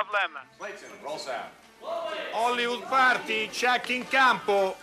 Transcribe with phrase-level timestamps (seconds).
[0.00, 0.40] Problem.
[0.56, 1.50] Clayton, roll sound.
[2.32, 4.74] Hollywood Party, check in campo.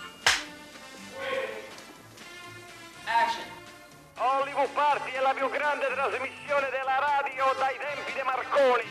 [4.13, 8.83] Hollywood Party è la più grande trasmissione della radio dai tempi di Marconi.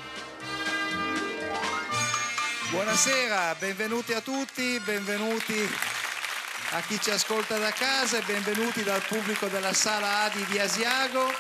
[2.71, 5.79] Buonasera, benvenuti a tutti, benvenuti
[6.71, 11.33] a chi ci ascolta da casa e benvenuti dal pubblico della sala A di Asiago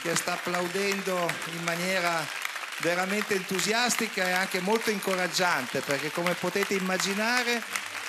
[0.00, 2.37] che sta applaudendo in maniera
[2.80, 7.62] veramente entusiastica e anche molto incoraggiante perché come potete immaginare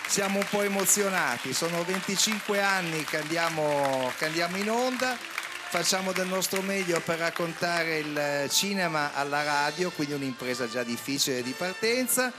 [0.08, 6.26] siamo un po' emozionati, sono 25 anni che andiamo, che andiamo in onda, facciamo del
[6.26, 12.34] nostro meglio per raccontare il cinema alla radio, quindi un'impresa già difficile di partenza.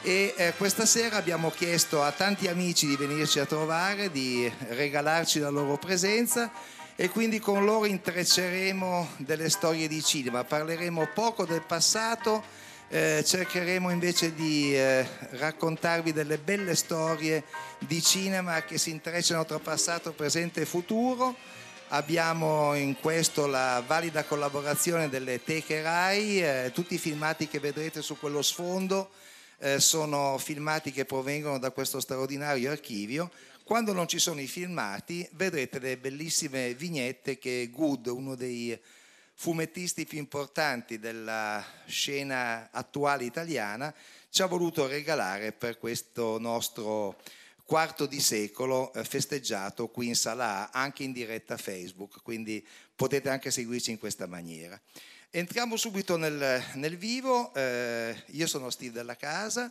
[0.00, 5.40] E eh, questa sera abbiamo chiesto a tanti amici di venirci a trovare, di regalarci
[5.40, 6.48] la loro presenza
[7.00, 12.42] e quindi con loro intrecceremo delle storie di cinema, parleremo poco del passato,
[12.88, 17.44] eh, cercheremo invece di eh, raccontarvi delle belle storie
[17.78, 21.36] di cinema che si intrecciano tra passato, presente e futuro.
[21.90, 28.02] Abbiamo in questo la valida collaborazione delle Teche Rai, eh, tutti i filmati che vedrete
[28.02, 29.10] su quello sfondo
[29.58, 33.30] eh, sono filmati che provengono da questo straordinario archivio.
[33.68, 38.74] Quando non ci sono i filmati vedrete le bellissime vignette che Good, uno dei
[39.34, 43.94] fumettisti più importanti della scena attuale italiana,
[44.30, 47.20] ci ha voluto regalare per questo nostro
[47.62, 53.28] quarto di secolo eh, festeggiato qui in sala A, anche in diretta Facebook, quindi potete
[53.28, 54.80] anche seguirci in questa maniera.
[55.28, 59.70] Entriamo subito nel, nel vivo, eh, io sono Steve della Casa,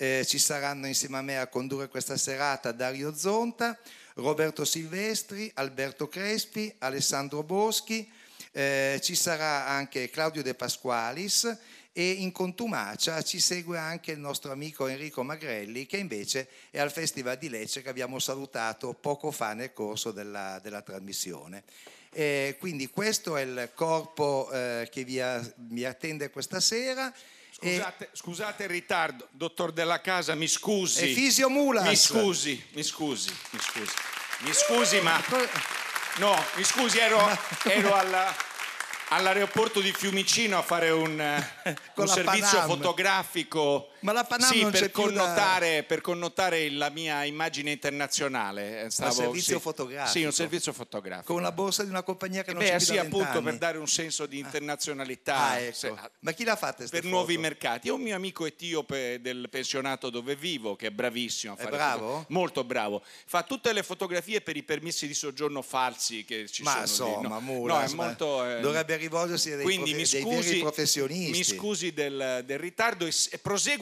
[0.00, 3.78] eh, ci saranno insieme a me a condurre questa serata Dario Zonta,
[4.14, 8.10] Roberto Silvestri, Alberto Crespi, Alessandro Boschi,
[8.52, 11.54] eh, ci sarà anche Claudio De Pasqualis
[11.92, 16.90] e in contumacia ci segue anche il nostro amico Enrico Magrelli che invece è al
[16.90, 21.62] Festival di Lecce che abbiamo salutato poco fa nel corso della, della trasmissione.
[22.10, 27.12] Eh, quindi questo è il corpo eh, che vi, a, vi, attende questa sera.
[27.62, 31.10] Scusate, scusate, il ritardo, dottor Della Casa, mi scusi.
[31.10, 31.86] È Fisio Mulas.
[31.86, 33.94] Mi scusi, mi scusi, mi scusi.
[34.38, 35.22] Mi scusi, ma...
[36.16, 37.20] No, mi scusi, ero,
[37.64, 38.34] ero alla
[39.10, 42.68] all'aeroporto di Fiumicino a fare un, eh, un servizio Panam.
[42.68, 45.82] fotografico Ma la Panam sì, non per, connotare, da...
[45.82, 48.88] per connotare la mia immagine internazionale.
[48.90, 49.62] Stavo, un servizio sì.
[49.62, 50.18] fotografico?
[50.18, 51.32] Sì, un servizio fotografico.
[51.32, 53.88] Con la borsa di una compagnia che non Beh, c'è sì, appunto per dare un
[53.88, 55.36] senso di internazionalità.
[55.36, 55.74] Ah, ecco.
[55.74, 57.08] Se, Ma chi l'ha fatta Per foto?
[57.08, 57.88] nuovi mercati.
[57.88, 61.56] È un mio amico etiope del pensionato dove vivo, che è bravissimo.
[61.56, 62.24] è bravo?
[62.28, 63.02] Molto bravo.
[63.26, 67.28] Fa tutte le fotografie per i permessi di soggiorno falsi che ci ma sono insomma.
[67.28, 68.60] No, Mula, no, è molto, eh...
[68.60, 71.30] dovrebbe rivolgersi a dei, veri professionisti.
[71.30, 73.38] Mi scusi del, del ritardo e, e,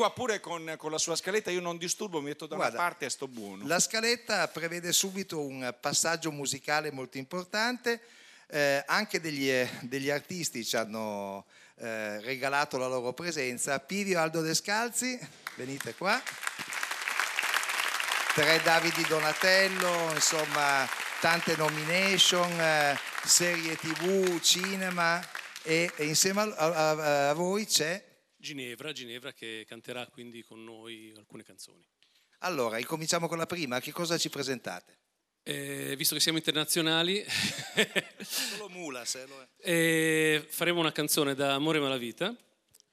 [0.08, 2.82] prosegua pure con, con, la sua scaletta, io non disturbo, mi metto da Guarda, una
[2.82, 3.66] parte e sto buono.
[3.66, 8.00] La scaletta prevede subito un passaggio musicale molto importante,
[8.48, 11.44] eh, anche degli, degli, artisti ci hanno
[11.76, 13.78] eh, regalato la loro presenza.
[13.78, 15.18] Pivio Aldo Descalzi,
[15.56, 16.20] venite qua.
[18.34, 20.88] Tre Davidi Donatello, insomma
[21.20, 25.20] tante nomination, eh, serie tv, cinema
[25.62, 28.07] e, e insieme a, a, a, voi c'è
[28.48, 31.86] Ginevra, Ginevra che canterà quindi con noi alcune canzoni.
[32.38, 34.96] Allora, incominciamo con la prima, che cosa ci presentate?
[35.42, 37.22] Eh, visto che siamo internazionali,
[38.22, 39.16] solo Mulas,
[39.60, 42.34] eh, eh, faremo una canzone da Amore Malavita,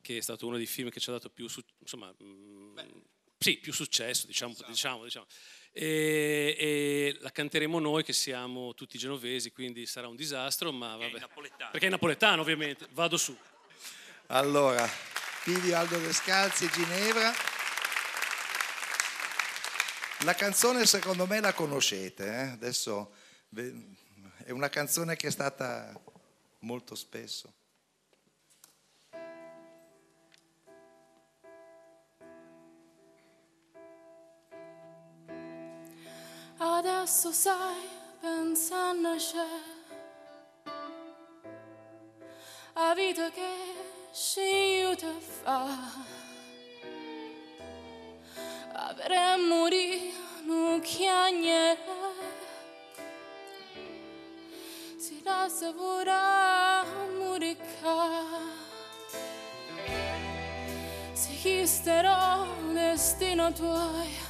[0.01, 3.03] che è stato uno dei film che ci ha dato più, su- insomma, mh,
[3.37, 4.69] sì, più successo, diciamo, esatto.
[4.69, 5.25] diciamo, diciamo.
[5.71, 11.27] E, e, la canteremo noi che siamo tutti genovesi, quindi sarà un disastro, ma vabbè.
[11.71, 13.37] Perché è napoletano ovviamente, vado su.
[14.27, 14.89] Allora,
[15.45, 17.31] Livio Aldo Descalzi Ginevra.
[20.21, 22.47] La canzone secondo me la conoscete, eh?
[22.49, 23.13] adesso
[24.43, 25.93] è una canzone che è stata
[26.59, 27.53] molto spesso.
[36.57, 37.87] Adesso sai,
[38.19, 39.73] pensa a nascere
[42.73, 45.67] a vita che sciuta fa.
[48.71, 50.13] Avere morire
[50.45, 51.77] non chiagnere.
[54.97, 56.85] Si lascia pure
[57.17, 58.63] murica
[61.11, 64.23] se chisterò destino tuo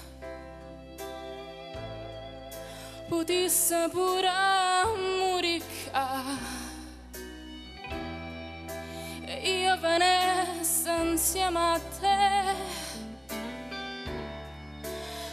[3.08, 5.15] potesse pure
[10.62, 12.54] senza insieme a te.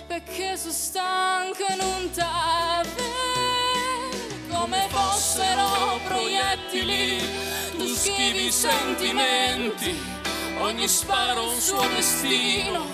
[0.07, 3.23] Perché sono stanca e non t'avere
[4.51, 7.19] come fossero proiettili
[7.79, 9.99] tu schivi sentimenti
[10.59, 12.85] ogni sparo un suo destino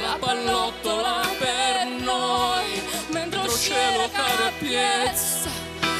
[0.00, 5.50] la pallottola per noi mentre lo cielo cade a piezza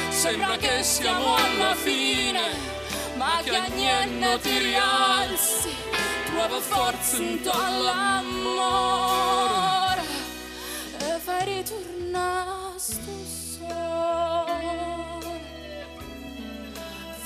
[0.09, 2.76] sembra che siamo alla fine
[3.27, 5.75] ma che a niente ti rialzi.
[6.25, 7.41] Trova forza in
[7.83, 8.85] l'amore
[10.99, 13.11] e fai ritornare sto
[13.43, 14.65] sole.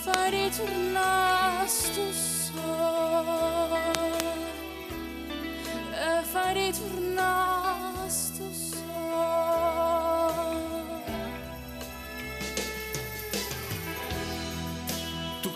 [0.03, 3.39] Fai ritornare sto sole.
[5.93, 9.90] E fai ritornare sto sole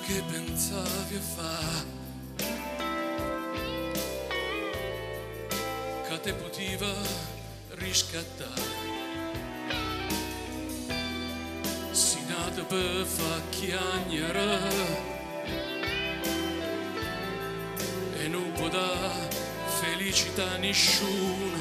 [0.05, 1.83] che pensavi a fare
[6.07, 6.93] che te poteva
[7.69, 8.85] riscattare
[11.91, 14.59] si nata per fa chiagnere.
[18.17, 19.29] E non può dare
[19.79, 21.59] felicità a nessuno.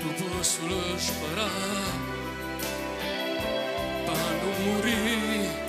[0.00, 2.03] Tu puoi solo sparare
[4.44, 5.62] non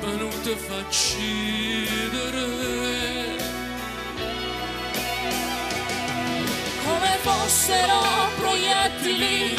[0.00, 2.42] per non ti far uccidere.
[6.84, 8.00] come fossero
[8.36, 9.54] proiettili,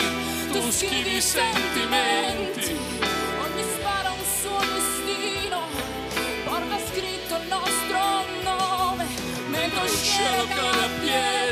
[0.52, 2.78] tu schivi sentimenti.
[3.44, 5.68] Ogni spara un suo destino,
[6.46, 8.00] porta scritto il nostro
[8.44, 9.06] nome,
[9.50, 11.43] mentre il cielo cade a piezza.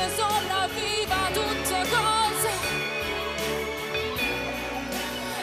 [0.00, 2.50] E vince sopravviva tutte cose.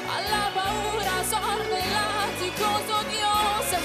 [0.08, 3.78] Alla paura sorvellati cose odiose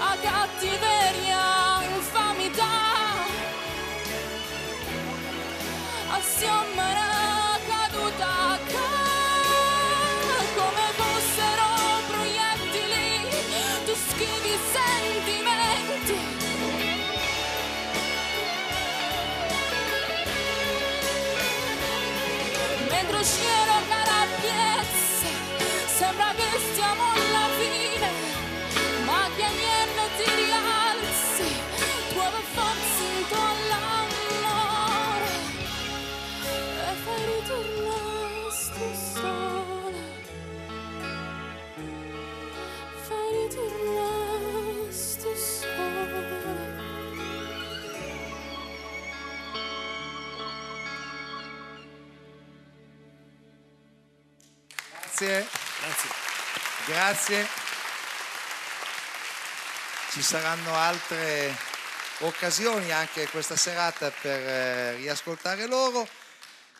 [0.00, 2.76] a cattiveria infamità
[6.10, 6.67] assieme
[55.18, 55.46] Grazie.
[56.86, 57.46] Grazie.
[60.12, 61.52] Ci saranno altre
[62.20, 66.08] occasioni anche questa serata per eh, riascoltare loro.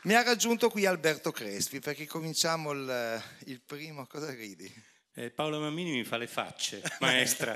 [0.02, 4.06] Mi ha raggiunto qui Alberto Crespi perché cominciamo il, il primo.
[4.06, 4.72] Cosa ridi?
[5.20, 7.52] Eh, Paolo Mammini mi fa le facce, maestra.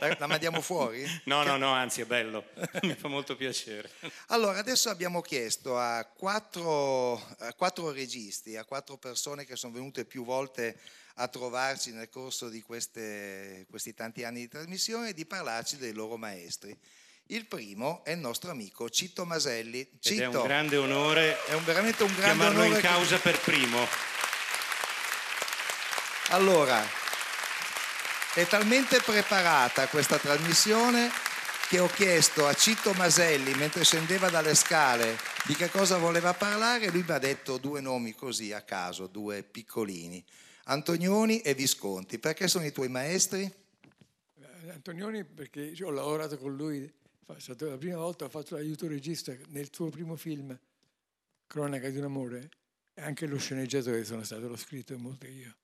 [0.00, 1.04] La, la mandiamo fuori?
[1.26, 2.44] No, no, no, anzi è bello,
[2.82, 3.88] mi fa molto piacere.
[4.28, 10.04] Allora, adesso abbiamo chiesto a quattro, a quattro registi, a quattro persone che sono venute
[10.04, 10.76] più volte
[11.16, 16.16] a trovarci nel corso di queste- questi tanti anni di trasmissione di parlarci dei loro
[16.16, 16.76] maestri.
[17.26, 19.78] Il primo è il nostro amico Citto Maselli.
[19.80, 22.74] Ed Citto, è un grande onore è un- veramente un grande chiamarlo onore.
[22.74, 23.86] in che- causa per primo.
[26.32, 26.80] Allora,
[28.34, 31.10] è talmente preparata questa trasmissione
[31.68, 36.88] che ho chiesto a Citto Maselli mentre scendeva dalle scale di che cosa voleva parlare
[36.90, 40.24] lui mi ha detto due nomi così a caso, due piccolini,
[40.66, 42.20] Antonioni e Visconti.
[42.20, 43.52] Perché sono i tuoi maestri?
[44.68, 46.88] Antonioni perché ho lavorato con lui,
[47.26, 50.56] la prima volta ho fatto l'aiuto regista nel suo primo film,
[51.48, 52.50] Cronaca di un amore,
[52.94, 55.56] e anche lo sceneggiatore sono stato, l'ho scritto molto io.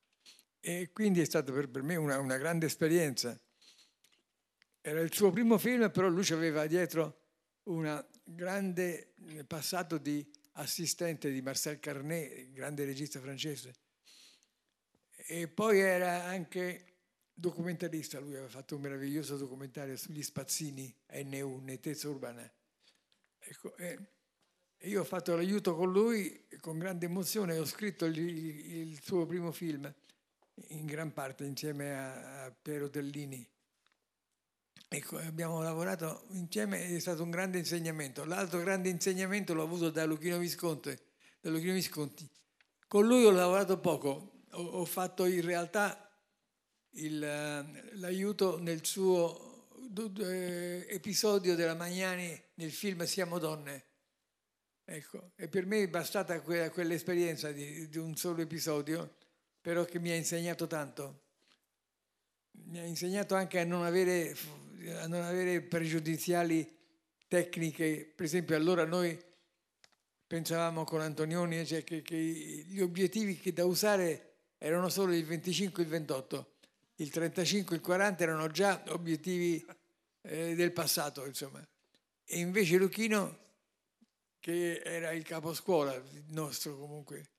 [0.69, 3.41] E quindi è stata per, per me una, una grande esperienza.
[4.81, 7.21] Era il suo primo film, però lui aveva dietro
[7.67, 9.15] un grande
[9.47, 13.75] passato di assistente di Marcel Carnet, grande regista francese.
[15.29, 16.95] E poi era anche
[17.33, 20.93] documentarista, lui aveva fatto un meraviglioso documentario sugli spazzini
[21.27, 22.53] NU, nettezza urbana.
[23.39, 23.99] Ecco, e
[24.79, 29.53] io ho fatto l'aiuto con lui con grande emozione, ho scritto il, il suo primo
[29.53, 29.95] film
[30.69, 33.47] in gran parte insieme a, a Piero Tellini.
[34.89, 38.25] Ecco, abbiamo lavorato insieme ed è stato un grande insegnamento.
[38.25, 40.97] L'altro grande insegnamento l'ho avuto da Luchino Visconti.
[41.41, 42.29] Da Luchino Visconti.
[42.87, 46.09] Con lui ho lavorato poco, ho, ho fatto in realtà
[46.91, 49.69] il, l'aiuto nel suo
[50.19, 53.85] eh, episodio della Magnani nel film Siamo donne.
[54.85, 59.16] Ecco, e per me è bastata quella, quell'esperienza di, di un solo episodio,
[59.67, 61.23] però che mi ha insegnato tanto.
[62.53, 64.33] Mi ha insegnato anche a non avere
[65.01, 66.73] a non avere pregiudiziali
[67.27, 68.13] tecniche.
[68.15, 69.21] Per esempio, allora noi
[70.25, 75.83] pensavamo con Antonioni cioè, che, che, gli obiettivi che da usare erano solo il 25
[75.83, 76.53] e il 28,
[76.99, 79.67] il 35 e il 40 erano già obiettivi
[80.21, 81.61] eh, del passato, insomma.
[82.25, 83.39] E invece Lucchino,
[84.39, 87.31] che era il caposcuola nostro comunque,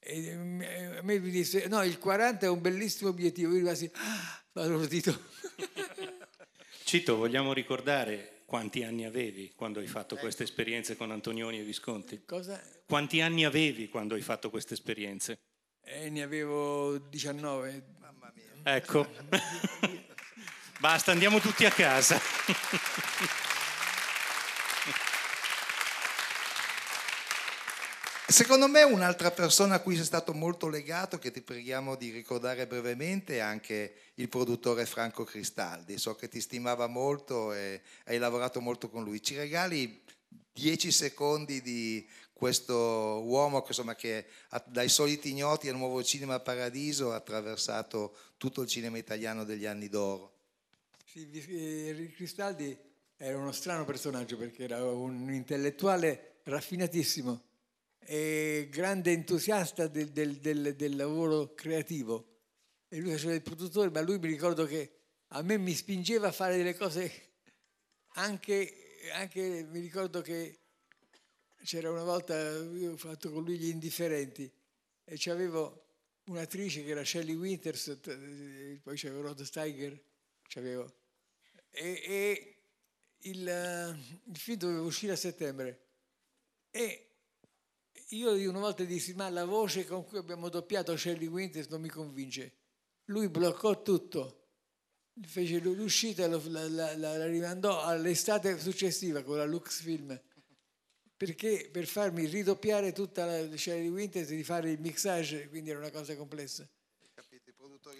[0.00, 4.86] e a me mi disse, no, il 40 è un bellissimo obiettivo, io quasi, ah,
[4.88, 5.20] dito.
[6.84, 12.22] Cito, vogliamo ricordare quanti anni avevi quando hai fatto queste esperienze con Antonioni e Visconti?
[12.24, 12.58] Cosa?
[12.86, 15.38] Quanti anni avevi quando hai fatto queste esperienze?
[15.84, 17.84] Eh, ne avevo 19.
[18.00, 18.74] Mamma mia.
[18.76, 19.06] Ecco.
[20.80, 22.18] Basta, andiamo tutti a casa.
[28.30, 32.66] Secondo me un'altra persona a cui sei stato molto legato, che ti preghiamo di ricordare
[32.66, 35.96] brevemente, è anche il produttore Franco Cristaldi.
[35.96, 39.22] So che ti stimava molto e hai lavorato molto con lui.
[39.22, 40.02] Ci regali
[40.52, 42.74] dieci secondi di questo
[43.24, 44.26] uomo che, insomma, che
[44.66, 49.88] dai soliti ignoti al nuovo cinema Paradiso ha attraversato tutto il cinema italiano degli anni
[49.88, 50.34] d'oro.
[51.06, 52.76] Sì, eh, Cristaldi
[53.16, 57.46] era uno strano personaggio perché era un intellettuale raffinatissimo
[58.10, 62.38] e grande entusiasta del, del, del, del, lavoro creativo.
[62.88, 64.92] E lui faceva il produttore, ma lui mi ricordo che
[65.26, 67.32] a me mi spingeva a fare delle cose
[68.14, 70.58] anche, anche mi ricordo che
[71.64, 74.50] c'era una volta, io ho fatto con lui gli indifferenti
[75.04, 75.84] e c'avevo
[76.28, 77.98] un'attrice che era Shelley Winters,
[78.82, 80.02] poi c'avevo Rod Steiger,
[80.48, 80.90] c'avevo,
[81.68, 82.56] e, e
[83.18, 83.42] il,
[84.24, 85.84] il film doveva uscire a settembre.
[86.70, 87.07] E
[88.10, 91.88] io una volta dissi, ma la voce con cui abbiamo doppiato Shelley Winters non mi
[91.88, 92.54] convince.
[93.06, 94.48] Lui bloccò tutto,
[95.26, 100.18] fece l'uscita e la, la, la, rimandò all'estate successiva con la Lux Film,
[101.16, 105.78] perché per farmi ridoppiare tutta la Shelley Winters e di fare il mixage, quindi era
[105.78, 106.68] una cosa complessa.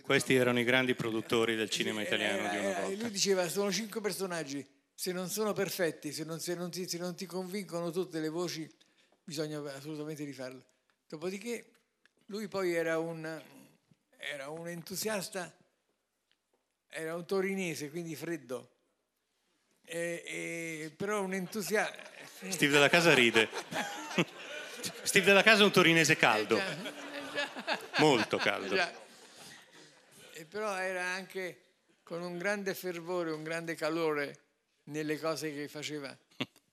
[0.02, 3.02] Questi erano i grandi produttori del cinema italiano era, di una volta.
[3.02, 6.98] Lui diceva, sono cinque personaggi, se non sono perfetti, se non, se non, ti, se
[6.98, 8.68] non ti convincono tutte le voci
[9.28, 10.64] bisogna assolutamente rifarlo.
[11.06, 11.70] Dopodiché
[12.26, 13.42] lui poi era un,
[14.16, 15.54] era un entusiasta,
[16.88, 18.70] era un torinese, quindi freddo,
[19.85, 22.11] e, e, però un entusiasta...
[22.49, 23.50] Steve della Casa ride.
[25.02, 27.99] Steve della Casa è un torinese caldo, Eh già, eh già.
[27.99, 28.75] molto caldo.
[28.75, 28.90] Già.
[30.32, 31.64] E però era anche
[32.02, 34.44] con un grande fervore, un grande calore
[34.85, 36.16] nelle cose che faceva.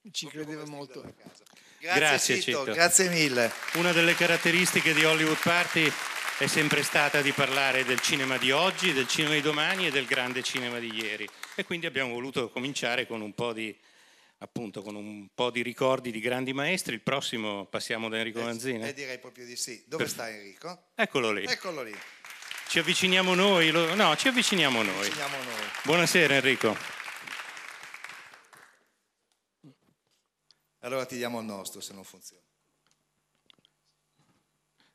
[0.10, 1.04] Ci credeva molto.
[1.86, 2.74] Grazie, Grazie, Cito, Cito.
[2.74, 3.52] grazie mille.
[3.74, 5.92] Una delle caratteristiche di Hollywood Party
[6.40, 10.06] è sempre stata di parlare del cinema di oggi, del cinema di domani e del
[10.06, 11.30] grande cinema di ieri.
[11.54, 13.74] E quindi abbiamo voluto cominciare con un po' di,
[14.40, 16.96] appunto, con un po' di ricordi di grandi maestri.
[16.96, 18.88] Il prossimo passiamo da Enrico Manzina.
[18.88, 19.84] Eh, direi proprio di sì.
[19.86, 20.86] Dove Per- sta Enrico?
[20.96, 21.44] Eccolo lì.
[21.46, 21.96] Eccolo lì.
[22.68, 23.72] Ci avviciniamo noi.
[23.72, 25.04] No, ci avviciniamo noi.
[25.04, 25.64] Finiamo noi.
[25.84, 26.95] Buonasera Enrico.
[30.86, 32.44] Allora ti diamo il nostro se non funziona.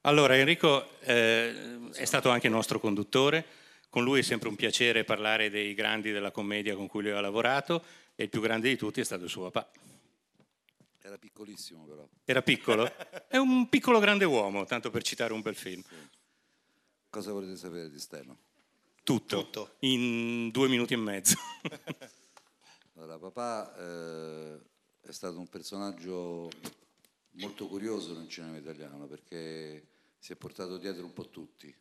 [0.02, 3.44] Allora, Enrico eh, è stato anche nostro conduttore,
[3.90, 7.20] con lui è sempre un piacere parlare dei grandi della commedia con cui lui ha
[7.20, 9.68] lavorato e il più grande di tutti è stato suo papà.
[11.02, 12.08] Era piccolissimo però.
[12.24, 12.88] Era piccolo?
[13.26, 15.82] È un piccolo grande uomo, tanto per citare un bel film.
[17.10, 18.38] Cosa volete sapere di Steno?
[19.02, 19.74] Tutto, Tutto.
[19.80, 21.34] in due minuti e mezzo.
[22.94, 24.60] Allora, papà eh,
[25.00, 26.50] è stato un personaggio
[27.32, 29.86] molto curioso nel cinema italiano perché
[30.18, 31.74] si è portato dietro un po' tutti.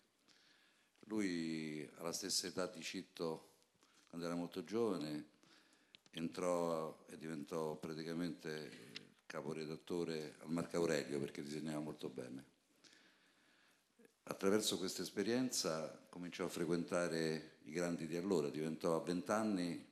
[1.05, 3.49] Lui alla stessa età di Citto,
[4.07, 5.25] quando era molto giovane,
[6.11, 8.91] entrò e diventò praticamente
[9.25, 12.45] caporedattore al Marco Aurelio perché disegnava molto bene.
[14.23, 19.87] Attraverso questa esperienza cominciò a frequentare i grandi di allora, diventò a vent'anni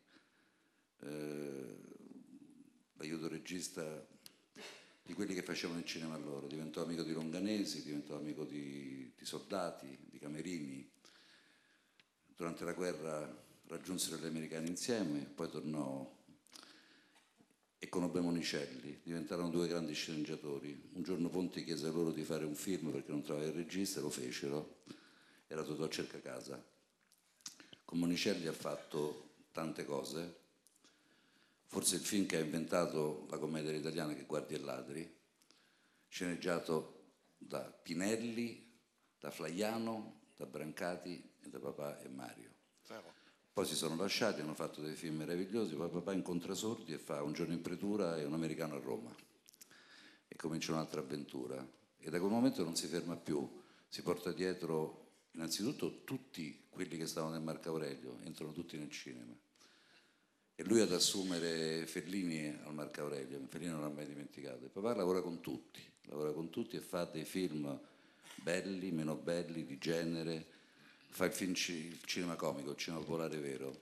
[0.99, 1.77] eh,
[2.97, 4.05] l'aiuto regista
[5.03, 9.25] di quelli che facevano il cinema allora, diventò amico di Longanesi, diventò amico di, di
[9.25, 10.89] soldati, di Camerini.
[12.35, 16.15] Durante la guerra raggiunsero gli americani insieme, poi tornò
[17.79, 20.89] e conobbe Monicelli, diventarono due grandi sceneggiatori.
[20.93, 24.09] Un giorno Ponti chiese loro di fare un film perché non trovava il regista, lo
[24.09, 24.81] fecero,
[25.47, 26.61] era Totò cerca casa.
[27.85, 30.46] Con Monicelli ha fatto tante cose,
[31.67, 35.15] forse il film che ha inventato la commedia italiana che Guardi e Ladri,
[36.07, 38.65] sceneggiato da Pinelli,
[39.19, 42.55] da Flaiano, da Brancati e da papà e Mario.
[43.53, 47.23] Poi si sono lasciati, hanno fatto dei film meravigliosi, poi papà incontra Sordi e fa
[47.23, 49.13] Un giorno in pretura e un americano a Roma.
[50.27, 51.67] E comincia un'altra avventura.
[51.97, 57.07] E da quel momento non si ferma più, si porta dietro innanzitutto tutti quelli che
[57.07, 59.35] stavano nel Marco Aurelio, entrano tutti nel cinema.
[60.59, 64.65] E lui ad assumere Fellini al Marco Aurelio, Fellini non l'ha mai dimenticato.
[64.65, 67.79] E papà lavora con tutti, lavora con tutti e fa dei film
[68.41, 70.47] belli, meno belli, di genere,
[71.09, 73.81] fa il, film, il cinema comico, il cinema popolare vero.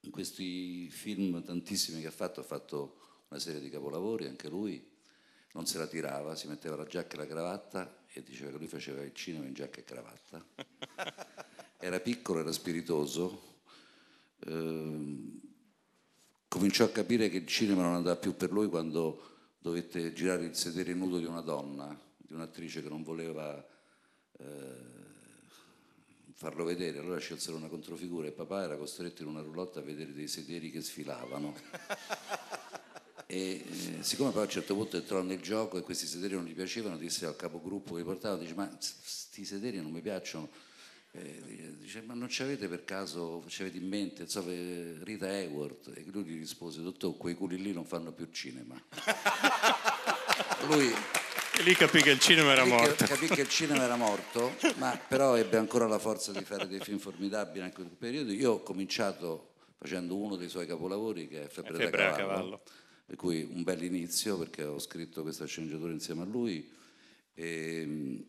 [0.00, 4.82] In questi film tantissimi che ha fatto, ha fatto una serie di capolavori, anche lui
[5.52, 8.66] non se la tirava, si metteva la giacca e la cravatta e diceva che lui
[8.66, 10.42] faceva il cinema in giacca e cravatta.
[11.78, 13.58] Era piccolo, era spiritoso,
[14.46, 15.45] ehm,
[16.48, 19.20] cominciò a capire che il cinema non andava più per lui quando
[19.58, 23.64] dovette girare il sedere nudo di una donna, di un'attrice che non voleva
[24.38, 24.44] eh,
[26.34, 30.12] farlo vedere, allora scelsero una controfigura e papà era costretto in una roulotte a vedere
[30.12, 31.54] dei sederi che sfilavano.
[33.28, 33.64] E
[33.98, 36.54] eh, siccome poi a un certo punto entrò nel gioco e questi sederi non gli
[36.54, 40.48] piacevano, disse al capogruppo che li portava, dice ma questi sederi non mi piacciono.
[41.18, 45.92] Eh, dice ma non ci avete per caso, ci avete in mente, eh, Rita Hayworth?
[45.94, 48.80] E lui gli rispose, dottor, quei culi lì non fanno più cinema.
[50.68, 50.92] Lui
[51.58, 53.04] E lì capì che il cinema era morto.
[53.06, 56.80] Capì che il cinema era morto, ma però ebbe ancora la forza di fare dei
[56.80, 58.32] film formidabili anche in quel periodo.
[58.32, 62.62] Io ho cominciato facendo uno dei suoi capolavori che è Febbre, Febbre da cavallo, cavallo.
[63.06, 66.68] per cui un bel inizio perché ho scritto questa sceneggiatura insieme a lui.
[67.32, 68.24] E, mh,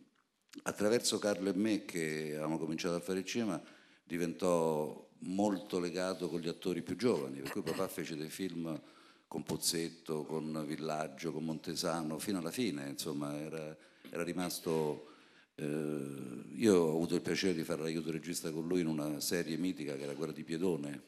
[0.62, 3.60] attraverso Carlo e me che avevamo cominciato a fare il cinema
[4.04, 8.80] diventò molto legato con gli attori più giovani, per cui papà fece dei film
[9.26, 13.76] con Pozzetto, con Villaggio, con Montesano, fino alla fine, insomma, era,
[14.08, 15.08] era rimasto...
[15.56, 19.56] eh, io ho avuto il piacere di fare l'aiuto regista con lui in una serie
[19.58, 21.02] mitica che era quella di Piedone,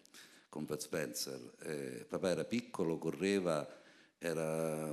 [0.50, 1.54] con Pat Spencer.
[1.62, 3.66] Eh, papà era piccolo, correva,
[4.18, 4.92] era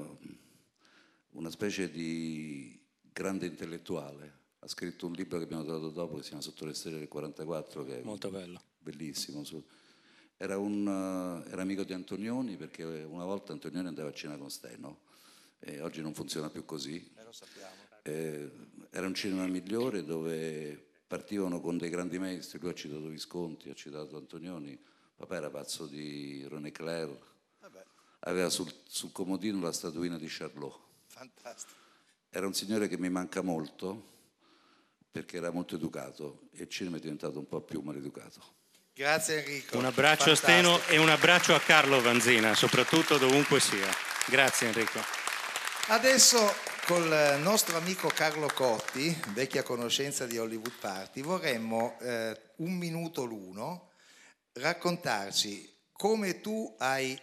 [1.31, 2.79] una specie di
[3.11, 4.36] grande intellettuale.
[4.59, 7.07] Ha scritto un libro che abbiamo trovato dopo che si chiama Sotto le stelle del
[7.07, 8.61] 44, che è Molto bello.
[8.79, 9.43] bellissimo.
[10.35, 14.49] Era, un, eh, era amico di Antonioni perché una volta Antonioni andava a cena con
[14.49, 15.01] Steno
[15.59, 17.13] e oggi non funziona più così.
[18.03, 18.51] Eh,
[18.89, 23.73] era un cinema migliore dove partivano con dei grandi maestri, lui ha citato Visconti, ha
[23.73, 24.77] citato Antonioni,
[25.15, 27.15] papà era pazzo di René Clair,
[28.19, 30.79] aveva sul, sul comodino la statuina di Charlot.
[31.07, 31.73] Fantastico.
[32.29, 34.15] Era un signore che mi manca molto
[35.17, 38.39] perché era molto educato e il cinema è diventato un po' più maleducato.
[38.93, 39.77] Grazie Enrico.
[39.77, 40.77] Un abbraccio a Fantastico.
[40.77, 43.87] Steno e un abbraccio a Carlo Vanzina, soprattutto dovunque sia.
[44.27, 44.99] Grazie Enrico.
[45.87, 46.53] Adesso
[46.85, 53.91] col nostro amico Carlo Cotti, vecchia conoscenza di Hollywood Party, vorremmo eh, un minuto l'uno
[54.53, 57.19] raccontarci come tu hai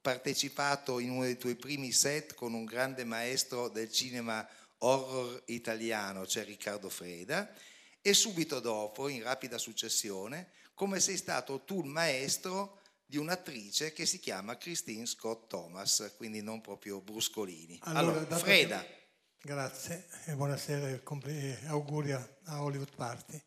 [0.00, 4.46] partecipato in uno dei tuoi primi set con un grande maestro del cinema
[4.84, 7.52] horror italiano, cioè Riccardo Freda,
[8.00, 14.06] e subito dopo, in rapida successione, come sei stato tu il maestro di un'attrice che
[14.06, 17.78] si chiama Christine Scott Thomas, quindi non proprio bruscolini.
[17.82, 19.00] Allora, dato Freda, che-
[19.44, 22.28] Grazie e buonasera e e auguri a,
[22.62, 23.42] Hollywood Party.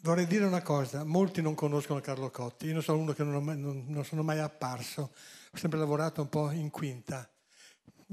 [0.00, 3.58] Vorrei dire una cosa, molti non conoscono Carlo Cotti, io sono uno che non, mai-
[3.58, 5.12] non- non sono mai apparso,
[5.52, 7.28] ho sempre lavorato un po' in quinta.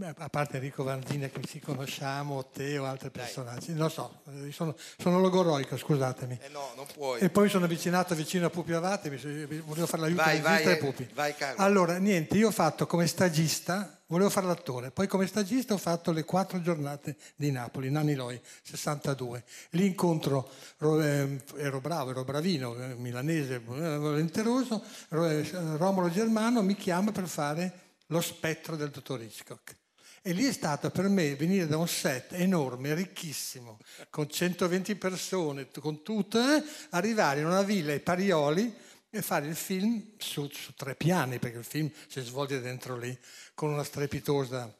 [0.03, 4.75] A parte Enrico Vanzina che ci conosciamo, te o altri personaggi, non so, eh, sono,
[4.97, 6.39] sono logoroico, scusatemi.
[6.41, 7.21] Eh no, non puoi.
[7.21, 10.65] E poi mi sono avvicinato vicino a Pupi Avate, mi, volevo fare l'aiuto vai, vai,
[10.65, 11.09] ai Pupi.
[11.13, 11.63] Vai, Carlo.
[11.63, 16.11] Allora, niente, io ho fatto come stagista, volevo fare l'attore, poi come stagista ho fatto
[16.11, 19.45] le quattro giornate di Napoli, Nanni Loi, 62.
[19.71, 27.27] Lì incontro, eh, ero bravo, ero bravino, eh, milanese, volenteroso, Romolo Germano mi chiama per
[27.29, 29.83] fare lo spettro del dottor Hitchcock.
[30.27, 33.77] E lì è stato per me venire da un set enorme, ricchissimo,
[34.09, 38.75] con 120 persone, con tutto, eh, arrivare in una villa ai Parioli
[39.11, 43.15] e fare il film su, su tre piani, perché il film si svolge dentro lì,
[43.53, 44.75] con una strepitosa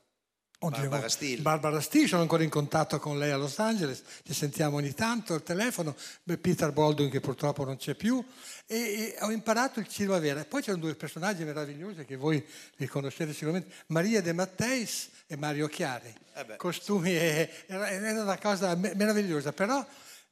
[0.59, 1.41] Barbara Steele.
[1.41, 5.33] Barbara Steele, sono ancora in contatto con lei a Los Angeles, ci sentiamo ogni tanto
[5.33, 5.95] al telefono,
[6.39, 8.23] Peter Baldwin che purtroppo non c'è più
[8.65, 10.39] e, e ho imparato il cinema vero.
[10.39, 12.43] E poi c'erano due personaggi meravigliosi che voi
[12.77, 16.13] li conoscete sicuramente, Maria De Matteis e Mario Chiari.
[16.33, 19.85] Eh Costumi, e, era, era, una cosa meravigliosa, però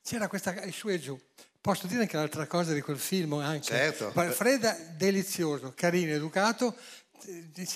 [0.04, 1.20] c'era questa su e giù.
[1.62, 3.68] Posso dire anche un'altra cosa di quel film anche?
[3.68, 4.12] Certo.
[4.12, 6.76] Freda delizioso, carino, educato,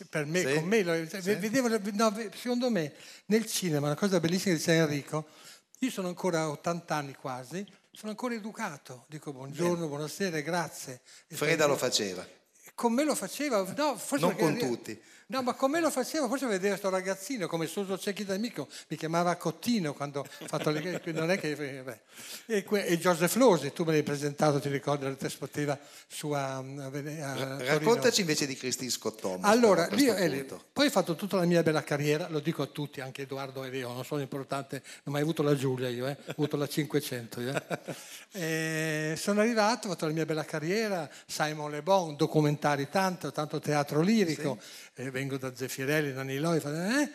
[0.09, 1.35] per me, sì, con me, cioè, sì.
[1.35, 2.93] vedevo, no, secondo me
[3.25, 5.27] nel cinema, una cosa bellissima che diceva Enrico,
[5.79, 9.87] io sono ancora 80 anni quasi, sono ancora educato, dico buongiorno, Bene.
[9.87, 11.01] buonasera, grazie.
[11.27, 12.27] Freda lo faceva.
[12.75, 15.01] Con me lo faceva, no, forse non con tutti.
[15.29, 16.29] No, ma come lo facevo?
[16.29, 21.01] Forse vedere questo ragazzino come Suso Cecchi d'Amico, mi chiamava Cottino quando ho fatto le...
[21.07, 21.53] non è che...
[21.53, 21.99] Beh.
[22.45, 26.55] E, e Joseph Losi, tu me l'hai presentato, ti ricordi, la retrospettiva sua...
[26.55, 29.51] A, a Raccontaci invece di Christine Scott Thomas.
[29.51, 33.01] Allora, lì, eh, poi ho fatto tutta la mia bella carriera, lo dico a tutti,
[33.01, 36.17] anche Edoardo e Leo, non sono importante, non ho mai avuto la Giulia io, eh,
[36.25, 37.53] ho avuto la 500 io.
[38.37, 39.15] Eh.
[39.17, 44.01] sono arrivato, ho fatto la mia bella carriera, Simon Le Bon, documentari tanto, tanto teatro
[44.01, 44.59] lirico.
[44.61, 47.11] Sì eh, vengo da Zeffirelli, da Niloi, eh?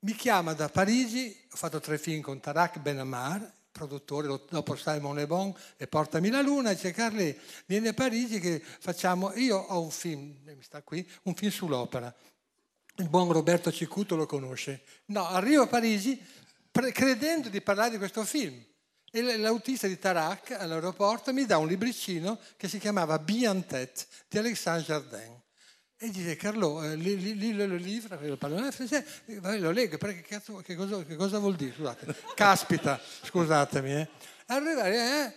[0.00, 5.26] mi chiama da Parigi, ho fatto tre film con Tarak Benamar, produttore, dopo Simon Le
[5.26, 9.90] Bon e Portami la Luna, dice Carli, vieni a Parigi che facciamo, io ho un
[9.90, 12.14] film, mi sta qui, un film sull'opera,
[12.96, 16.22] il buon Roberto Cicuto lo conosce, no, arrivo a Parigi
[16.70, 18.62] pre- credendo di parlare di questo film.
[19.10, 24.84] E l'autista di Tarak all'aeroporto mi dà un libricino che si chiamava Biantet di Alexandre
[24.84, 25.42] Jardin.
[26.04, 30.56] E dice Carlo, eh, lì, lo livra, lo pallone, eh, lo leggo, perché che, cazzo,
[30.56, 31.72] che, cosa, che, cosa, vuol dire?
[31.72, 33.90] Scusate, caspita, scusatemi.
[33.90, 34.08] Eh.
[34.48, 35.34] Arrivare, eh,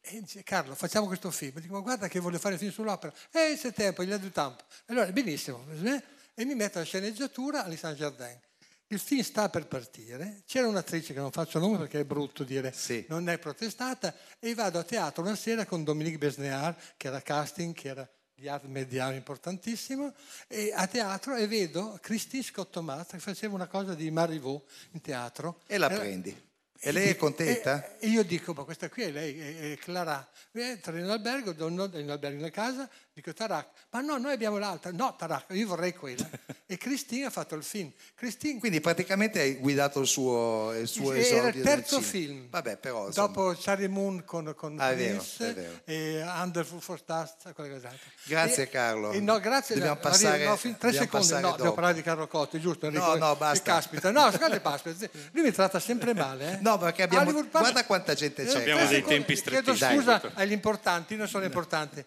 [0.00, 1.60] e dice Carlo, facciamo questo film.
[1.60, 3.12] Dico, ma guarda che voglio fare il film sull'opera.
[3.30, 4.64] Eh, c'è tempo, gli ha del tempo.
[4.86, 5.66] Allora, benissimo.
[5.84, 6.02] Eh,
[6.32, 8.40] e mi metto la sceneggiatura Alessandro Jardin.
[8.86, 12.72] Il film sta per partire, c'era un'attrice che non faccio nome perché è brutto dire
[12.72, 13.04] sì.
[13.10, 17.74] non è protestata, e vado a teatro una sera con Dominique Besnéard, che era casting,
[17.74, 20.12] che era di art mediale importantissimo,
[20.46, 25.00] e a teatro e vedo Christine Scott Thomas che faceva una cosa di Marivaux in
[25.00, 25.62] teatro.
[25.66, 26.44] E la prendi?
[26.78, 27.96] E lei è contenta?
[27.98, 30.28] E, io dico, ma questa qui è lei, è, è Clara.
[30.52, 34.92] Entro in albergo, in albergo in casa, dico Tarak, ma no, noi abbiamo l'altra.
[34.92, 36.28] No, Tarak, io vorrei quella.
[36.66, 37.90] e Cristina ha fatto il film.
[38.14, 38.58] Christine...
[38.58, 41.38] Quindi praticamente hai guidato il suo, il suo Era esordio.
[41.38, 42.50] Era il terzo film.
[42.50, 47.90] Vabbè, però, Dopo Charlie Moon con, con ah, Prince vero, e Underful for Stars, qualcosa
[48.24, 49.12] Grazie e, Carlo.
[49.12, 49.76] E no, grazie.
[49.76, 51.56] Dobbiamo passare, no, fin, tre secondi, no, dopo.
[51.56, 52.84] devo parlare di Carlo Cotti, giusto?
[52.84, 53.16] Enrico?
[53.16, 53.72] No, no, basta.
[53.72, 56.52] Caspita, no, scusate, lui mi tratta sempre male.
[56.52, 56.58] Eh?
[56.60, 58.60] No, perché abbiamo Hollywood, guarda quanta gente c'è.
[58.60, 59.72] Abbiamo dei tempi stretti.
[59.72, 62.04] Chiedo scusa agli importanti, non sono importanti.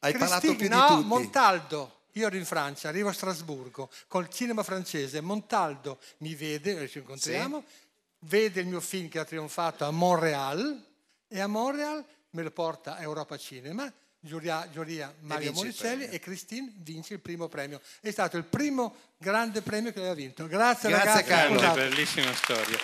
[0.00, 1.06] Hai Christine, parlato più no, di tutti.
[1.06, 1.90] Montaldo.
[2.12, 5.20] Io ero in Francia, arrivo a Strasburgo col cinema francese.
[5.20, 7.74] Montaldo mi vede, ci incontriamo, sì.
[8.20, 10.82] vede il mio film che ha trionfato a Montreal
[11.28, 13.92] e a Montreal me lo porta a Europa Cinema.
[14.18, 17.80] Giuria, Giuria Mario Monicelli e Christine vince il primo premio.
[18.00, 20.46] È stato il primo grande premio che aveva vinto.
[20.46, 21.28] Grazie, Grazie ragazzi.
[21.28, 21.58] Carlo.
[21.58, 22.78] Una bellissima storia.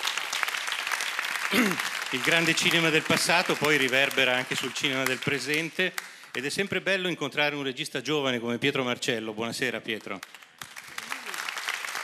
[2.13, 5.93] Il grande cinema del passato poi riverbera anche sul cinema del presente
[6.35, 9.35] ed è sempre bello incontrare un regista giovane come Pietro Marcello.
[9.35, 10.19] Buonasera Pietro.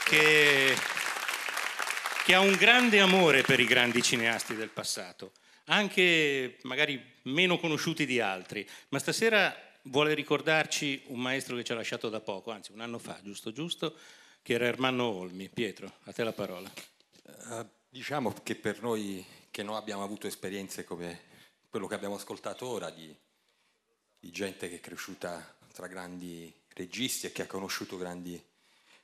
[0.05, 0.75] Che,
[2.25, 5.31] che ha un grande amore per i grandi cineasti del passato,
[5.65, 11.75] anche magari meno conosciuti di altri, ma stasera vuole ricordarci un maestro che ci ha
[11.75, 13.95] lasciato da poco, anzi un anno fa, giusto giusto,
[14.43, 15.49] che era Ermanno Olmi.
[15.49, 16.71] Pietro, a te la parola.
[17.23, 21.21] Uh, diciamo che per noi che non abbiamo avuto esperienze come
[21.67, 23.15] quello che abbiamo ascoltato ora di,
[24.19, 28.41] di gente che è cresciuta tra grandi registi e che ha conosciuto grandi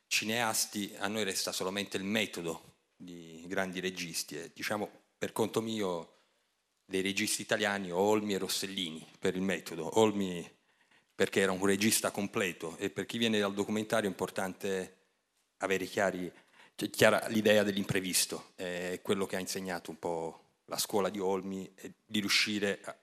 [0.08, 6.12] cineasti, a noi resta solamente il metodo di grandi registi e diciamo per conto mio
[6.86, 10.00] dei registi italiani Olmi e Rossellini per il metodo.
[10.00, 10.50] Olmi
[11.16, 14.98] perché era un regista completo e per chi viene dal documentario è importante
[15.58, 16.32] avere chiari,
[16.92, 21.90] chiara l'idea dell'imprevisto, è quello che ha insegnato un po' la scuola di Olmi, è
[22.06, 22.96] di riuscire a,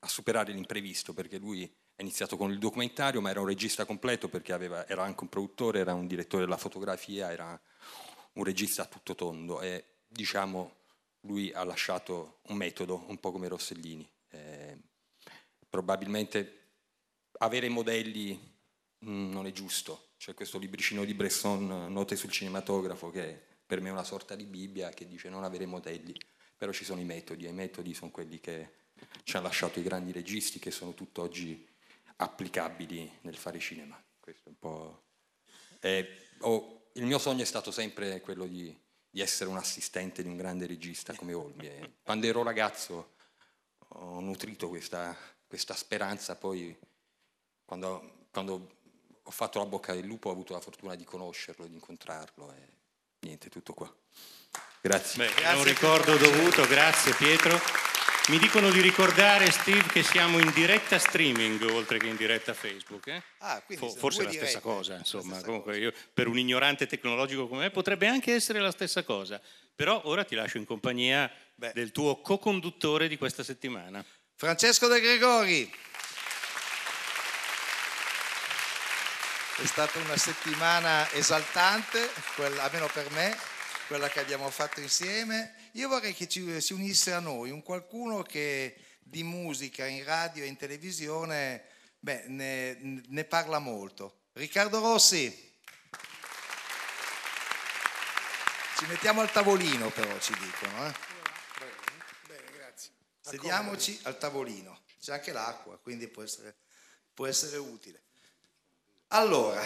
[0.00, 4.28] a superare l'imprevisto, perché lui ha iniziato con il documentario, ma era un regista completo
[4.28, 7.60] perché aveva, era anche un produttore, era un direttore della fotografia, era
[8.32, 10.76] un regista a tutto tondo e diciamo
[11.22, 14.08] lui ha lasciato un metodo, un po' come Rossellini.
[14.30, 14.78] Eh,
[15.68, 16.56] probabilmente
[17.38, 18.38] avere modelli
[18.98, 20.12] mh, non è giusto.
[20.16, 24.44] C'è questo libricino di Bresson, Note sul cinematografo, che per me è una sorta di
[24.44, 26.14] Bibbia che dice non avere modelli,
[26.56, 28.79] però ci sono i metodi e i metodi sono quelli che
[29.22, 31.66] ci hanno lasciato i grandi registi che sono tutt'oggi
[32.16, 34.02] applicabili nel fare cinema.
[34.18, 35.02] Questo è un po'...
[35.80, 38.76] Eh, oh, il mio sogno è stato sempre quello di,
[39.08, 41.98] di, essere un assistente di un grande regista come Olmi.
[42.02, 43.14] Quando ero ragazzo
[43.78, 46.76] ho nutrito questa, questa speranza, poi
[47.64, 48.78] quando, quando,
[49.22, 52.68] ho fatto la bocca del lupo ho avuto la fortuna di conoscerlo, di incontrarlo e
[53.20, 53.92] niente, tutto qua.
[54.80, 55.26] Grazie.
[55.26, 57.89] Beh, è un ricordo dovuto, grazie Pietro.
[58.30, 63.08] Mi dicono di ricordare, Steve, che siamo in diretta streaming oltre che in diretta Facebook.
[63.08, 63.20] Eh?
[63.38, 65.32] Ah, quindi Fo- forse è la stessa cosa, insomma.
[65.32, 65.84] Stessa Comunque, cosa.
[65.84, 69.40] io, per un ignorante tecnologico come me, potrebbe anche essere la stessa cosa.
[69.74, 71.72] Però ora ti lascio in compagnia Beh.
[71.74, 74.04] del tuo co-conduttore di questa settimana.
[74.36, 75.74] Francesco De Gregori.
[79.56, 83.36] È stata una settimana esaltante, quella, almeno per me,
[83.88, 85.59] quella che abbiamo fatto insieme.
[85.72, 90.42] Io vorrei che ci, si unisse a noi un qualcuno che di musica in radio
[90.42, 91.64] e in televisione
[91.98, 94.22] beh, ne, ne parla molto.
[94.32, 95.48] Riccardo Rossi.
[98.78, 100.86] Ci mettiamo al tavolino però, ci dicono.
[100.86, 100.92] Eh?
[102.26, 102.90] Bene, grazie.
[103.20, 104.80] Sediamoci al tavolino.
[105.00, 106.56] C'è anche l'acqua, quindi può essere,
[107.14, 108.02] può essere utile.
[109.08, 109.62] Allora,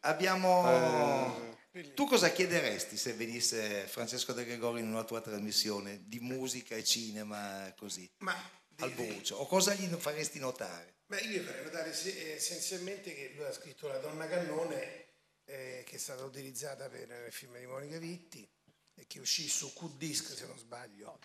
[0.00, 0.68] abbiamo...
[0.68, 1.52] Eh,
[1.94, 6.84] tu cosa chiederesti se venisse Francesco De Gregori in una tua trasmissione di musica e
[6.84, 8.08] cinema così?
[8.18, 8.34] Ma
[8.78, 9.36] al bucio?
[9.36, 11.02] O cosa gli faresti notare?
[11.06, 15.06] Beh, io gli farei notare essenzialmente che lui ha scritto La donna cannone,
[15.44, 18.48] eh, che è stata utilizzata per il film di Monica Vitti
[18.96, 21.18] e che uscì su Q-Disc se non sbaglio.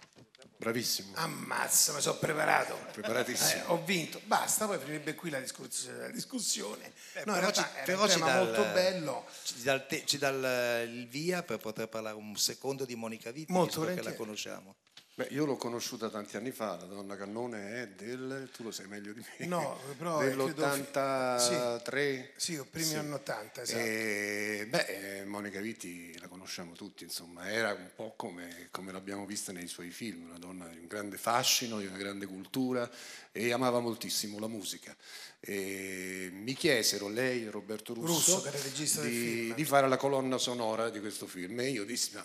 [0.58, 1.16] Bravissimo.
[1.16, 2.78] Ammazza, mi sono preparato.
[2.92, 3.64] Preparatissimo.
[3.64, 4.20] Eh, ho vinto.
[4.26, 5.98] Basta, poi finirebbe qui la discussione.
[6.00, 6.92] La discussione.
[7.14, 9.26] Eh, no, però ci, però ci dà molto bello.
[9.44, 13.52] Ci dà, il, dà il, il, via per poter parlare un secondo di Monica Vitti,
[13.52, 14.76] molto che la conosciamo.
[15.20, 18.88] Beh, io l'ho conosciuta tanti anni fa, la donna Cannone è del, tu lo sai
[18.88, 22.30] meglio di me, no, però dell'83.
[22.38, 22.96] Sì, sì primi sì.
[22.96, 23.80] anni 80, esatto.
[23.82, 29.52] E, beh, Monica Vitti la conosciamo tutti, insomma, era un po' come, come l'abbiamo vista
[29.52, 32.90] nei suoi film, una donna di un grande fascino, di una grande cultura
[33.34, 34.96] e amava moltissimo la musica.
[35.42, 41.02] E mi chiesero lei e Roberto Russo, Russo di, di, fare la colonna sonora di
[41.02, 42.24] questo film e io dissi, no,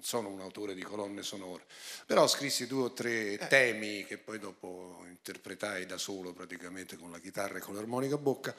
[0.00, 1.64] non sono un autore di colonne sonore,
[2.06, 3.46] però scrissi due o tre eh.
[3.48, 8.18] temi che poi dopo interpretai da solo praticamente con la chitarra e con l'armonica a
[8.18, 8.54] bocca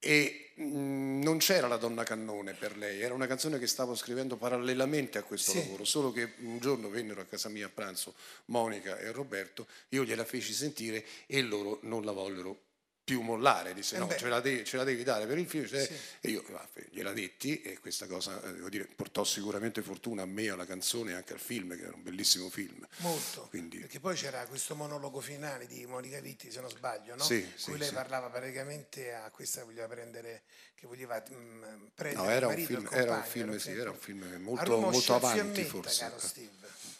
[0.00, 3.94] e mh, mm, non c'era la donna cannone per lei, era una canzone che stavo
[3.94, 5.58] scrivendo parallelamente a questo sì.
[5.58, 8.14] lavoro, solo che un giorno vennero a casa mia a pranzo
[8.46, 12.72] Monica e Roberto, io gliela feci sentire e loro non la vollero
[13.04, 15.66] più mollare, disse eh no, ce la, devi, ce la, devi, dare per il film,
[15.66, 15.92] cioè, sì.
[16.20, 16.42] e io
[16.90, 21.10] gliela detti e questa cosa eh, devo dire, portò sicuramente fortuna a me, alla canzone
[21.12, 22.86] e anche al film, che era un bellissimo film.
[22.98, 23.78] Molto, Quindi...
[23.78, 27.22] perché poi c'era questo monologo finale di Monica Vitti, se non sbaglio, no?
[27.22, 27.94] Sì, cui sì, lei sì.
[27.94, 32.56] parlava praticamente a questa che voleva prendere, che voleva mh, mm, prendere no, era, un
[32.56, 36.04] film, compagno, era un film, era un film molto, molto avanti forse.
[36.04, 36.52] Caro Steve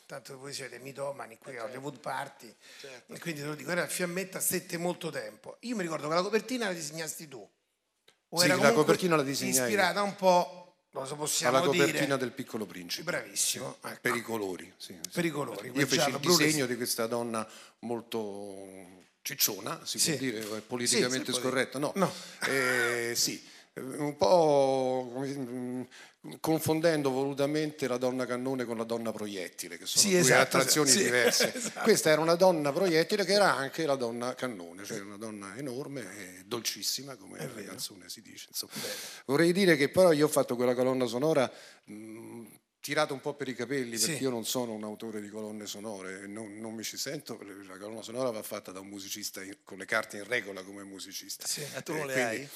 [0.07, 3.12] tanto voi siete mitomani qui a Hollywood Party certo.
[3.12, 5.57] e quindi te lo dico, era fiammetta stette molto tempo.
[5.61, 7.49] Io mi ricordo che la copertina la disegnasti tu.
[8.29, 11.87] O sì, la copertina la disegnai ispirata un po', lo so possiamo alla dire.
[11.87, 13.05] copertina del Piccolo Principe.
[13.05, 13.79] Bravissimo.
[13.81, 14.73] Sì, per i colori.
[14.77, 15.71] Sì, per i colori.
[15.73, 17.47] Io feci il disegno di questa donna
[17.81, 21.79] molto cicciona, si può dire, è politicamente scorretto.
[21.79, 22.12] No, no.
[22.47, 23.43] Eh, sì,
[23.75, 25.11] un po'
[26.40, 30.88] confondendo volutamente la donna cannone con la donna proiettile, che sono sì, due esatto, attrazioni
[30.90, 31.52] sì, diverse.
[31.54, 31.80] Esatto.
[31.82, 36.00] Questa era una donna proiettile che era anche la donna cannone, cioè una donna enorme
[36.00, 37.68] e dolcissima, come È la vero.
[37.68, 38.48] canzone si dice.
[39.26, 41.50] Vorrei dire che però io ho fatto quella colonna sonora
[41.84, 42.42] mh,
[42.80, 44.22] tirata un po' per i capelli, perché Sì.
[44.22, 48.02] io non sono un autore di colonne sonore, non, non mi ci sento, la colonna
[48.02, 51.46] sonora va fatta da un musicista in- con le carte in regola come musicista.
[51.76, 52.48] Eh, tu non le quindi- hai?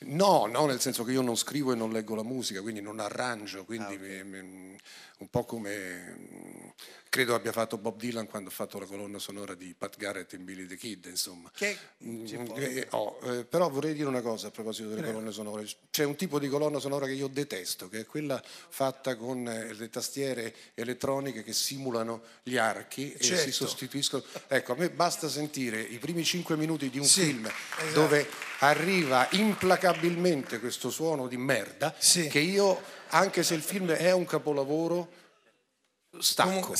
[0.00, 3.00] No, no, nel senso che io non scrivo e non leggo la musica, quindi non
[3.00, 4.24] arrangio, quindi Ah, ok.
[4.24, 4.78] mi- mi-
[5.24, 6.68] un po' come mm,
[7.08, 10.44] credo abbia fatto Bob Dylan quando ha fatto la colonna sonora di Pat Garrett in
[10.44, 11.50] Billy the Kid, insomma.
[11.54, 15.14] Che Mm, può- eh, oh, eh, però vorrei dire una cosa a proposito delle Prego.
[15.16, 15.66] colonne sonore.
[15.90, 19.72] C'è un tipo di colonna sonora che io detesto, che è quella fatta con eh,
[19.72, 23.42] le tastiere elettroniche che simulano gli archi e Certo.
[23.44, 24.22] si sostituiscono.
[24.48, 27.92] Ecco, a me basta sentire i primi cinque minuti di un Sì, film esatto.
[27.92, 31.94] dove arriva implacabilmente questo suono di merda
[32.28, 32.80] che io,
[33.14, 35.08] anche se il film è un capolavoro,
[36.20, 36.72] stacco.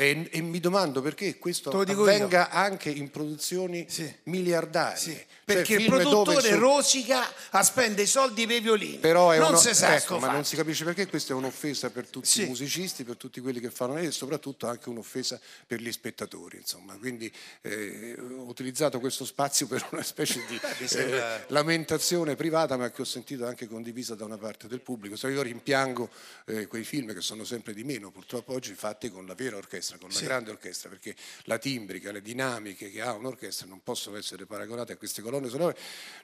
[0.00, 3.86] E, e mi domando perché questo avvenga anche in produzioni
[4.24, 4.98] miliardarie.
[4.98, 8.96] Cioè, Perché il film dove produttore su- rosica a spendere i soldi per i violini.
[8.96, 11.90] però è non uno- si sa ecco, ma non si capisce perché questa è un'offesa
[11.90, 12.42] per tutti Sì.
[12.44, 16.56] i musicisti, per tutti quelli che fanno e soprattutto anche un'offesa per gli spettatori.
[16.56, 16.94] Insomma.
[16.96, 20.58] Quindi eh, ho utilizzato questo spazio per una specie di
[20.96, 25.14] eh, lamentazione privata, ma che ho sentito anche condivisa da una parte del pubblico.
[25.16, 26.08] Se io rimpiango
[26.46, 29.96] eh, quei film che sono sempre di meno, purtroppo oggi fatti con la vera orchestra,
[29.98, 30.20] con Sì.
[30.22, 34.92] la grande orchestra, perché la timbrica, le dinamiche che ha un'orchestra non possono essere paragonate
[34.92, 35.76] a queste colonne sonore,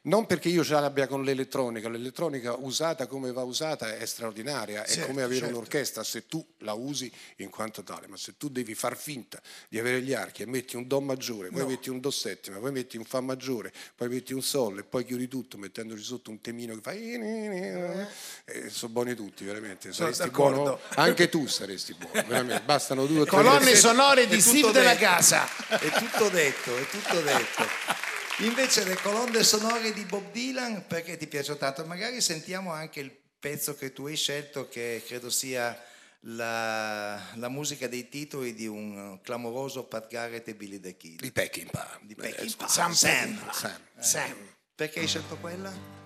[0.03, 4.89] non perché io ce l'abbia con l'elettronica, l'elettronica usata come va usata è straordinaria, è
[4.89, 5.55] Certo, come avere certo.
[5.57, 9.79] un'orchestra se tu la usi in quanto tale, ma se tu devi far finta di
[9.79, 11.67] avere gli archi e metti un Do maggiore, poi No.
[11.69, 15.05] metti un Do settima, poi metti un Fa maggiore, poi metti un Sol e poi
[15.05, 16.93] chiudi tutto mettendoci sotto un temino che fa...
[16.93, 19.93] E sono buoni tutti, veramente.
[19.93, 22.65] Saresti buono, anche tu saresti buono, veramente.
[22.65, 24.97] Bastano due o tre Colonne sonore di Steve della.
[24.97, 25.49] Casa.
[25.69, 27.65] È tutto detto, è tutto detto.
[28.39, 31.85] Invece le colonne sonore di Bob Dylan, perché ti piacciono tanto?
[31.85, 35.79] Magari sentiamo anche il pezzo che tu hai scelto, che credo sia
[36.25, 41.21] la, la musica dei titoli di un clamoroso Pat Garrett e Billy the Kid.
[41.21, 42.01] Di Peckinpah.
[42.03, 42.69] Di Peckinpah.
[42.69, 43.11] Sam Sam.
[43.11, 43.53] Peckinpah.
[43.53, 43.81] Sam.
[43.99, 44.37] Sam.
[44.75, 46.00] Perché hai scelto quella?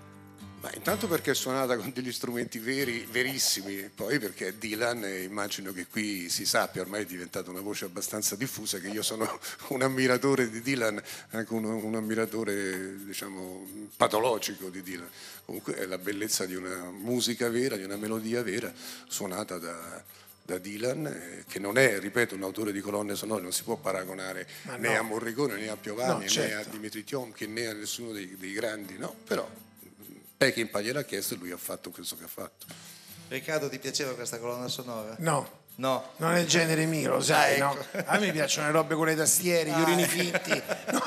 [0.65, 5.75] Ma intanto perché è suonata con degli strumenti veri, verissimi, poi perché Dylan, eh, immagino
[5.75, 9.29] che qui si sappia, ormai è diventata una voce abbastanza diffusa, che io sono
[9.69, 15.07] un ammiratore di Dylan, anche un, un ammiratore diciamo patologico di Dylan.
[15.45, 18.73] Comunque è la bellezza di una musica vera, di una melodia vera,
[19.07, 20.03] suonata da,
[20.43, 23.77] da Dylan, eh, che non è, ripeto, un autore di colonne sonore, non si può
[23.77, 24.99] paragonare Ma né no.
[24.99, 26.71] a Morricone, né a Piovani, No, né a certo.
[26.71, 29.47] Dimitri Tiomkin, né a nessuno dei, dei grandi, no, però
[30.45, 32.67] Peckinpah gliel'ha chiesto e lui ha fatto questo che ha fatto.
[33.29, 35.15] Riccardo, ti piaceva questa colonna sonora?
[35.19, 35.63] No.
[35.77, 36.11] No.
[36.19, 37.79] Non è il genere mio, lo sai, Ah, no?
[37.93, 38.11] ecco.
[38.11, 40.63] A me piacciono le robe con le tastiere, gli Ah, urini finti.
[40.93, 41.03] No.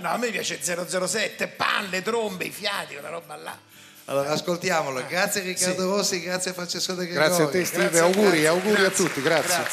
[0.00, 3.58] No, a me piace 007, pan, le trombe, i fiati, quella roba là.
[4.04, 5.04] Allora, ascoltiamolo.
[5.06, 5.88] Grazie Riccardo Sì.
[5.88, 7.26] Rossi, grazie a Francesco De Gregori.
[7.26, 9.64] Grazie a te Steve, Grazie, auguri, grazie, auguri a grazie, tutti, grazie.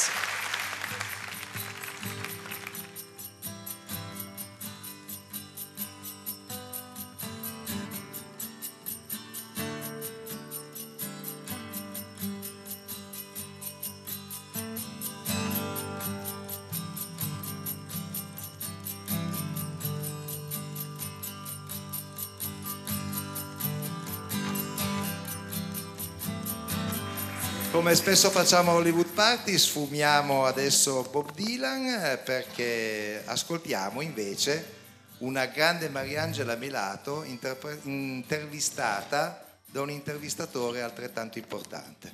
[28.06, 34.74] Spesso facciamo Hollywood Party, sfumiamo adesso Bob Dylan eh, perché ascoltiamo invece
[35.20, 42.14] una grande Mariangela Melato interpre- intervistata da un intervistatore altrettanto importante.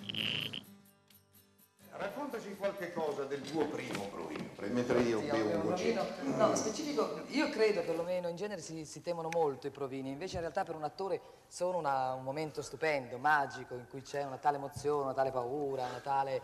[2.02, 6.04] Raccontaci qualche cosa del tuo primo provino, mentre io bevo un goccino.
[6.36, 10.42] No, specifico, io credo perlomeno in genere si, si temono molto i provini, invece in
[10.42, 14.58] realtà per un attore sono una- un momento stupendo, magico, in cui c'è una tale
[14.58, 16.42] emozione, una tale paura, una tale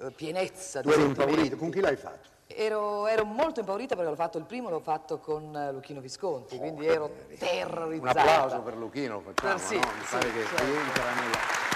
[0.00, 2.28] eh, pienezza Tu di eri impaurito, con chi l'hai fatto?
[2.46, 6.86] Ero, ero molto impaurita perché l'ho fatto il primo, l'ho fatto con Luchino Visconti, quindi
[6.86, 8.20] ero Un terrorizzata.
[8.20, 9.80] applauso per Luchino, facciamo, Per- sì, no?
[9.98, 10.64] Mi sì, pare che certo.
[10.64, 11.75] rientra nella...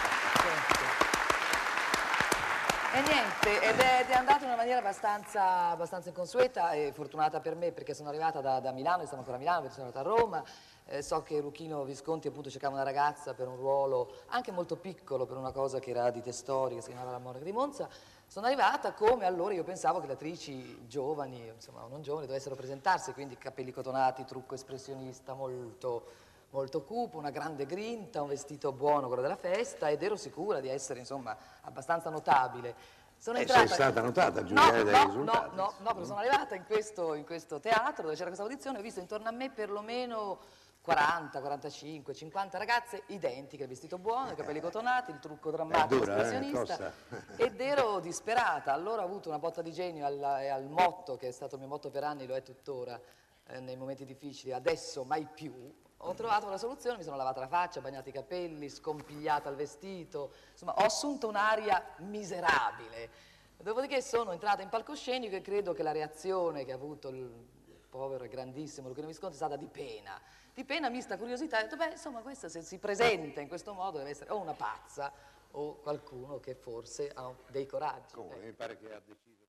[2.92, 7.38] E niente, ed è, ed è andato in una maniera abbastanza, abbastanza inconsueta e fortunata
[7.38, 9.86] per me perché sono arrivata da, da Milano, io stavo ancora a Milano, poi sono
[9.86, 10.42] andata a Roma,
[10.86, 15.24] eh, so che Luchino Visconti appunto cercava una ragazza per un ruolo anche molto piccolo,
[15.24, 17.88] per una cosa che era di Testori, che si chiamava La Monaca di Monza.
[18.26, 23.12] Sono arrivata come allora io pensavo che le attrici giovani, insomma non giovani, dovessero presentarsi,
[23.12, 26.06] quindi capelli cotonati, trucco espressionista molto,
[26.50, 30.68] molto cupo, una grande grinta, un vestito buono, quello della festa, ed ero sicura di
[30.68, 32.74] essere insomma abbastanza notabile.
[33.16, 33.66] Sono Eh, entrata...
[33.66, 35.54] sei stata notata, No, Giulia, dai no, risultati.
[35.56, 38.78] no, no, no, perché sono arrivata in questo, in questo teatro dove c'era questa audizione
[38.78, 40.38] ho visto intorno a me perlomeno
[40.80, 46.16] 40, 45, 50 ragazze identiche, il vestito buono, i capelli cotonati, il trucco drammatico, dura,
[46.16, 46.92] eh, espressionista costa.
[47.36, 48.72] ed ero disperata.
[48.72, 51.60] Allora ho avuto una botta di genio al, e al motto, che è stato il
[51.60, 52.98] mio motto per anni, lo è tuttora
[53.48, 55.52] eh, nei momenti difficili, adesso mai più,
[56.02, 60.32] ho trovato la soluzione, mi sono lavata la faccia, bagnato i capelli, scompigliata il vestito,
[60.52, 63.28] insomma ho assunto un'aria miserabile.
[63.58, 67.30] Dopodiché sono entrata in palcoscenico e credo che la reazione che ha avuto il
[67.90, 70.18] povero e grandissimo Luchino Visconti è stata di pena.
[70.54, 73.98] Di pena mista curiosità, ho detto, beh, insomma, questa se si presenta in questo modo
[73.98, 75.12] deve essere o una pazza
[75.52, 78.14] o qualcuno che forse ha dei coraggi.
[78.14, 79.39] Comunque, mi pare che ha deciso.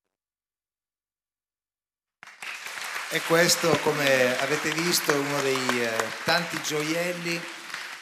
[3.14, 5.90] E questo, come avete visto, è uno dei eh,
[6.24, 7.40] tanti gioielli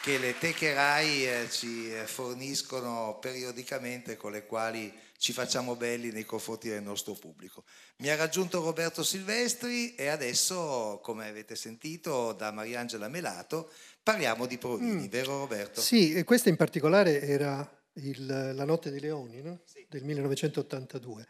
[0.02, 6.10] che le teche RAI eh, ci eh, forniscono periodicamente con le quali ci facciamo belli
[6.12, 7.64] nei confronti del nostro pubblico.
[7.96, 13.70] Mi ha raggiunto Roberto Silvestri e adesso, come avete sentito da Mariangela Melato,
[14.02, 15.80] parliamo di Provini, vero Roberto?
[15.80, 19.58] Sì, e questa in particolare era il- La notte dei leoni no?
[19.88, 21.26] del 1982.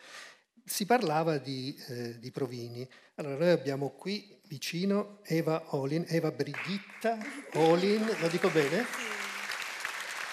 [0.71, 2.89] Si parlava di, eh, di Provini.
[3.17, 7.19] Allora, noi abbiamo qui vicino Eva Olin, Eva Brigitta
[7.55, 8.87] Olin, lo dico bene?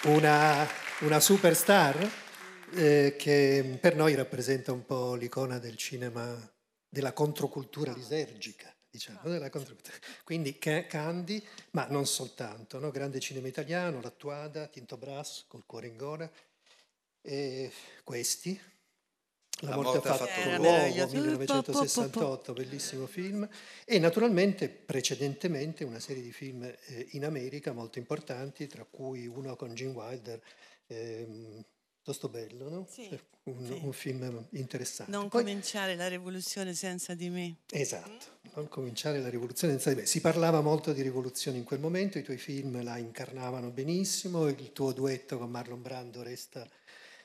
[0.04, 0.64] Una,
[1.00, 2.08] una superstar
[2.74, 6.38] eh, che per noi rappresenta un po' l'icona del cinema,
[6.88, 8.72] della controcultura lisergica.
[8.88, 9.96] Diciamo, della controcultura.
[10.22, 12.92] Quindi Ca- Candy, ma non soltanto, no?
[12.92, 16.30] grande cinema italiano, L'Attuada, Tinto Brass, Col cuore in gola,
[17.20, 17.72] e
[18.04, 18.58] questi,
[19.62, 21.16] La, morte, ha fatto Era l'uomo, meraviglioso.
[21.16, 23.48] 1968, bellissimo film,
[23.84, 29.56] e naturalmente precedentemente una serie di film eh, in America molto importanti, tra cui uno
[29.56, 30.40] con Gene Wilder,
[30.86, 31.64] ehm,
[32.02, 32.86] Tosto Bello, no?
[32.88, 33.08] Sì,
[33.44, 33.80] un, sì.
[33.82, 35.10] un film interessante.
[35.10, 37.56] Non Poi- cominciare la rivoluzione senza di me.
[37.70, 40.06] Esatto, non cominciare la rivoluzione senza di me.
[40.06, 44.72] Si parlava molto di rivoluzione in quel momento, i tuoi film la incarnavano benissimo, il
[44.72, 46.66] tuo duetto con Marlon Brando resta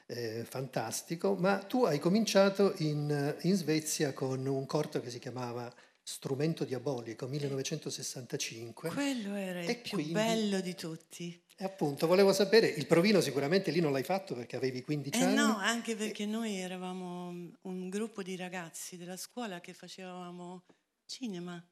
[0.07, 5.73] eh, fantastico, ma tu hai cominciato in, in Svezia con un corto che si chiamava
[6.01, 8.89] Strumento Diabolico, 1965.
[8.89, 11.41] Quello era il E più quindi- bello di tutti.
[11.55, 15.23] E appunto, volevo sapere, il provino sicuramente lì non l'hai fatto perché avevi 15 Eh
[15.23, 15.35] anni.
[15.35, 17.27] no, anche perché noi eravamo
[17.61, 20.63] un gruppo di ragazzi della scuola che facevamo
[21.05, 21.63] cinema,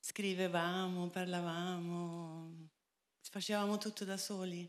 [0.00, 2.68] scrivevamo, parlavamo,
[3.20, 4.68] facevamo tutto da soli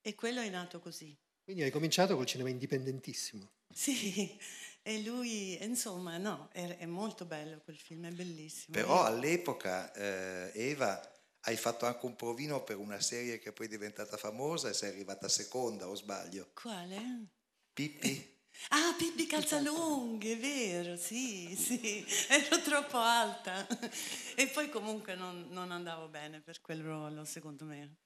[0.00, 1.14] e quello è nato così.
[1.50, 3.50] Quindi hai cominciato col cinema indipendentissimo.
[3.74, 4.38] Sì,
[4.82, 8.76] e lui, insomma, no, è, è molto bello quel film, è bellissimo.
[8.76, 11.00] Però all'epoca, eh, Eva,
[11.40, 14.90] hai fatto anche un provino per una serie che poi è diventata famosa e sei
[14.90, 16.52] arrivata seconda, o sbaglio?
[16.54, 17.26] Quale?
[17.72, 18.38] Pippi?
[18.68, 23.66] Ah, Pippi Calzalunghe, è vero, sì, sì, ero troppo alta.
[24.36, 27.96] E poi comunque non, non andavo bene per quel ruolo, secondo me.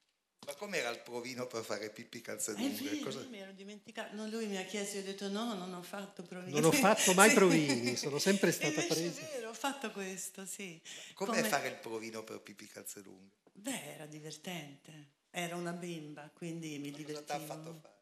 [0.46, 2.82] Ma com'era il provino per fare Pippi È Calzalunghe?
[2.90, 4.14] vero, Cosa- io mi ero dimenticata.
[4.14, 6.52] No, lui mi ha chiesto, io ho detto no, non ho fatto provini.
[6.52, 7.34] Non ho fatto mai Sì.
[7.34, 9.20] provini, sono sempre stata Invece presa.
[9.20, 10.80] È vero, ho fatto questo, sì.
[11.14, 13.32] Com'è Come- fare il provino per Pippi Calzalunghe?
[13.52, 15.12] Beh, era divertente.
[15.30, 17.92] Era una bimba, quindi mi divertivo.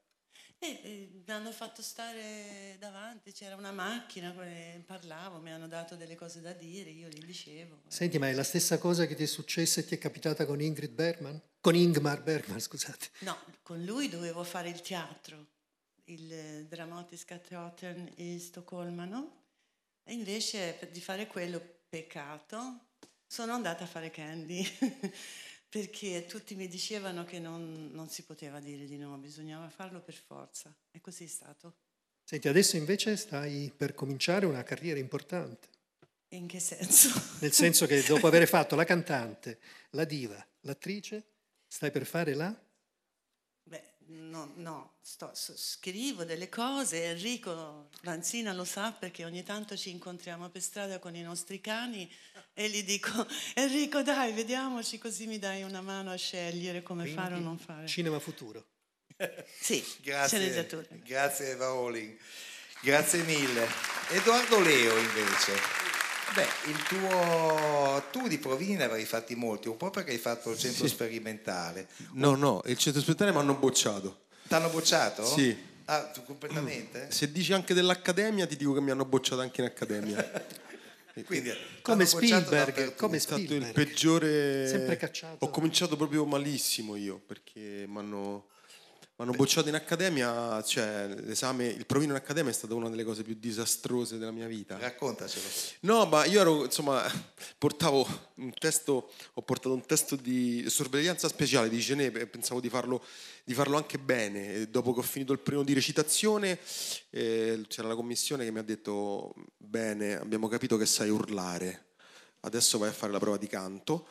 [0.59, 4.33] E, e mi hanno fatto stare davanti, c'era una macchina,
[4.87, 7.81] parlavo, mi hanno dato delle cose da dire, io gli dicevo.
[7.89, 10.61] Senti, ma è la stessa cosa che ti è successa e ti è capitata con
[10.61, 11.41] Ingrid Bergman?
[11.63, 13.11] Con Ingmar Bergman, scusate.
[13.21, 15.47] No, con lui dovevo fare il teatro,
[16.07, 19.45] il eh, Dramatiska Teatern in Stoccolma, no?
[20.03, 22.87] E invece di fare quello peccato
[23.29, 24.67] sono andata a fare Candy,
[25.71, 30.15] perché tutti mi dicevano che non, non si poteva dire di no, bisognava farlo per
[30.15, 30.75] forza.
[30.91, 31.77] E così è stato.
[32.25, 35.69] Senti, adesso invece stai per cominciare una carriera importante.
[36.31, 37.09] In che senso?
[37.39, 39.61] Nel senso che dopo aver fatto la cantante,
[39.91, 41.27] la diva, l'attrice,
[41.73, 42.55] stai per fare la...
[43.65, 49.89] Beh, no, no, sto- scrivo delle cose, Enrico Lanzina lo sa perché ogni tanto ci
[49.89, 52.13] incontriamo per strada con i nostri cani
[52.53, 57.21] e gli dico Enrico dai vediamoci così mi dai una mano a scegliere come Quindi,
[57.21, 57.87] fare o non fare.
[57.87, 58.67] Cinema futuro.
[59.59, 60.67] Sì, Grazie,
[61.05, 62.19] grazie Eva Rowling.
[62.83, 63.67] Grazie mille.
[64.11, 65.82] Edoardo Leo invece.
[66.35, 68.03] Beh, il tuo...
[68.11, 71.89] tu di provini ne avrei fatti molti, un po' perché hai fatto il centro sperimentale.
[72.13, 74.21] No, no, il centro sperimentale mi hanno bocciato.
[74.49, 75.25] T'hanno bocciato?
[75.27, 75.57] Sì.
[75.87, 77.09] Ah, tu completamente?
[77.13, 80.31] Se dici anche dell'accademia, ti dico che mi hanno bocciato anche in accademia.
[81.27, 81.53] Quindi,
[81.83, 83.75] Come Spielberg, come È stato il Spielberg.
[83.75, 84.67] peggiore.
[84.67, 85.45] Sempre cacciato.
[85.45, 88.47] Ho cominciato proprio malissimo io perché mi hanno
[89.23, 90.61] m'hanno bocciato in accademia.
[90.63, 94.49] Cioè, l'esame, il provino in accademia è stata una delle cose più disastrose della mia
[94.49, 94.77] vita.
[94.79, 95.47] Raccontacelo.
[95.81, 97.05] No, ma io ero, insomma,
[97.57, 98.07] portavo
[98.37, 103.05] un testo, ho portato un testo di sorveglianza speciale di Geneve e pensavo di farlo,
[103.45, 104.55] di farlo anche bene.
[104.55, 106.59] E dopo che ho finito il primo di recitazione,
[107.11, 111.91] eh, c'era la commissione che mi ha detto, bene, abbiamo capito che sai urlare.
[112.41, 114.09] adesso vai a fare la prova di canto.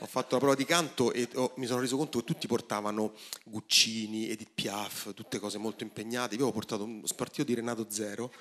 [0.00, 3.14] Ho fatto la prova di canto e ho- mi sono reso conto che tutti portavano
[3.44, 6.36] Guccini, Edith Piaf, tutte cose molto impegnate.
[6.36, 8.32] Io ho portato uno spartito di Renato Zero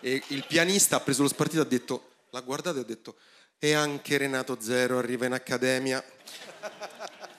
[0.00, 3.16] e il pianista ha preso lo spartito e ha detto, l'ha guardato e ha detto,
[3.58, 6.02] e anche Renato Zero arriva in accademia.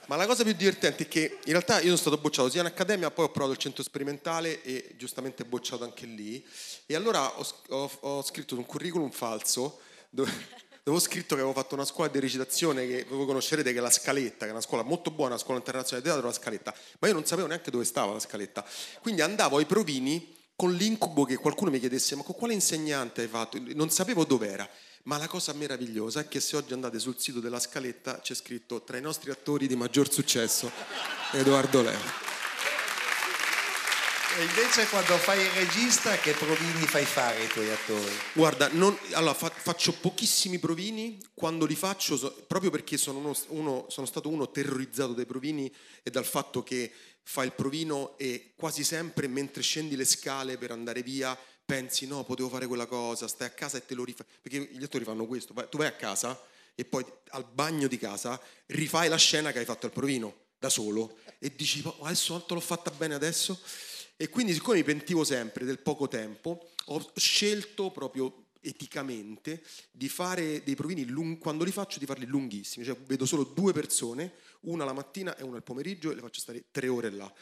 [0.06, 2.66] Ma la cosa più divertente è che in realtà io sono stato bocciato sia in
[2.66, 6.44] accademia, poi ho provato il centro sperimentale e giustamente bocciato anche lì.
[6.86, 10.30] E allora ho, ho- ho scritto un curriculum falso dove,
[10.90, 13.80] dove ho scritto che avevo fatto una scuola di recitazione che voi conoscerete che è
[13.80, 16.74] la Scaletta, che è una scuola molto buona, una scuola internazionale di teatro, la Scaletta.
[16.98, 18.64] Ma io non sapevo neanche dove stava la Scaletta.
[19.00, 23.28] Quindi andavo ai provini con l'incubo che qualcuno mi chiedesse ma con quale insegnante hai
[23.28, 23.58] fatto?
[23.74, 24.68] Non sapevo dov'era.
[25.04, 28.82] Ma la cosa meravigliosa è che se oggi andate sul sito della Scaletta c'è scritto
[28.82, 30.70] tra i nostri attori di maggior successo
[31.32, 32.39] Edoardo Leo.
[34.38, 38.10] E invece quando fai il regista che provini fai fare ai tuoi attori?
[38.32, 43.36] Guarda, non- allora, fa- faccio pochissimi provini, quando li faccio, so- proprio perché sono, uno,
[43.48, 45.70] uno- sono stato uno terrorizzato dai provini
[46.02, 46.92] e dal fatto che
[47.24, 52.24] fai il provino e quasi sempre mentre scendi le scale per andare via pensi no,
[52.24, 55.26] potevo fare quella cosa, stai a casa e te lo rifai, perché gli attori fanno
[55.26, 56.40] questo, tu vai a casa
[56.74, 60.68] e poi al bagno di casa rifai la scena che hai fatto al provino da
[60.68, 61.18] solo.
[61.38, 63.58] E dici "Ma adesso l'ho fatta bene adesso
[64.20, 70.62] e quindi siccome mi pentivo sempre del poco tempo ho scelto proprio eticamente di fare
[70.62, 74.84] dei provini lung- quando li faccio di farli lunghissimi cioè vedo solo due persone una
[74.84, 77.32] la mattina e una al pomeriggio e le faccio stare tre ore là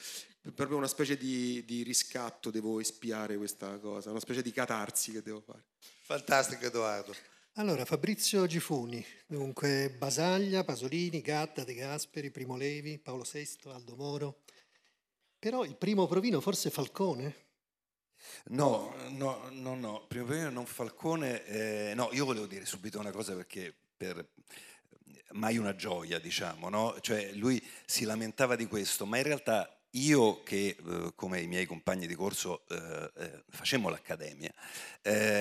[0.54, 5.20] proprio una specie di, di riscatto devo espiare questa cosa una specie di catarsi che
[5.20, 5.64] devo fare
[6.08, 7.14] Fantastico Edoardo.
[7.56, 14.38] Allora, Fabrizio Gifuni, dunque Basaglia, Pasolini, Gatta, De Gasperi, Primo Levi, Paolo VI, Aldo Moro.
[15.38, 17.46] Però il primo provino forse Falcone?
[18.46, 23.12] No, no, no, no, prima prima non Falcone, eh, no, io volevo dire subito una
[23.12, 24.26] cosa perché per
[25.32, 26.96] mai una gioia, diciamo, no?
[27.00, 31.66] Cioè lui si lamentava di questo, ma in realtà io che eh, come i miei
[31.66, 34.52] compagni di corso eh, eh, facemmo l'accademia,
[35.02, 35.37] eh,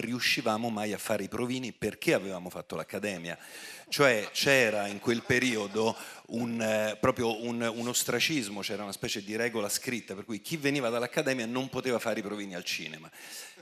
[0.00, 3.38] riuscivamo mai a fare i provini perché avevamo fatto l'accademia.
[3.88, 5.96] Cioè c'era in quel periodo
[6.26, 10.56] un, eh, proprio un, un ostracismo, c'era una specie di regola scritta per cui chi
[10.56, 13.10] veniva dall'accademia non poteva fare i provini al cinema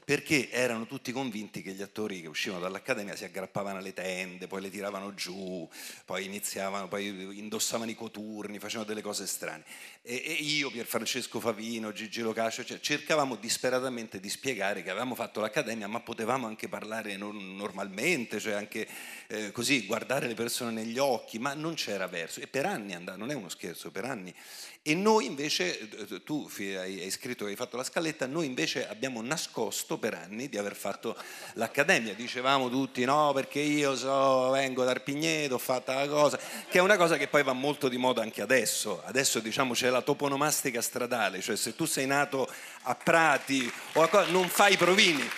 [0.07, 4.61] perché erano tutti convinti che gli attori che uscivano dall'accademia si aggrappavano alle tende, poi
[4.61, 5.69] le tiravano giù,
[6.05, 9.65] poi iniziavano, poi indossavano i coturni, facevano delle cose strane.
[10.03, 15.41] E, e io, Pierfrancesco Favino, Gigi Locascio, cioè, cercavamo disperatamente di spiegare che avevamo fatto
[15.41, 18.87] l'accademia, ma potevamo anche parlare non- normalmente, cioè anche
[19.29, 22.41] eh, così, guardare le persone negli occhi, ma non c'era verso.
[22.41, 24.35] E per anni andava, non è uno scherzo, per anni.
[24.83, 29.21] E noi invece, eh, tu hai scritto che hai fatto la scaletta, noi invece abbiamo
[29.21, 31.17] nascosto per anni di aver fatto
[31.55, 32.15] l'accademia.
[32.15, 36.81] Dicevamo tutti no perché io so, vengo da Arpigneto, ho fatto la cosa, che è
[36.81, 39.03] una cosa che poi va molto di moda anche adesso.
[39.05, 42.49] Adesso diciamo c'è la toponomastica stradale, cioè se tu sei nato
[42.83, 45.29] a Prati o a co- non fai provini.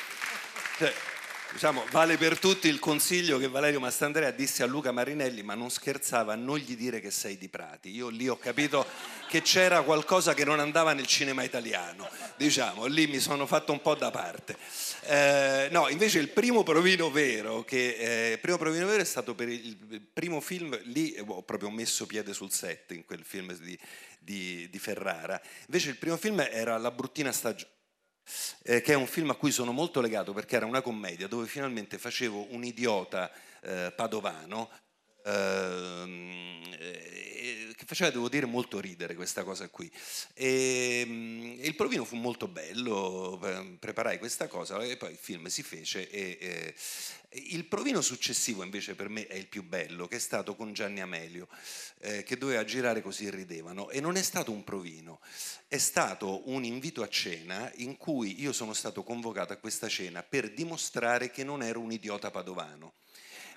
[0.77, 0.93] Cioè,
[1.53, 5.71] diciamo, vale per tutti il consiglio che Valerio Mastandrea disse a Luca Marinelli, ma non
[5.71, 7.91] scherzava, non gli dire che sei di Prati.
[7.91, 8.87] Io lì ho capito
[9.29, 13.81] che c'era qualcosa che non andava nel cinema italiano, diciamo, lì mi sono fatto un
[13.81, 14.57] po' da parte.
[15.03, 19.49] Eh, no, invece il primo provino vero, che, eh, primo provino vero è stato per
[19.49, 23.79] il, primo film, lì ho proprio messo piede sul set in quel film di,
[24.19, 25.41] di- di Ferrara.
[25.67, 27.77] Invece il primo film era La bruttina stagione
[28.63, 31.47] eh, che è un film a cui sono molto legato perché era una commedia dove
[31.47, 33.31] finalmente facevo un idiota
[33.63, 34.71] eh, padovano
[35.29, 37.09] eh,
[37.77, 39.91] che faceva, devo dire, molto ridere questa cosa qui.
[40.35, 43.39] E, mm, il provino fu molto bello,
[43.79, 46.09] preparai questa cosa e poi il film si fece.
[46.11, 46.75] E, eh,
[47.53, 51.01] il provino successivo invece per me è il più bello, che è stato con Gianni
[51.01, 51.47] Amelio,
[52.01, 53.91] eh, che doveva girare così ridevano.
[53.91, 55.21] E non è stato un provino,
[55.69, 60.23] è stato un invito a cena in cui io sono stato convocato a questa cena
[60.23, 62.95] per dimostrare che non ero un idiota padovano.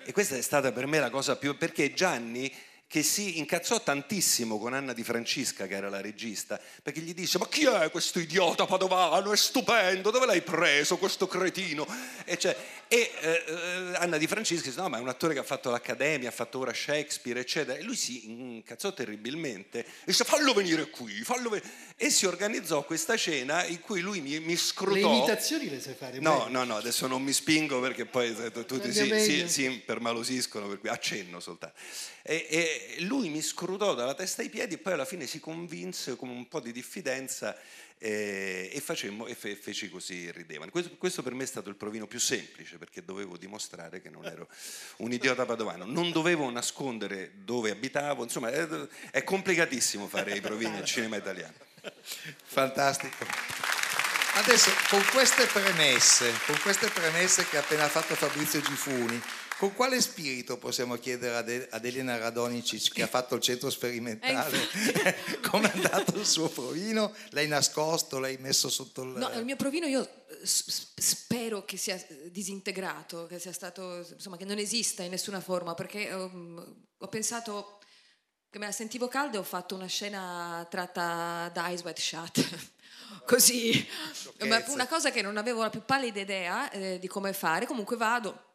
[0.04, 1.56] E questa è stata per me la cosa più...
[1.56, 2.52] perché Gianni
[2.92, 7.38] che si incazzò tantissimo con Anna Di Francisca, che era la regista, perché gli disse:
[7.38, 9.32] Ma chi è questo idiota padovano?
[9.32, 11.86] È stupendo, dove l'hai preso questo cretino?
[12.26, 12.54] E, cioè,
[12.88, 16.28] e, eh, Anna Di Francisca disse: No, ma è un attore che ha fatto l'Accademia,
[16.28, 17.78] ha fatto ora Shakespeare, eccetera.
[17.78, 21.70] E lui si incazzò terribilmente e disse: Fallo venire qui, fallo venire.
[21.96, 24.92] E si organizzò questa cena in cui lui mi, mi scrutò.
[24.92, 26.50] Le imitazioni le sai fare No, bene.
[26.50, 28.36] no, no, adesso non mi spingo perché poi
[28.66, 29.48] tutti si, si, meglio.
[29.48, 31.76] si impermalosiscono, per cui accenno soltanto.
[32.24, 36.16] E, e- Lui mi scrutò dalla testa ai piedi e poi alla fine si convinse
[36.16, 37.56] con un po' di diffidenza
[37.98, 40.70] eh, e, facemmo, e fe, feci così, ridevano.
[40.70, 44.24] Questo, questo, per me è stato il provino più semplice perché dovevo dimostrare che non
[44.24, 44.48] ero
[44.98, 48.66] un idiota padovano, non dovevo nascondere dove abitavo, insomma è,
[49.10, 51.54] è complicatissimo fare i provini al cinema italiano.
[52.44, 53.24] Fantastico.
[54.34, 59.22] Adesso con queste premesse, con queste premesse che ha appena fatto Fabrizio Gifuni,
[59.62, 64.58] con quale spirito possiamo chiedere ad, ad Elena Radonicic che ha fatto il centro sperimentale
[65.04, 67.14] Eh, come è andato il suo provino?
[67.28, 69.10] L'hai nascosto, l'hai messo sotto il...
[69.10, 74.36] No, il mio provino io eh, spero che sia eh, disintegrato, che sia stato, insomma,
[74.36, 77.78] che non esista in nessuna forma, perché um, ho pensato
[78.50, 82.70] che me la sentivo calda e ho fatto una scena tratta da Eyes Wide Shut.
[83.26, 83.88] Così,
[84.40, 87.66] ma una cosa che non avevo la più pallida idea eh, di come fare.
[87.66, 88.50] Comunque vado,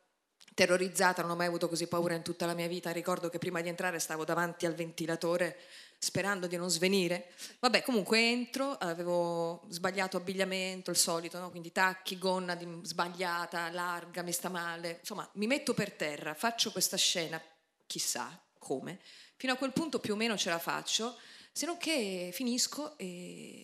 [0.57, 2.89] terrorizzata, non ho mai avuto così paura in tutta la mia vita.
[2.89, 5.55] Ricordo che prima di entrare stavo davanti al ventilatore
[5.99, 7.31] sperando di non svenire.
[7.59, 11.51] Vabbè, comunque entro, avevo sbagliato abbigliamento, il solito, no?
[11.51, 14.97] quindi tacchi, gonna di- sbagliata, larga, mi sta male.
[15.01, 17.39] Insomma, mi metto per terra, faccio questa scena,
[17.85, 18.27] chissà
[18.57, 18.99] come.
[19.35, 21.19] Fino a quel punto più o meno ce la faccio,
[21.51, 23.63] se non che finisco e,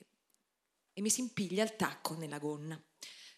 [0.94, 2.80] e mi si impiglia il tacco nella gonna.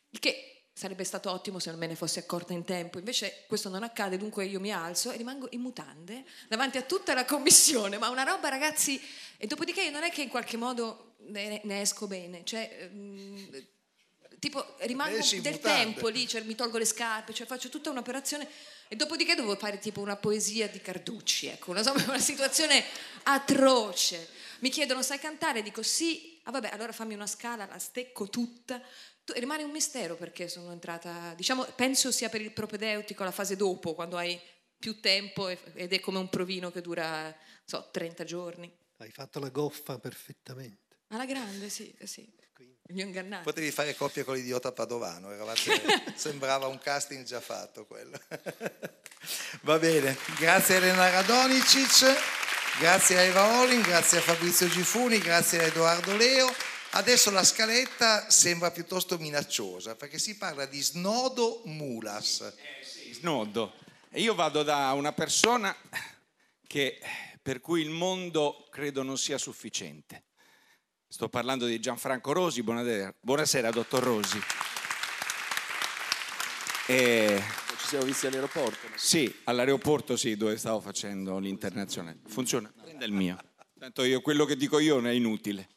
[0.10, 3.00] Il che sarebbe stato ottimo se non me ne fossi accorta in tempo.
[3.00, 7.14] Invece questo non accade, dunque io mi alzo e rimango in mutande davanti a tutta
[7.14, 7.98] la commissione.
[7.98, 9.02] Ma una roba, ragazzi,
[9.38, 12.44] e dopodiché non è che in qualche modo ne, ne esco bene.
[12.44, 13.46] Cioè, mm,
[14.40, 15.82] tipo, rimango Esci del mutande.
[15.82, 18.46] tempo lì, cioè, mi tolgo le scarpe, cioè faccio tutta un'operazione
[18.90, 22.84] e dopodiché devo fare tipo una poesia di Carducci, ecco, una, una situazione
[23.24, 24.28] atroce.
[24.60, 25.64] Mi chiedono, sai cantare?
[25.64, 28.82] Dico sì, ah vabbè, allora fammi una scala, la stecco tutta.
[29.24, 33.56] Tu- rimane un mistero perché sono entrata, diciamo, penso sia per il propedeutico la fase
[33.56, 34.40] dopo, quando hai
[34.78, 37.34] più tempo ed è come un provino che dura, non
[37.66, 38.72] so, 30 giorni.
[38.98, 40.98] Hai fatto la goffa perfettamente.
[41.10, 42.28] Alla grande, sì, sì.
[42.90, 43.44] Mi ho ingannato.
[43.44, 45.82] Potevi fare coppia con l'idiota padovano, eravate-
[46.16, 48.20] sembrava un casting già fatto quello.
[49.62, 52.16] Va bene, grazie Elena Radonicic,
[52.80, 56.54] grazie a Eva Olin, grazie a Fabrizio Gifuni, grazie a Edoardo Leo.
[56.92, 62.54] Adesso la scaletta sembra piuttosto minacciosa perché si parla di snodo mulas.
[63.12, 63.74] Snodo.
[64.10, 65.76] E io vado da una persona
[66.68, 67.00] che,
[67.42, 70.24] per cui il mondo credo non sia sufficiente.
[71.08, 72.62] Sto parlando di Gianfranco Rosi.
[72.62, 74.42] Buonasera, buonasera dottor Rosi.
[76.88, 77.64] E...
[77.86, 78.88] Ci siamo visti all'aeroporto.
[78.96, 82.18] Sì, all'aeroporto sì, dove stavo facendo l'internazionale.
[82.26, 82.74] Funziona?
[82.82, 83.38] Prenda il mio.
[83.78, 85.70] Tanto io, quello che dico io non è inutile.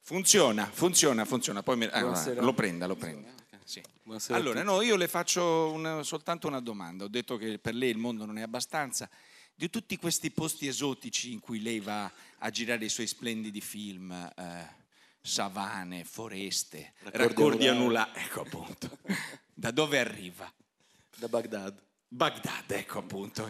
[0.00, 1.62] Funziona, funziona, funziona.
[1.62, 3.28] Poi mi- ah, lo prenda, lo prenda.
[3.62, 3.82] Sì.
[4.28, 7.04] Allora, no, io le faccio una- soltanto una domanda.
[7.04, 9.06] Ho detto che per lei il mondo non è abbastanza.
[9.54, 14.12] Di tutti questi posti esotici in cui lei va a girare i suoi splendidi film,
[14.12, 14.66] eh,
[15.20, 18.98] savane, foreste, Raccordi raccordi anulari, ecco appunto.
[19.58, 20.48] Da dove arriva?
[21.16, 21.82] Da Baghdad.
[22.06, 23.48] Baghdad, ecco appunto.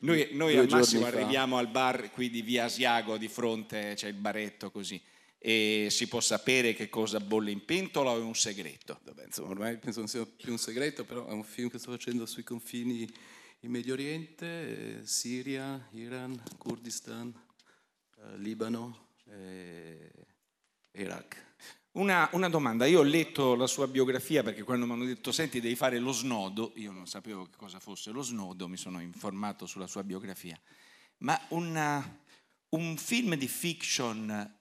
[0.00, 1.16] Noi, noi al massimo fa.
[1.16, 5.02] arriviamo al bar qui di via Asiago, di fronte c'è il baretto così.
[5.38, 9.00] E si può sapere che cosa bolle in pentola o è un segreto?
[9.02, 11.90] Vabbè, insomma, ormai penso non sia più un segreto, però è un film che sto
[11.90, 13.10] facendo sui confini
[13.60, 17.32] in Medio Oriente, eh, Siria, Iran, Kurdistan,
[18.18, 20.10] eh, Libano e
[20.92, 21.45] Iraq.
[21.96, 25.62] Una, una domanda, io ho letto la sua biografia perché quando mi hanno detto senti
[25.62, 29.64] devi fare lo snodo, io non sapevo che cosa fosse lo snodo, mi sono informato
[29.64, 30.60] sulla sua biografia,
[31.18, 32.20] ma una-
[32.70, 34.58] un film di fiction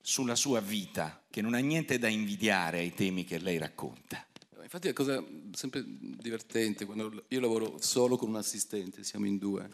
[0.00, 4.26] sulla sua vita che non ha niente da invidiare ai temi che lei racconta.
[4.62, 9.36] Infatti è una cosa sempre divertente, quando io lavoro solo con un assistente, siamo in
[9.36, 9.70] due,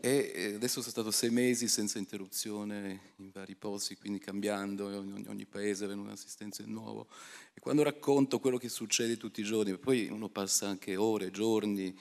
[0.00, 5.12] e eh, adesso sono stato sei mesi senza interruzione in vari posti, quindi cambiando, in
[5.12, 7.08] ogni, ogni paese avendo un assistente nuovo.
[7.54, 11.96] E quando racconto quello che succede tutti i giorni, poi uno passa anche ore, giorni,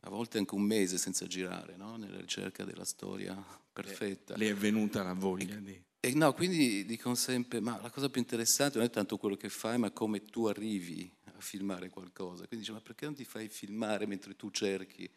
[0.00, 1.96] a volte anche un mese senza girare, no?
[1.96, 4.36] nella ricerca della storia perfetta.
[4.36, 5.82] Le è venuta la voglia di...
[6.02, 9.50] E no, quindi dicono sempre, ma la cosa più interessante non è tanto quello che
[9.50, 12.46] fai, ma come tu arrivi a filmare qualcosa.
[12.46, 15.10] Quindi dice, ma perché non ti fai filmare mentre tu cerchi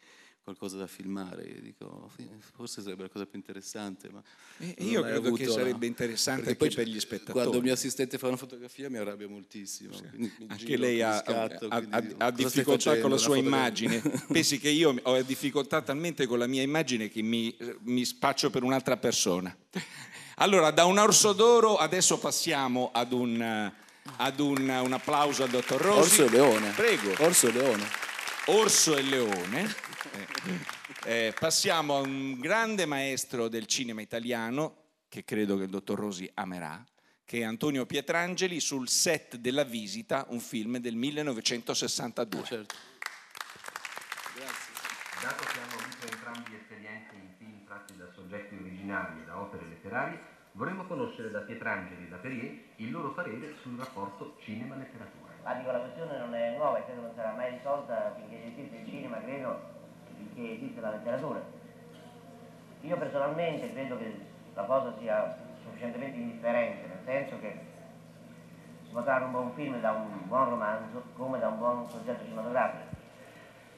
[0.44, 1.42] qualcosa da filmare?
[1.44, 4.22] Io dico, "Sì, forse sarebbe la cosa più interessante, ma...
[4.58, 7.32] E io credo che avuto la- sarebbe interessante anche poi per gli spettatori.
[7.32, 9.98] Quando il mio assistente fa una fotografia mi arrabbia moltissimo.
[10.12, 13.34] mi Anche lei ha, scatto, ha- ha- dico, ha "Cosa stai difficoltà con la sua
[13.36, 14.00] fotografia?" immagine.
[14.30, 18.62] Pensi che io ho difficoltà talmente con la mia immagine che mi, mi spaccio per
[18.62, 19.56] un'altra persona.
[20.36, 23.72] Allora, da un orso d'oro adesso passiamo ad un,
[24.16, 26.20] ad un, un applauso al dottor Rosi.
[26.20, 26.70] Orso e leone.
[26.72, 27.14] Prego.
[27.24, 27.84] Orso e leone.
[28.46, 29.74] Orso e leone.
[30.14, 31.26] Eh.
[31.26, 34.76] Eh, passiamo a un grande maestro del cinema italiano,
[35.08, 36.84] che credo che il dottor Rosi amerà,
[37.24, 42.44] che è Antonio Pietrangeli sul set della Visita, un film del 1962.
[42.44, 42.74] Certo.
[45.20, 49.64] Dato che hanno avuto entrambi esperienze in film tratti da soggetti originali e da opere
[49.66, 50.20] letterarie,
[50.52, 55.32] vorremmo conoscere da Pietrangeli e da Perrier il loro parere sul rapporto cinema-letteratura.
[55.42, 58.76] Ma dico, la questione non è nuova e credo non sarà mai risolta finché esiste
[58.76, 59.83] il cinema, credo,
[60.16, 61.40] finché esiste la letteratura.
[62.80, 64.14] Io personalmente credo che
[64.54, 67.58] la cosa sia sufficientemente indifferente, nel senso che
[68.84, 72.22] si può trarre un buon film da un buon romanzo come da un buon soggetto
[72.24, 72.94] cinematografico.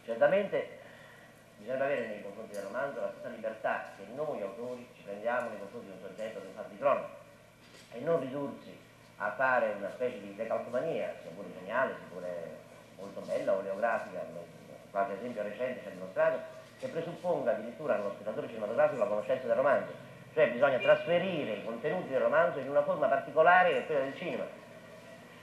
[0.04, 0.78] Certamente
[1.58, 5.58] bisogna avere nei confronti del romanzo la stessa libertà che noi autori ci prendiamo nei
[5.58, 7.08] confronti di un soggetto del fatto di cronaca
[7.92, 8.76] e non ridursi
[9.18, 12.56] a fare una specie di decalcomania, sia pure geniale, sia pure
[12.98, 14.24] molto bella, oleografica,
[14.96, 16.38] qualche esempio recente ci ha dimostrato,
[16.78, 19.92] che presupponga addirittura allo spettatore cinematografico la conoscenza del romanzo,
[20.32, 24.16] cioè bisogna trasferire i contenuti del romanzo in una forma particolare che è quella del
[24.16, 24.44] cinema.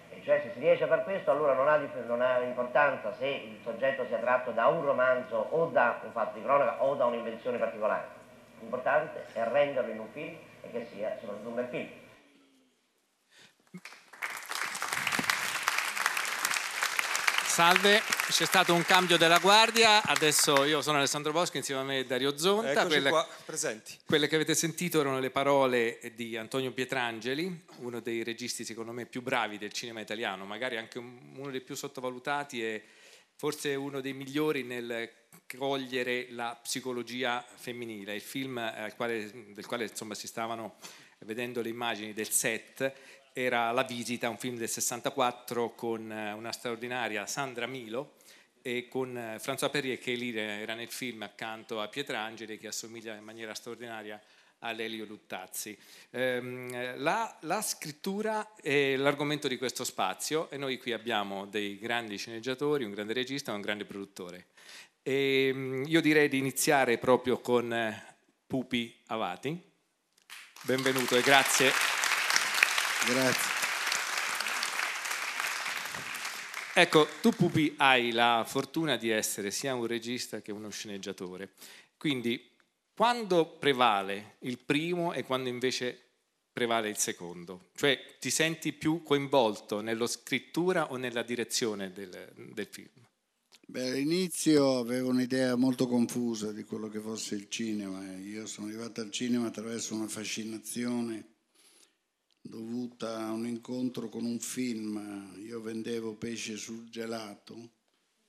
[0.09, 3.27] E cioè se si riesce a fare questo allora non ha, non ha importanza se
[3.27, 7.05] il soggetto sia tratto da un romanzo o da un fatto di cronaca o da
[7.05, 8.07] un'invenzione particolare.
[8.59, 11.89] L'importante è renderlo in un film e che sia soprattutto un bel film.
[17.53, 18.01] Salve,
[18.31, 22.35] c'è stato un cambio della guardia, adesso io sono Alessandro Boschi insieme a me Dario
[22.35, 22.71] Zonta.
[22.71, 23.95] Eccoci Quelle, qua, presenti.
[24.07, 29.05] quelle che avete sentito erano le parole di Antonio Pietrangeli, uno dei registi secondo me
[29.05, 32.83] più bravi del cinema italiano, magari anche un- uno dei più sottovalutati e
[33.35, 35.11] forse uno dei migliori nel
[35.55, 38.15] cogliere la psicologia femminile.
[38.15, 40.77] Il film eh, al quale- del quale insomma, si stavano
[41.19, 42.91] vedendo le immagini del set
[43.33, 48.13] era La visita, un film del 64 con eh, una straordinaria Sandra Milo
[48.61, 53.15] e con eh, François Perrier che lì era nel film accanto a Pietrangeli che assomiglia
[53.15, 54.21] in maniera straordinaria
[54.59, 55.77] a Lelio Luttazzi.
[56.11, 62.17] Ehm, la, la scrittura è l'argomento di questo spazio e noi qui abbiamo dei grandi
[62.17, 64.47] sceneggiatori, un grande regista e un grande produttore.
[65.01, 68.15] E, mm, io direi di iniziare proprio con eh,
[68.47, 69.59] Pupi Avati.
[70.61, 71.92] Benvenuto e grazie.
[73.05, 73.61] Grazie.
[76.75, 81.51] Ecco, tu Pupi hai la fortuna di essere sia un regista che uno sceneggiatore.
[81.97, 82.49] Quindi,
[82.95, 85.99] quando prevale il primo e quando invece
[86.51, 87.69] prevale il secondo?
[87.75, 92.89] Cioè, ti senti più coinvolto nello scrittura o nella direzione del, del film?
[93.67, 98.03] Beh, all'inizio avevo un'idea molto confusa di quello che fosse il cinema.
[98.17, 101.32] Io sono arrivato al cinema attraverso una fascinazione
[102.45, 105.33] dovuta a un incontro con un film.
[105.39, 107.71] Io vendevo pesce sul gelato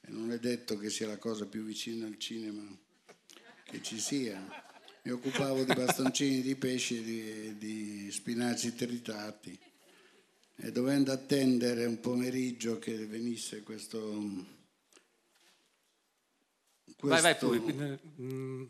[0.01, 2.65] e non è detto che sia la cosa più vicina al cinema
[3.65, 4.63] che ci sia.
[5.03, 9.59] Mi occupavo di bastoncini di pesce e di, di spinaci tritati
[10.57, 14.53] e dovendo attendere un pomeriggio che venisse questo...
[17.01, 17.99] Vai, vai, questo- Pupi.
[18.23, 18.65] Mm,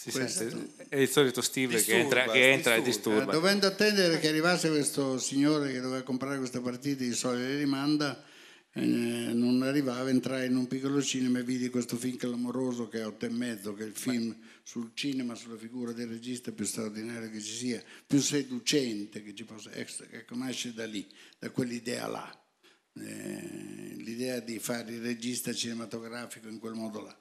[0.00, 0.86] Si questo- sente?
[0.88, 3.18] È il solito Steve che Disturba, entra, che entra e disturba.
[3.18, 3.32] disturba.
[3.32, 8.24] Eh, Dovendo attendere che arrivasse questo signore che doveva comprare questa partita di solide rimanda,
[8.74, 13.06] eh, non arrivava, entrai in un piccolo cinema e vidi questo film clamoroso che è
[13.06, 17.28] Otto e mezzo, che è il film sul cinema, sulla figura del regista più straordinario
[17.28, 21.04] che ci sia, più seducente che ci possa essere, ecco, nasce da lì,
[21.40, 22.40] da quell'idea là.
[23.00, 27.18] Eh, l'idea di fare il regista cinematografico in quel modo là.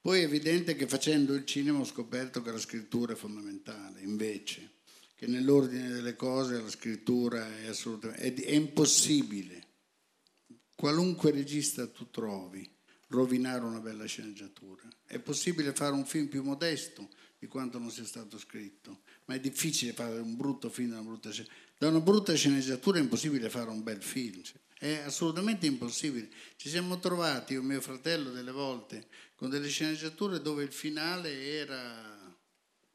[0.00, 4.76] Poi è evidente che facendo il cinema ho scoperto che la scrittura è fondamentale, invece,
[5.14, 9.66] che nell'ordine delle cose la scrittura è assolutamente è, è impossibile.
[10.76, 12.68] Qualunque regista tu trovi
[13.08, 14.82] rovinare una bella sceneggiatura.
[15.04, 19.40] È possibile fare un film più modesto di quanto non sia stato scritto, ma è
[19.40, 21.66] difficile fare un brutto film da una brutta sceneggiatura.
[21.78, 24.42] Da una brutta sceneggiatura è impossibile fare un bel film.
[24.78, 26.28] È assolutamente impossibile.
[26.56, 29.06] Ci siamo trovati, io e mio fratello, delle volte
[29.38, 32.36] con delle sceneggiature dove il finale era,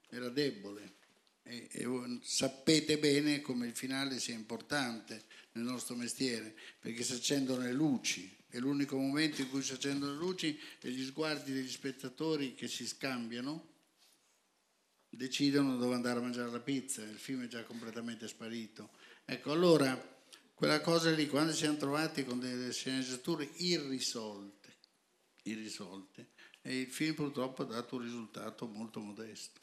[0.09, 0.95] era debole.
[1.41, 5.23] E, e sapete bene come il finale sia importante
[5.53, 8.29] nel nostro mestiere, perché si accendono le luci.
[8.45, 12.67] È l'unico momento in cui si accendono le luci e gli sguardi degli spettatori che
[12.67, 13.71] si scambiano
[15.15, 18.89] decidono dove andare a mangiare la pizza, il film è già completamente sparito.
[19.23, 19.95] Ecco, allora
[20.53, 24.62] quella cosa lì, quando ci siamo trovati con delle sceneggiature irrisolte,
[25.43, 26.27] irrisolte,
[26.61, 29.61] e il film purtroppo ha dato un risultato molto modesto.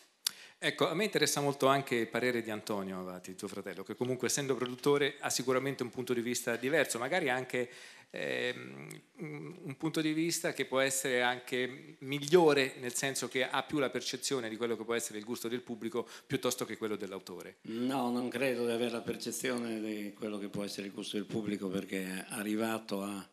[0.62, 4.26] Ecco, a me interessa molto anche il parere di Antonio Avati, tuo fratello, che comunque
[4.26, 7.70] essendo produttore ha sicuramente un punto di vista diverso, magari anche
[8.10, 8.88] ehm,
[9.20, 13.88] un punto di vista che può essere anche migliore, nel senso che ha più la
[13.88, 17.56] percezione di quello che può essere il gusto del pubblico piuttosto che quello dell'autore.
[17.62, 21.24] No, non credo di avere la percezione di quello che può essere il gusto del
[21.24, 23.26] pubblico perché è arrivato a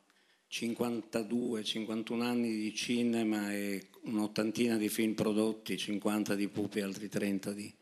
[0.49, 7.51] 52-51 anni di cinema e un'ottantina di film prodotti, 50 di Pupi e altri 30
[7.51, 7.73] di,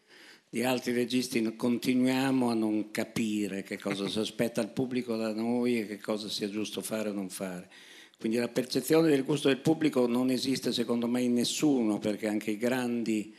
[0.50, 5.82] di altri registi, continuiamo a non capire che cosa si aspetta il pubblico da noi
[5.82, 7.70] e che cosa sia giusto fare o non fare.
[8.18, 12.52] Quindi la percezione del gusto del pubblico non esiste secondo me in nessuno, perché anche
[12.52, 13.36] i grandi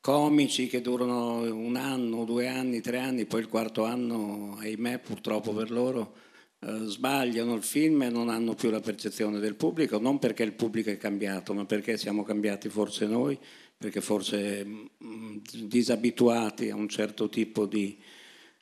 [0.00, 5.52] comici che durano un anno, due anni, tre anni, poi il quarto anno, ahimè purtroppo
[5.52, 6.14] per loro,
[6.62, 10.52] eh, sbagliano il film e non hanno più la percezione del pubblico, non perché il
[10.52, 13.38] pubblico è cambiato, ma perché siamo cambiati forse noi,
[13.78, 17.96] perché forse mh, mm, disabituati a un certo tipo di,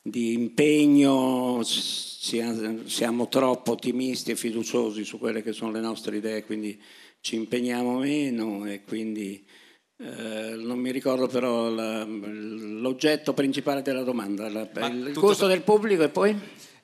[0.01, 6.81] di impegno, siamo troppo ottimisti e fiduciosi su quelle che sono le nostre idee, quindi
[7.21, 9.45] ci impegniamo meno e quindi
[10.01, 15.63] eh, non mi ricordo però la, l'oggetto principale della domanda, la, il gusto so- del
[15.63, 16.39] pubblico e poi?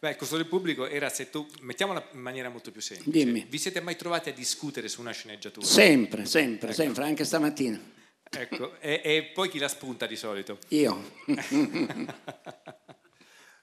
[0.05, 3.11] Beh, il costo del pubblico era se tu, mettiamola in maniera molto più semplice.
[3.11, 3.46] Dimmi.
[3.48, 5.64] Vi siete mai trovati a discutere su una sceneggiatura?
[5.64, 6.76] Sempre, sempre, ecco.
[6.76, 7.80] sempre, anche stamattina.
[8.28, 10.59] Ecco, e, e, poi chi la spunta di solito?
[10.68, 11.11] Io.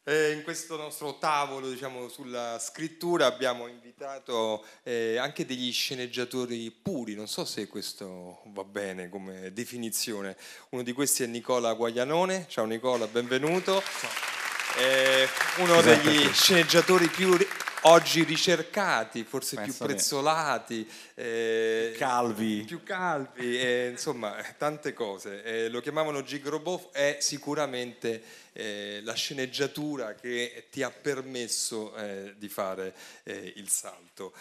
[0.03, 7.13] eh, in questo nostro tavolo diciamo, sulla scrittura abbiamo invitato eh, anche degli sceneggiatori puri,
[7.13, 10.35] non so se questo va bene come definizione.
[10.69, 12.47] Uno di questi è Nicola Guaglianone.
[12.49, 13.79] Ciao Nicola, benvenuto.
[13.79, 14.40] Ciao
[14.77, 16.09] eh, uno esatto.
[16.09, 17.37] degli sceneggiatori più
[17.81, 25.43] oggi ricercati, forse Penso più prezzolati, eh, calvi, più calvi eh, insomma tante cose.
[25.43, 28.21] Eh, lo chiamavano Gig Robot, è sicuramente
[28.53, 32.93] eh, la sceneggiatura che ti ha permesso eh, di fare
[33.23, 34.33] eh, il salto.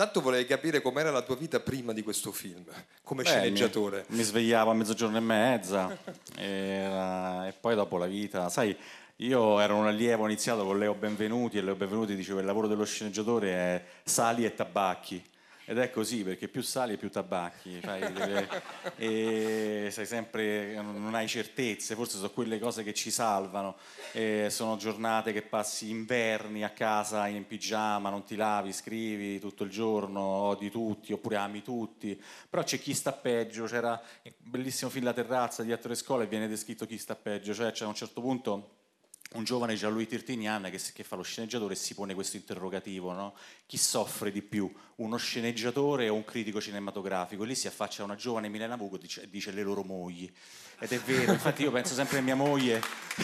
[0.00, 2.64] Tanto vorrei capire com'era la tua vita prima di questo film,
[3.04, 4.06] come Beh, sceneggiatore.
[4.08, 5.94] Mi, mi, svegliavo a mezzogiorno e mezza
[6.38, 8.74] e, e, poi dopo la vita, sai,
[9.16, 12.66] io ero un allievo, ho iniziato con Leo Benvenuti e Leo Benvenuti diceva il lavoro
[12.66, 15.22] dello sceneggiatore è sali e tabacchi.
[15.70, 18.48] Ed è così perché più sali più tabacchi, delle,
[18.98, 23.76] e sei sempre, non hai certezze, forse sono quelle cose che ci salvano.
[24.10, 29.62] E sono giornate che passi inverni a casa in pigiama, non ti lavi, scrivi tutto
[29.62, 32.20] il giorno, odi tutti oppure ami tutti.
[32.48, 33.90] Però c'è chi sta peggio, c'era
[34.24, 37.70] un bellissimo film La terrazza di Attore Scuola e viene descritto chi sta peggio, cioè
[37.70, 38.79] c'è a un certo punto
[39.34, 43.34] un giovane Gianluigi Tirtinian che, che, fa lo sceneggiatore e si pone questo interrogativo, no?
[43.66, 47.44] chi soffre di più, uno sceneggiatore o un critico cinematografico?
[47.44, 50.30] E lì si affaccia una giovane Milena Vugo e dice, dice, le loro mogli.
[50.80, 52.80] Ed è vero, infatti io penso sempre a mia moglie,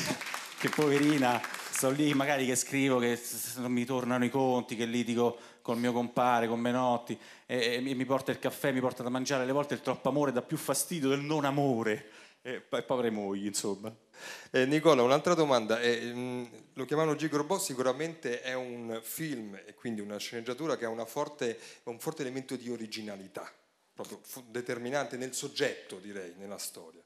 [0.58, 1.40] che poverina,
[1.70, 3.20] sto lì magari che scrivo, che
[3.56, 8.04] non mi tornano i conti, che litigo col mio compare, con Menotti, e, e mi
[8.04, 11.08] porta il caffè, mi porta da mangiare, alle volte il troppo amore dà più fastidio
[11.08, 12.10] del non amore.
[12.42, 13.92] E, e povere mogli, insomma.
[14.50, 15.80] Eh, Nicola, un'altra domanda.
[15.80, 16.44] Eh, mm,
[16.74, 21.98] lo chiamano Gigrobot, sicuramente è un film e quindi una sceneggiatura che ha forte, un
[21.98, 23.52] forte elemento di originalità,
[23.94, 27.02] proprio determinante nel soggetto, direi, nella storia.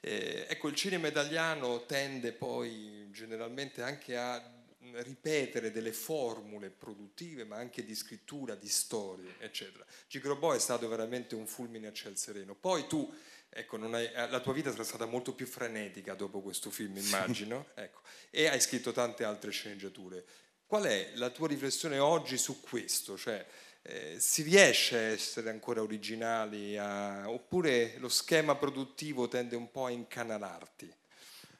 [0.00, 4.60] Eh, ecco, il cinema italiano tende poi generalmente anche a
[5.02, 9.84] ripetere delle formule produttive, ma anche di scrittura, di storie, eccetera.
[10.08, 12.54] Gigrobot è stato veramente un fulmine a ciel sereno.
[12.54, 13.12] Poi tu
[13.54, 17.66] Ecco, hai, eh, la tua vita sarà stata molto più frenetica dopo questo film, immagino,
[17.76, 18.00] ecco.
[18.30, 20.24] e hai scritto tante altre sceneggiature.
[20.66, 23.18] Qual è la tua riflessione oggi su questo?
[23.18, 23.44] Cioè,
[23.82, 27.28] eh, si riesce a essere ancora originali a...
[27.28, 30.90] oppure lo schema produttivo tende un po' a incanalarti?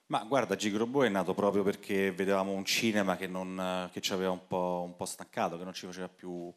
[0.06, 4.30] Ma guarda, Gigrobo è nato proprio perché vedevamo un cinema che, non, che ci aveva
[4.30, 6.52] un po', un po' stancato, che non ci faceva più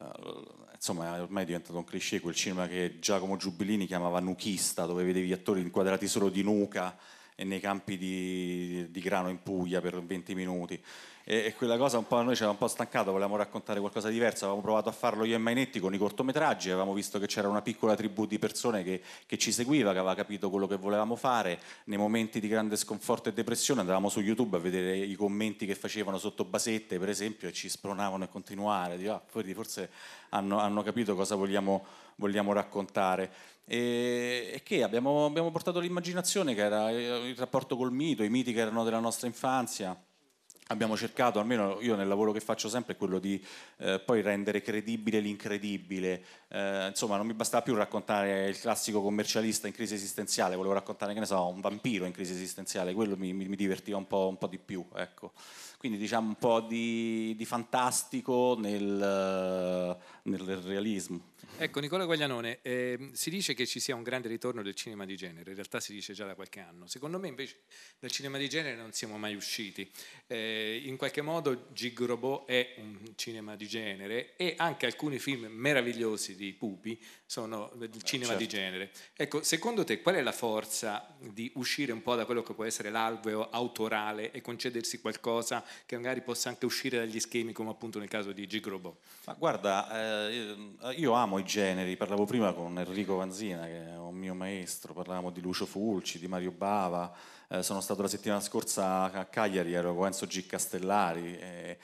[0.00, 5.02] Uh, insomma ormai è diventato un cliché quel cinema che Giacomo Giubilini chiamava nuchista dove
[5.02, 6.94] vedevi attori inquadrati solo di nuca
[7.34, 10.78] e nei campi di, di grano in Puglia per 20 minuti
[11.24, 14.08] e, e quella cosa un po' noi ci aveva un po' stancato, volevamo raccontare qualcosa
[14.08, 17.26] di diverso, avevamo provato a farlo io e Mainetti con i cortometraggi, avevamo visto che
[17.26, 20.76] c'era una piccola tribù di persone che, che ci seguiva, che aveva capito quello che
[20.76, 25.14] volevamo fare, nei momenti di grande sconforto e depressione andavamo su YouTube a vedere i
[25.14, 29.90] commenti che facevano sotto basette per esempio e ci spronavano a continuare, Dico, ah, forse
[30.30, 31.84] hanno, hanno, capito cosa vogliamo,
[32.16, 33.52] vogliamo raccontare.
[33.66, 38.60] E, che abbiamo, abbiamo portato l'immaginazione che era il rapporto col mito, i miti che
[38.60, 39.98] erano della nostra infanzia
[40.68, 43.42] abbiamo cercato, almeno io nel lavoro che faccio sempre, quello di
[43.78, 46.24] eh, poi rendere credibile l'incredibile.
[46.48, 51.12] Eh, insomma, non mi bastava più raccontare il classico commercialista in crisi esistenziale, volevo raccontare,
[51.12, 54.28] che ne so, un vampiro in crisi esistenziale, quello mi, mi, mi divertiva un po',
[54.28, 54.84] un po', di più.
[54.94, 55.32] Ecco.
[55.78, 61.32] Quindi diciamo un po' di, di fantastico nel, nel realismo.
[61.56, 65.16] Ecco, Nicola Guaglianone, eh, si dice che ci sia un grande ritorno del cinema di
[65.16, 66.86] genere, in realtà si dice già da qualche anno.
[66.86, 67.60] Secondo me invece
[67.98, 69.90] dal cinema di genere non siamo mai usciti.
[70.26, 75.46] Eh, in qualche modo Gig Robot è un cinema di genere e anche alcuni film
[75.46, 78.42] meravigliosi di Pupi sono del eh, cinema certo.
[78.42, 78.90] di genere.
[79.16, 82.64] Ecco, secondo te qual è la forza di uscire un po' da quello che può
[82.64, 87.98] essere l'alveo autorale e concedersi qualcosa che magari possa anche uscire dagli schemi come appunto
[87.98, 88.98] nel caso di Gig Robot?
[89.26, 94.14] Ma guarda, eh, io amo i generi, parlavo prima con Enrico Vanzina che è un
[94.14, 97.12] mio maestro, parlavamo di Lucio Fulci, di Mario Bava,
[97.48, 100.46] eh, sono stato la settimana scorsa a Cagliari, ero con Enzo G.
[100.46, 101.38] Castellari.
[101.38, 101.78] Eh,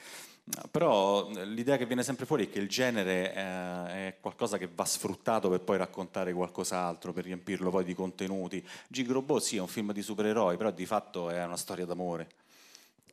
[0.69, 4.85] però l'idea che viene sempre fuori è che il genere eh, è qualcosa che va
[4.85, 8.65] sfruttato per poi raccontare qualcos'altro, per riempirlo poi di contenuti.
[8.87, 12.29] Gig Robot sì, è un film di supereroi, però di fatto è una storia d'amore.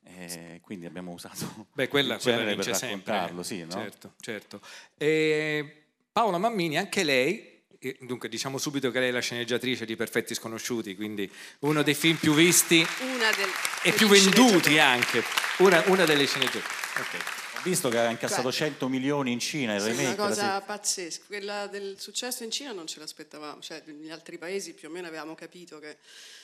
[0.02, 3.70] E quindi abbiamo usato Beh, quella, il genere quella per raccontarlo, sempre.
[3.70, 3.82] sì, no?
[3.82, 4.60] Certo, certo.
[4.96, 5.87] E
[6.18, 7.62] Paola Mammini, anche lei,
[8.00, 12.16] dunque diciamo subito che lei è la sceneggiatrice di Perfetti Sconosciuti, quindi uno dei film
[12.16, 13.48] più visti del,
[13.84, 15.22] e più venduti anche,
[15.58, 16.66] una, una delle sceneggiatrici.
[16.98, 17.20] Okay.
[17.58, 20.06] Ho visto che ha incassato 100 milioni in Cina il Sì, remake.
[20.06, 21.22] una cosa la pazzesca.
[21.28, 25.06] Quella del successo in Cina non ce l'aspettavamo, cioè negli altri paesi più o meno
[25.06, 25.98] avevamo capito che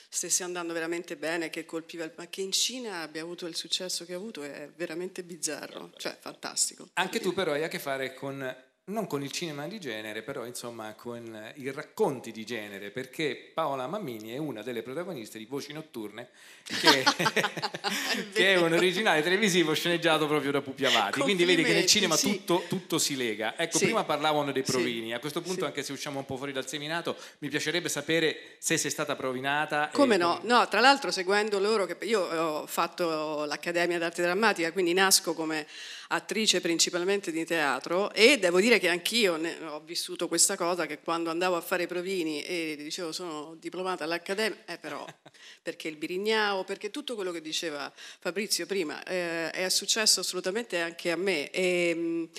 [0.07, 2.13] stesse andando veramente bene, che colpiva il...
[2.15, 6.15] ma che in Cina abbia avuto il successo che ha avuto è veramente bizzarro, cioè
[6.17, 6.87] fantastico.
[6.93, 8.55] Anche tu però hai a che fare con
[8.87, 13.87] non con il cinema di genere, però insomma con i racconti di genere, perché Paola
[13.87, 16.29] Mammini è una delle protagoniste di Voci Notturne,
[16.63, 17.03] che,
[18.31, 21.19] che è un originale televisivo sceneggiato proprio da Pupi Avati.
[21.19, 22.29] Quindi vedi che nel cinema sì.
[22.29, 23.57] tutto, tutto si lega.
[23.57, 23.85] Ecco, Sì.
[23.85, 24.71] prima parlavano dei Sì.
[24.73, 25.65] provini, a questo punto, Sì.
[25.65, 29.89] anche se usciamo un po' fuori dal seminato, mi piacerebbe sapere se sei stata provinata.
[29.93, 30.39] Come no?
[30.43, 35.65] No, tra l'altro seguendo loro, che io ho fatto l'Accademia d'Arte Drammatica, quindi nasco come
[36.09, 41.29] attrice principalmente di teatro e devo dire che anch'io ho vissuto questa cosa che quando
[41.29, 45.05] andavo a fare i provini e dicevo sono diplomata all'Accademia, eh però
[45.61, 51.11] perché il birignao, perché tutto quello che diceva Fabrizio prima eh, è successo assolutamente anche
[51.11, 51.49] a me.
[51.51, 52.29] E, mh,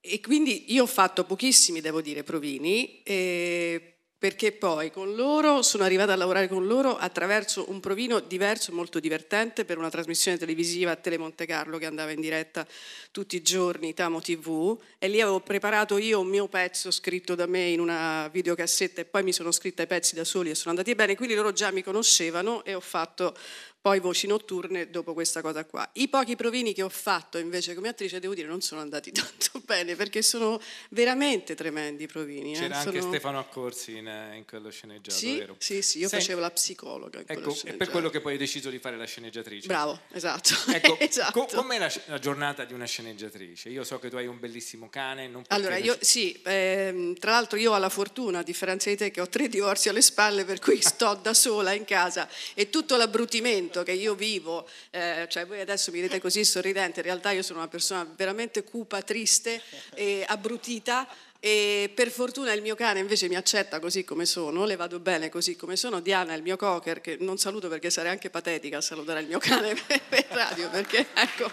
[0.00, 3.02] e quindi io ho fatto pochissimi, devo dire, provini.
[3.04, 3.93] eh,
[4.24, 8.98] perché poi con loro sono arrivata a lavorare con loro attraverso un provino diverso, molto
[8.98, 12.66] divertente, per una trasmissione televisiva a Telemonte Carlo che andava in diretta
[13.10, 17.44] tutti i giorni, Tamo TV, e lì avevo preparato io un mio pezzo scritto da
[17.44, 20.70] me in una videocassetta e poi mi sono scritta i pezzi da soli e sono
[20.70, 23.36] andati bene, quindi loro già mi conoscevano e ho fatto
[23.84, 25.86] poi voci notturne dopo questa cosa qua.
[25.92, 29.60] I pochi provini che ho fatto invece come attrice, devo dire, non sono andati tanto
[29.62, 30.58] bene perché sono
[30.88, 32.52] veramente tremendi i provini.
[32.54, 32.58] eh.
[32.60, 34.06] C'era anche Sono- Stefano Accorsi in,
[34.36, 35.56] in quello sceneggiato, Sì, vero?
[35.58, 38.70] sì, sì, io Sen- facevo la psicologa Ecco, è per quello che poi hai deciso
[38.70, 39.66] di fare la sceneggiatrice.
[39.66, 40.54] Bravo, esatto.
[40.72, 41.44] Ecco, Esatto.
[41.44, 43.68] co- com'è la, la giornata di una sceneggiatrice?
[43.68, 47.58] Io so che tu hai un bellissimo cane, Allora, lo- io sì, ehm, tra l'altro
[47.58, 50.58] io ho la fortuna, a differenza di te, che ho tre divorzi alle spalle, per
[50.58, 55.60] cui sto da sola in casa e tutto l'abbrutimento che io vivo, eh, cioè voi
[55.60, 59.60] adesso mi vedete così sorridente, in realtà io sono una persona veramente cupa, triste
[59.94, 61.08] e abbrutita.
[61.40, 65.28] E per fortuna il mio cane invece mi accetta così come sono, le vado bene
[65.28, 66.00] così come sono.
[66.00, 69.38] Diana, il mio cocker, che non saluto perché sarei anche patetica a salutare il mio
[69.38, 71.50] cane per, per radio, perché ecco.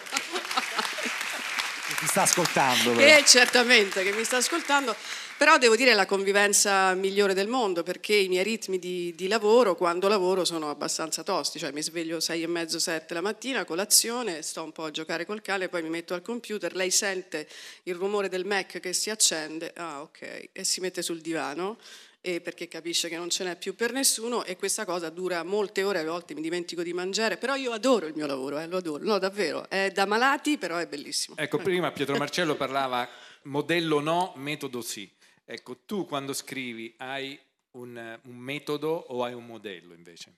[1.99, 2.93] Ti sta ascoltando.
[2.93, 3.05] però.
[3.17, 4.95] Che certamente che mi sta ascoltando,
[5.41, 9.27] però devo dire è la convivenza migliore del mondo perché i miei ritmi di, di
[9.27, 13.65] lavoro, quando lavoro, sono abbastanza tosti, cioè mi sveglio sei e mezzo, sette la mattina,
[13.65, 17.47] colazione, sto un po' a giocare col cane, poi mi metto al computer, lei sente
[17.85, 21.79] il rumore del Mac che si accende, ah ok, e si mette sul divano
[22.21, 25.97] perché capisce che non ce n'è più per nessuno e questa cosa dura molte ore,
[25.97, 29.03] a volte mi dimentico di mangiare, però io adoro il mio lavoro, eh, lo adoro,
[29.03, 31.35] no davvero, è da malati però è bellissimo.
[31.35, 33.09] Ecco, prima Pietro Marcello parlava
[33.45, 35.09] modello no, metodo sì.
[35.43, 37.39] Ecco, tu quando scrivi hai
[37.71, 40.35] un, un metodo o hai un modello invece?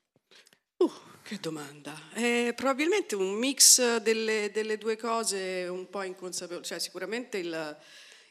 [1.23, 2.09] Che domanda.
[2.11, 6.65] È probabilmente un mix delle, delle due cose un po' inconsapevole.
[6.65, 7.77] Cioè, sicuramente il,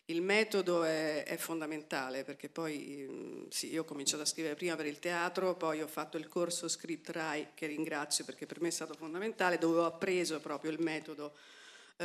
[0.06, 4.76] il metodo è, è fondamentale perché poi mm, sì, io ho cominciato a scrivere prima
[4.76, 8.68] per il teatro, poi ho fatto il corso Script Rai che ringrazio perché per me
[8.68, 11.34] è stato fondamentale, dove ho appreso proprio il metodo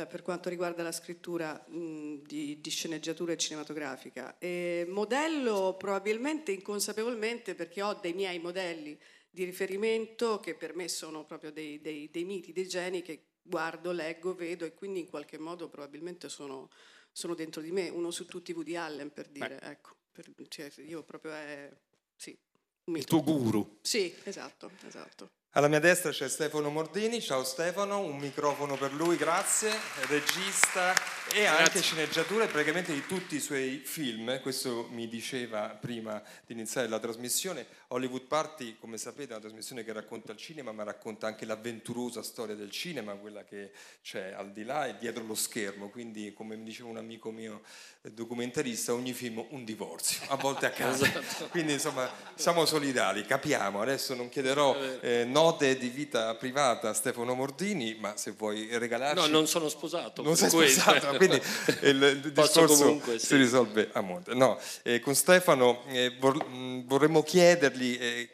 [0.00, 4.38] eh, per quanto riguarda la scrittura mh, di, di sceneggiatura cinematografica.
[4.38, 8.98] E modello probabilmente inconsapevolmente perché ho dei miei modelli
[9.30, 13.92] di riferimento che per me sono proprio dei, dei- dei miti, dei geni che guardo,
[13.92, 16.68] leggo, vedo e quindi in qualche modo probabilmente sono,
[17.12, 19.70] sono dentro di me, uno su tutti Woody Allen per dire, Beh.
[19.70, 21.70] ecco, per- cioè, io proprio è,
[22.16, 22.36] sì,
[22.84, 23.78] un Il tuo guru.
[23.82, 25.37] Sì, esatto, esatto.
[25.52, 29.70] Alla mia destra c'è Stefano Mordini, ciao Stefano, un microfono per lui, grazie,
[30.06, 30.92] regista
[31.32, 36.86] e anche sceneggiatore praticamente di tutti i suoi film, questo mi diceva prima di iniziare
[36.86, 37.66] la trasmissione.
[37.90, 42.22] Hollywood Party, come sapete, è una trasmissione che racconta il cinema, ma racconta anche l'avventurosa
[42.22, 43.70] storia del cinema, quella che
[44.02, 47.62] c'è al di là e dietro lo schermo, quindi come mi diceva un amico mio
[48.02, 51.06] eh, documentarista, ogni film un divorzio, a volte accade.
[51.06, 51.48] Esatto.
[51.48, 53.80] Quindi insomma siamo solidali, capiamo.
[53.80, 59.18] Adesso non chiederò eh, note di vita privata a Stefano Mordini, ma se vuoi regalarci...
[59.18, 60.20] No, non sono sposato.
[60.22, 61.40] Non sei cui- sposato, quindi
[61.84, 63.36] il, il discorso comunque, si sì.
[63.36, 64.34] risolve a monte.
[64.34, 67.76] No, eh, con Stefano eh, mh, vorremmo chiedergli...
[67.80, 68.28] eh,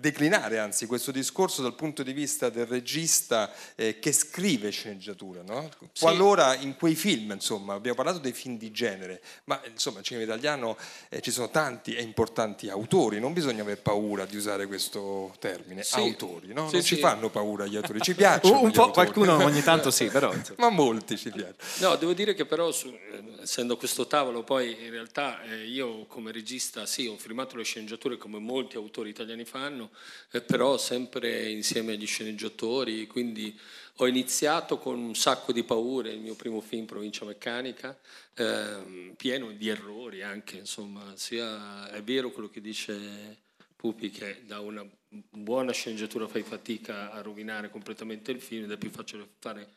[0.00, 5.68] declinare anzi questo discorso dal punto di vista del regista eh, che scrive sceneggiatura no?
[5.98, 10.24] qualora in quei film insomma abbiamo parlato dei film di genere ma insomma nel cinema
[10.24, 10.76] italiano
[11.08, 15.82] eh, ci sono tanti e importanti autori non bisogna aver paura di usare questo termine
[15.82, 15.96] Sì.
[15.96, 16.68] autori no?
[16.68, 16.94] Sì, non sì.
[16.94, 19.10] ci fanno paura gli autori ci piacciono Un- po' autori.
[19.10, 22.88] qualcuno ogni tanto sì, però, ma molti ci piacciono No, devo dire che però, su-
[22.88, 27.64] eh, essendo questo tavolo, poi in realtà eh, io come regista sì, ho firmato le
[27.64, 29.87] sceneggiature come molti autori italiani fanno,
[30.30, 33.58] eh, però sempre insieme agli sceneggiatori, quindi
[33.96, 37.98] ho iniziato con un sacco di paure, il mio primo film Provincia Meccanica,
[38.34, 44.60] ehm, pieno di errori anche, insomma, sia è vero quello che dice Pupi che da
[44.60, 49.68] una buona sceneggiatura fai fatica a rovinare completamente il film ed è più facile fare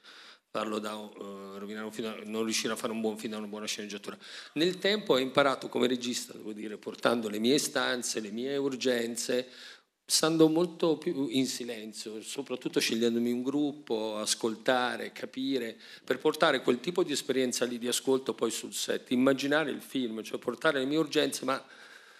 [0.51, 3.47] farlo da eh, rovinare un film, non riuscire a fare un buon film da una
[3.47, 4.17] buona sceneggiatura.
[4.53, 9.47] Nel tempo ho imparato come regista, devo dire, portando le mie istanze, le mie urgenze,
[10.11, 17.01] stando molto più in silenzio, soprattutto scegliendomi un gruppo, ascoltare, capire, per portare quel tipo
[17.01, 20.97] di esperienza lì di ascolto poi sul set, immaginare il film, cioè portare le mie
[20.97, 21.65] urgenze, ma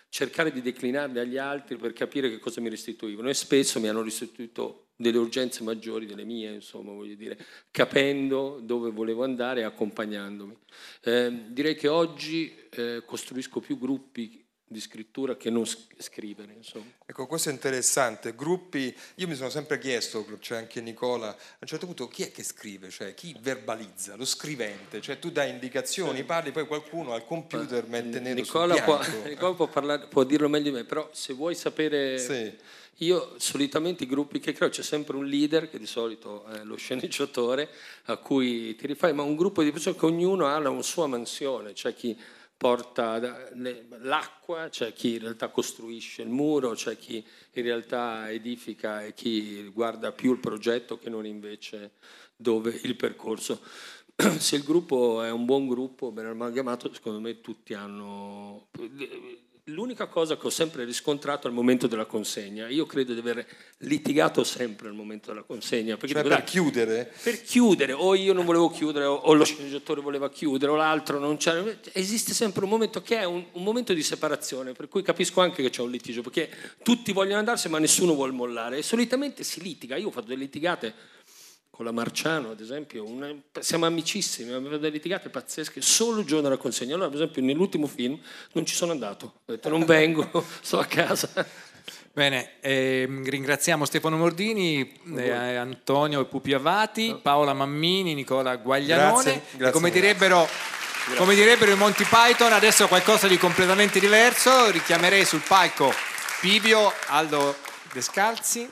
[0.07, 4.01] cercare di declinarle agli altri per capire che cosa mi restituivano e spesso mi hanno
[4.01, 7.37] restituito delle urgenze maggiori delle mie, insomma, voglio dire,
[7.71, 10.57] capendo dove volevo andare e accompagnandomi.
[11.03, 16.85] Eh, direi che oggi eh, costruisco più gruppi di scrittura che non scrivere, insomma.
[17.05, 18.33] Ecco, questo è interessante.
[18.33, 22.31] Gruppi, io mi sono sempre chiesto, c'è anche Nicola, a un certo punto chi è
[22.31, 27.25] che scrive, cioè chi verbalizza, lo scrivente, cioè tu dai indicazioni, parli, poi qualcuno al
[27.25, 29.27] computer mette nero Nicola su può, bianco.
[29.27, 32.17] Nicola può parlare- può dirlo meglio di me, però se vuoi sapere...
[32.17, 32.79] Sì.
[33.01, 36.75] Io solitamente i gruppi che creo c'è sempre un leader, che di solito è lo
[36.75, 37.67] sceneggiatore,
[38.05, 41.73] a cui ti rifai, ma un gruppo di persone che ognuno ha la sua mansione,
[41.73, 42.15] c'è chi
[42.61, 43.19] porta
[44.01, 47.15] l'acqua, c'è chi in realtà costruisce il muro, c'è chi
[47.53, 51.93] in realtà edifica e chi guarda più il progetto che non invece
[52.35, 53.59] dove il percorso.
[54.37, 58.67] Se il gruppo è un buon gruppo, ben amalgamato, secondo me tutti hanno...
[59.65, 63.45] L'unica cosa che ho sempre riscontrato al momento della consegna, io credo di aver
[63.77, 65.97] litigato sempre al momento della consegna.
[65.97, 67.13] Perché Cioè per chiudere?
[67.21, 71.19] per chiudere, o io non volevo chiudere, o- o lo sceneggiatore voleva chiudere, o l'altro
[71.19, 71.63] non c'era.
[71.91, 75.61] Esiste sempre un momento che è un, un momento di separazione, per cui capisco anche
[75.61, 76.49] che c'è un litigio, perché
[76.81, 78.79] tutti vogliono andarsene, ma nessuno vuole mollare.
[78.79, 79.95] E solitamente si litiga.
[79.95, 80.91] Io ho fatto delle litigate
[81.81, 86.43] con la Marciano, ad esempio, una- siamo amicissimi, abbiamo delle litigate pazzesche solo il giorno
[86.43, 86.93] della consegna.
[86.93, 88.19] Allora, per esempio, nell'ultimo film
[88.51, 90.29] non ci sono andato, ho detto non vengo,
[90.61, 91.27] sto a casa.
[92.13, 99.23] Bene, ehm, ringraziamo Stefano Mordini, eh, Antonio Pupi Avati, Paola Mammini, Nicola Guaglianone.
[99.23, 100.47] Grazie, E grazie come, direbbero,
[101.15, 104.69] come direbbero i Monty Python, adesso qualcosa di completamente diverso.
[104.69, 105.91] Richiamerei sul palco
[106.41, 107.55] Pivio, Aldo
[107.91, 108.69] Descalzi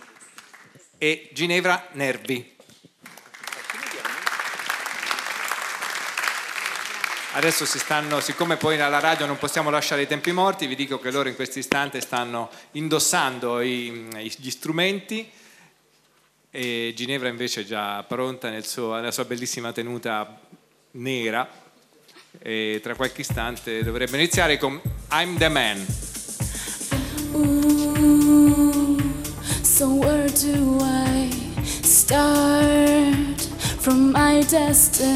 [0.99, 2.57] e Ginevra Nervi.
[7.31, 10.99] Adesso si stanno, siccome poi alla radio non possiamo lasciare i tempi morti, vi dico
[10.99, 14.07] che loro in questo istante stanno indossando i-
[14.37, 15.29] gli strumenti
[16.49, 20.39] e Ginevra invece è già pronta nel suo- nella sua bellissima tenuta
[20.91, 21.47] nera
[22.39, 24.81] e tra qualche istante dovrebbe iniziare con
[25.11, 25.85] I'm the Man.
[27.33, 28.97] Ooh,
[29.61, 31.29] so where do I
[31.83, 32.78] start
[33.89, 35.09] from my destination?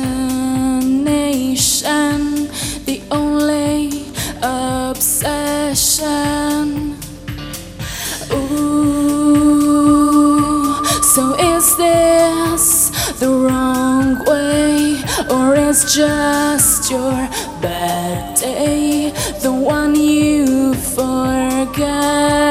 [2.89, 4.07] The only
[4.41, 6.07] obsession.
[8.31, 9.53] Ooh,
[11.03, 12.89] so is this
[13.19, 17.29] the wrong way, or is just your
[17.61, 19.11] bad day
[19.43, 22.42] the one you forget?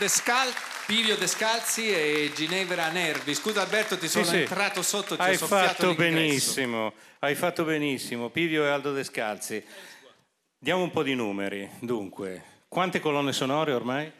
[0.00, 0.50] Descal-
[0.86, 3.34] Pivio Descalzi e Ginevra Nervi.
[3.34, 4.36] Scusa Alberto, ti sono Sì, sì.
[4.38, 8.30] entrato sotto, ti Hai ho soffiato fatto benissimo, hai fatto benissimo.
[8.30, 9.62] Pivio e Aldo Descalzi.
[10.58, 11.70] Diamo un po' di numeri.
[11.80, 14.10] Dunque, quante colonne sonore ormai?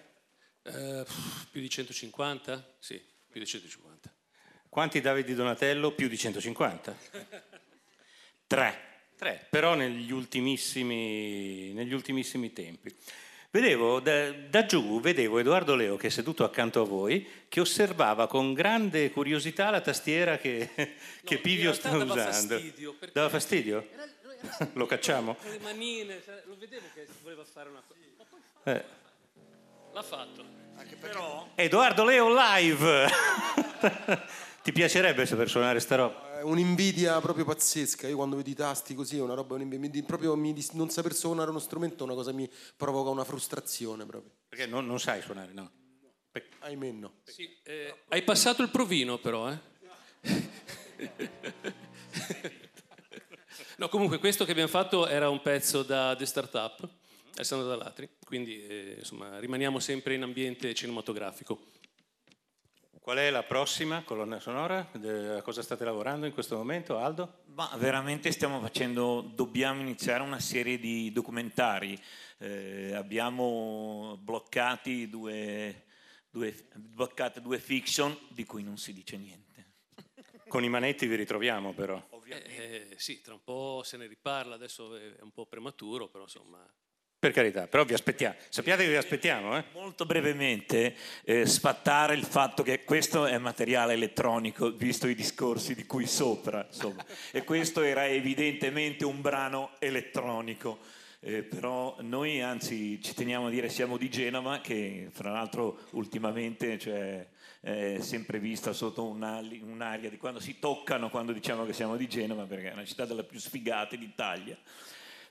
[0.62, 1.05] Eh,
[1.51, 2.77] più di 150?
[2.78, 4.15] Sì, più di 150.
[4.69, 5.93] Quanti Davide Donatello?
[5.93, 6.94] Più di 150?
[8.47, 8.89] Tre.
[9.16, 12.94] Tre, però negli ultimissimi, negli ultimissimi tempi.
[13.53, 18.29] Vedevo da, da giù, vedevo Edoardo Leo che è seduto accanto a voi, che osservava
[18.29, 20.71] con grande curiosità la tastiera che,
[21.25, 22.55] che Pivio realtà sta dava usando.
[22.55, 23.89] fastidio, Dava fastidio?
[24.75, 25.35] Lo cacciamo?
[25.35, 28.01] Con le manine, cioè, lo vedevo che voleva fare una cosa.
[28.17, 28.85] Ma poi Eh.
[29.93, 30.45] l'ha fatto.
[31.01, 33.09] Però Edoardo Leo live!
[34.63, 36.30] Ti piacerebbe saper suonare sta roba?
[36.41, 38.09] È un'invidia proprio pazzesca.
[38.09, 39.91] Io quando vedo i tasti così è una roba, un'invidia.
[39.91, 43.25] Mi proprio mi non saper suonare uno strumento è una cosa che mi provoca una
[43.25, 44.33] frustrazione proprio.
[44.49, 45.71] Perché non, non sai suonare, no?
[46.61, 47.12] Ahimè no.
[47.25, 49.59] Sì, eh, hai passato il provino però, eh?
[53.77, 56.89] No, comunque questo che abbiamo fatto era un pezzo da The Startup,
[57.35, 61.80] Alessandro Dallatri, quindi eh, insomma rimaniamo sempre in ambiente cinematografico.
[63.11, 64.89] Qual è la prossima colonna sonora?
[65.37, 67.43] A cosa state lavorando in questo momento, Aldo?
[67.47, 72.01] Ma veramente stiamo facendo, dobbiamo iniziare una serie di documentari.
[72.39, 75.87] Eh, abbiamo bloccati due,
[76.31, 79.73] due, bloccate due fiction di cui non si dice niente.
[80.47, 82.01] Con i manetti vi ritroviamo però.
[82.27, 86.23] Eh, eh, sì, tra un po' se ne riparla, adesso è un po' prematuro, però
[86.23, 86.65] insomma...
[87.21, 88.35] Per carità, però vi aspettiamo.
[88.49, 89.65] Sappiate che vi aspettiamo, eh?
[89.75, 95.85] Molto brevemente, eh, sfattare il fatto che questo è materiale elettronico, visto i discorsi di
[95.85, 97.05] qui sopra, insomma.
[97.31, 100.79] e questo era evidentemente un brano elettronico.
[101.21, 106.79] Eh, però noi anzi ci teniamo a dire siamo di Genova che fra l'altro ultimamente
[106.79, 107.29] cioè,
[107.61, 112.09] è sempre vista sotto un'ali- un'aria di quando si toccano quando diciamo che siamo di
[112.09, 114.57] Genova perché è una città delle più sfigate d'Italia.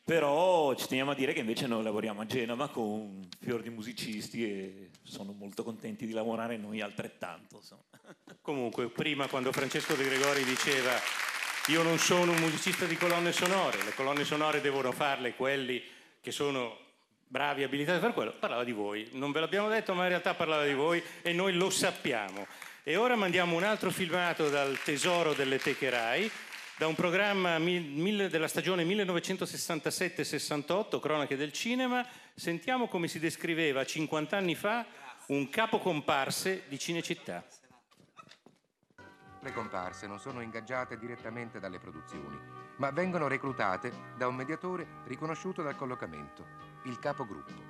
[0.10, 3.69] Però ci teniamo a dire che invece noi lavoriamo a Genova con un fior di
[3.69, 7.57] musicisti e sono molto contenti di lavorare noi altrettanto.
[7.57, 7.84] insomma.
[8.41, 10.94] Comunque, prima quando Francesco De Gregori diceva
[11.68, 15.80] io non sono un musicista di colonne sonore, le colonne sonore devono farle quelli
[16.19, 16.76] che sono
[17.27, 19.07] bravi, abilitati a fare quello, parlava di voi.
[19.11, 22.48] Non ve l'abbiamo detto, ma in realtà parlava di voi e noi lo sappiamo.
[22.81, 26.31] E ora mandiamo un altro filmato dal tesoro delle teche Rai,
[26.80, 32.07] da un programma della stagione 1967-68, Cronache del cinema.
[32.34, 34.85] Sentiamo come si descriveva 50 anni fa
[35.27, 37.43] un capo comparse di Cinecittà.
[39.41, 42.39] Le comparse non sono ingaggiate direttamente dalle produzioni,
[42.77, 46.45] ma vengono reclutate da un mediatore riconosciuto dal collocamento,
[46.85, 47.61] il capogruppo.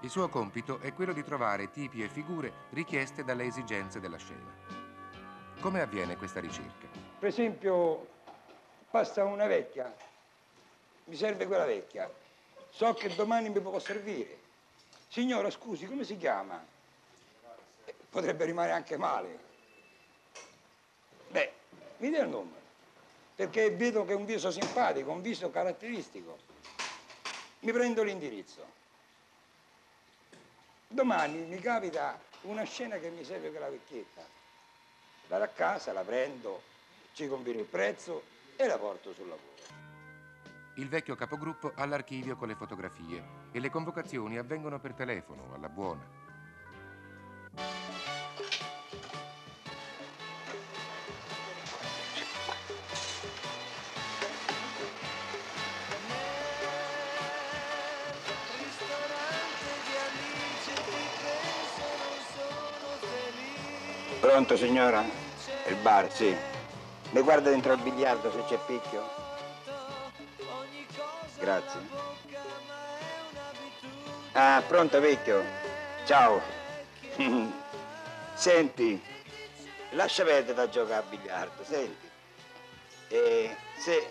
[0.00, 4.52] Il suo compito è quello di trovare tipi e figure richieste dalle esigenze della scena.
[5.60, 6.88] Come avviene questa ricerca?
[7.20, 8.16] Per esempio,
[8.90, 9.94] passa una vecchia,
[11.04, 12.10] mi serve quella vecchia,
[12.70, 14.46] so che domani mi può servire.
[15.08, 16.64] Signora, scusi, come si chiama?
[18.10, 19.46] Potrebbe rimanere anche male.
[21.28, 21.52] Beh,
[21.98, 22.60] mi dia il numero,
[23.34, 26.38] perché vedo che è un viso simpatico, un viso caratteristico.
[27.60, 28.76] Mi prendo l'indirizzo.
[30.86, 34.24] Domani mi capita una scena che mi serve quella vecchietta.
[35.26, 36.62] Vado a casa, la prendo,
[37.12, 39.54] ci conviene il prezzo e la porto sul lavoro.
[40.74, 43.22] Il vecchio capogruppo ha l'archivio con le fotografie
[43.52, 46.26] e le convocazioni avvengono per telefono, alla buona.
[64.20, 65.04] Pronto signora?
[65.68, 66.57] Il bar, sì.
[67.10, 69.02] Mi guarda dentro al biliardo se c'è picchio?
[71.38, 71.80] Grazie.
[74.32, 75.42] Ah, pronto vecchio?
[76.04, 76.40] Ciao.
[78.34, 79.02] Senti,
[79.90, 82.08] lascia perdere da giocare a biliardo, senti.
[83.08, 84.06] E se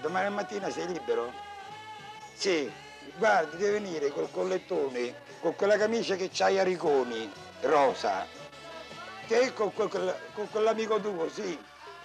[0.00, 1.32] domani mattina sei libero?
[2.34, 2.70] Sì,
[3.16, 7.30] guardi, devi venire col collettone, con quella camicia che c'hai a riconi,
[7.62, 8.26] rosa.
[9.26, 11.58] Che con, quel- con quell'amico tuo, sì.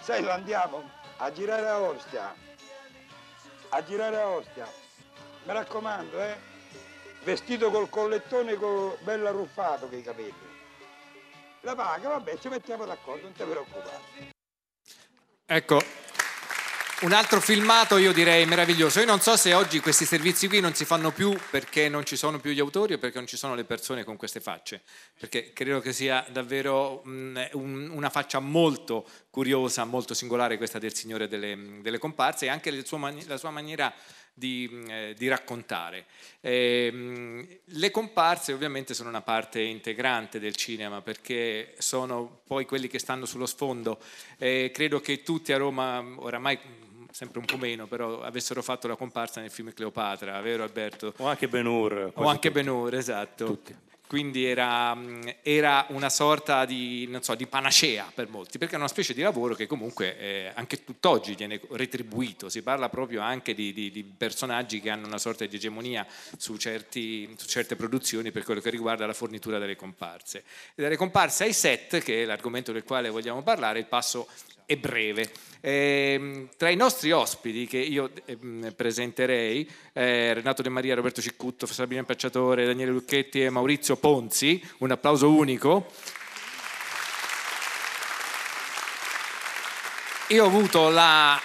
[0.10, 2.34] Sai, andiamo a girare a Ostia.
[3.70, 4.68] A girare a Ostia.
[5.44, 6.36] Mi raccomando, eh.
[7.24, 10.34] Vestito col collettone co- bello arruffato che i capelli.
[11.62, 14.34] La paga, vabbè, ci mettiamo d'accordo, non ti preoccupare.
[15.46, 15.80] Ecco,
[17.02, 19.00] un altro filmato io direi meraviglioso.
[19.00, 22.18] Io non so se oggi questi servizi qui non si fanno più perché non ci
[22.18, 24.82] sono più gli autori o perché non ci sono le persone con queste facce,
[25.18, 30.94] perché credo che sia davvero mm, un- una faccia molto curiosa, molto singolare questa del
[30.94, 33.94] Signore delle, delle comparse e anche la sua maniera
[34.40, 36.06] di, mm, eh, di raccontare.
[36.42, 43.00] Ehm, le comparse ovviamente sono una parte integrante del cinema perché sono poi quelli che
[43.00, 44.00] stanno sullo sfondo.
[44.38, 46.79] Eh, credo che tutti a Roma, oramai mm,
[47.12, 51.14] sempre un po' meno, però avessero fatto la comparsa nel film Cleopatra, vero Alberto?
[51.18, 52.12] O anche Ben-Hur.
[52.16, 53.60] O anche Ben-Hur, esatto.
[54.08, 58.78] Quindi era, mh, era una sorta di, non so, di panacea per molti, perché è
[58.80, 62.50] una specie di lavoro che comunque eh, anche tutt'oggi viene retribuito.
[62.50, 66.08] Si parla proprio anche di, di- di personaggi che hanno una sorta di egemonia
[66.38, 70.44] su, certi- su certe produzioni per quello che riguarda la fornitura delle comparse.
[70.74, 74.28] E dalle comparse ai set, che è l'argomento del quale vogliamo parlare, il passo
[74.70, 75.32] è breve.
[75.62, 81.66] Ehm, tra i nostri ospiti che io ehm, presenterei, eh, Renato De Maria, Roberto Ciccutto,
[81.66, 85.88] Sabino Impacciatore, Daniele Lucchetti e Maurizio Ponzi, un applauso unico.
[90.28, 91.42] Io ho avuto la,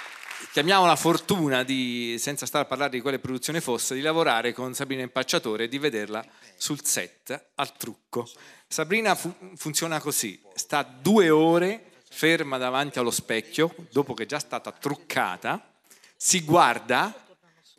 [0.53, 5.01] chiamiamola fortuna, di, senza stare a parlare di quale produzione fosse, di lavorare con Sabrina
[5.01, 6.23] Impacciatore e di vederla
[6.59, 8.29] sul set al trucco.
[8.69, 14.39] Sabrina fu- funziona così, sta due ore ferma davanti allo specchio, dopo che è già
[14.39, 15.73] stata truccata,
[16.17, 17.13] si guarda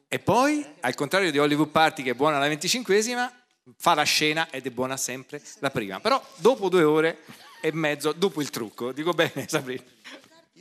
[0.10, 3.32] e poi, al contrario di Hollywood Party che è buona la venticinquesima,
[3.78, 6.00] fa la scena ed è buona sempre la prima.
[6.02, 7.20] Però dopo due ore
[7.62, 9.84] e mezzo, dopo il trucco, dico bene Sabrina.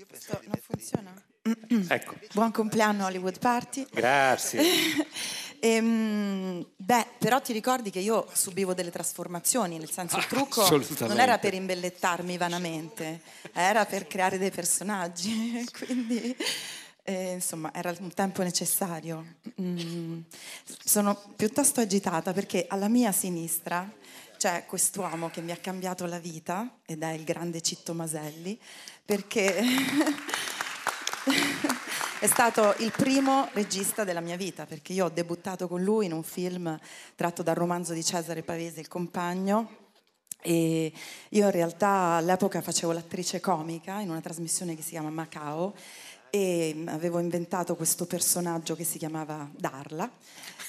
[0.08, 1.12] Questo non funziona?
[1.88, 3.86] Ecco, Buon compleanno Hollywood Party.
[3.90, 4.62] grazie.
[5.66, 11.06] Ehm, beh, però ti ricordi che io subivo delle trasformazioni, nel senso il trucco Assolutamente.
[11.06, 13.22] non era per imbellettarmi vanamente,
[13.54, 15.64] era per creare dei personaggi.
[15.72, 16.36] Quindi
[17.06, 19.36] E, insomma, era un tempo necessario.
[19.60, 20.20] Mm,
[20.84, 23.90] sono piuttosto agitata perché alla mia sinistra
[24.38, 28.58] c'è quest'uomo che mi ha cambiato la vita ed è il grande Citto Maselli,
[29.04, 29.62] perché
[32.24, 36.12] è stato il primo regista della mia vita, perché io ho debuttato con lui in
[36.14, 36.74] un film
[37.14, 39.90] tratto dal romanzo di Cesare Pavese, Il compagno,
[40.40, 40.90] e
[41.28, 45.74] io in realtà all'epoca facevo l'attrice comica in una trasmissione che si chiama Macao
[46.30, 50.10] e avevo inventato questo personaggio che si chiamava Darla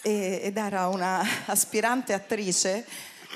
[0.02, 2.86] e- ed era una aspirante attrice,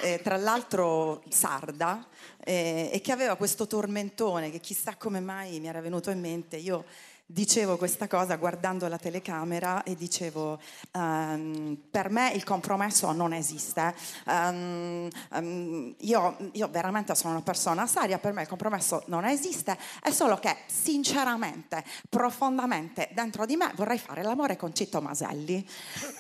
[0.04, 2.06] eh, tra l'altro sarda,
[2.44, 6.58] eh, e che aveva questo tormentone che chissà come mai mi era venuto in mente.
[6.58, 6.84] Io
[7.32, 10.60] dicevo questa cosa guardando la telecamera e dicevo
[10.92, 13.94] ehm, per me il compromesso non esiste.
[14.26, 19.78] Ehm, ehm, io, io veramente sono una persona seria per me il compromesso non esiste
[20.02, 25.64] è solo che sinceramente profondamente dentro di me vorrei fare l'amore con Citto Maselli.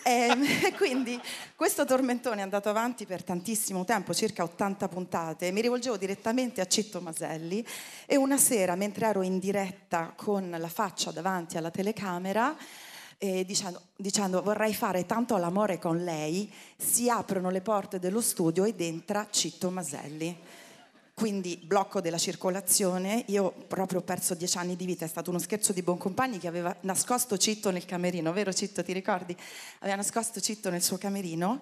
[0.04, 1.20] E quindi
[1.56, 6.68] questo tormentone è andato avanti per tantissimo tempo circa 80 puntate mi rivolgevo direttamente a
[6.68, 7.66] Citto Maselli.
[8.06, 12.56] E una sera mentre ero in diretta con la faccia davanti alla telecamera
[13.18, 18.80] dicendo, dicendo vorrei fare tanto l'amore con lei, si aprono le porte dello studio ed
[18.82, 20.38] entra Citto Maselli.
[21.14, 25.40] Quindi blocco della circolazione, io proprio ho perso dieci anni di vita, è stato uno
[25.40, 29.36] scherzo di Boncompagni che aveva nascosto Citto nel camerino, vero Citto, ti ricordi?
[29.80, 31.60] Aveva nascosto Citto nel suo camerino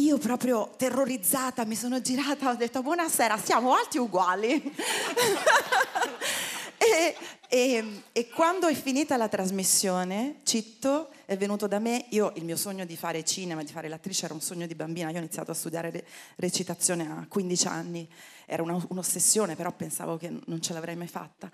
[0.00, 4.62] io proprio terrorizzata mi sono girata, ho detto buonasera, siamo alti uguali.
[6.82, 7.14] e,
[7.48, 12.56] e- e quando è finita la trasmissione, Citto è venuto da me, io il mio
[12.56, 15.50] sogno di fare cinema, di fare l'attrice era un sogno di bambina, io ho iniziato
[15.50, 18.08] a studiare re- recitazione a 15 anni,
[18.46, 21.50] era una- un'ossessione, però pensavo che non ce l'avrei mai fatta.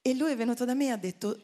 [0.00, 1.38] E lui è venuto da me e ha detto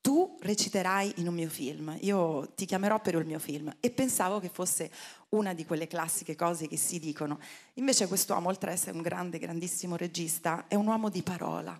[0.00, 3.72] tu reciterai in un mio film, io ti chiamerò per il mio film.
[3.80, 4.90] E pensavo che fosse
[5.30, 7.38] una di quelle classiche cose che si dicono.
[7.74, 11.78] Invece quest'uomo, oltre ad essere un grande, grandissimo regista, è un uomo di parola,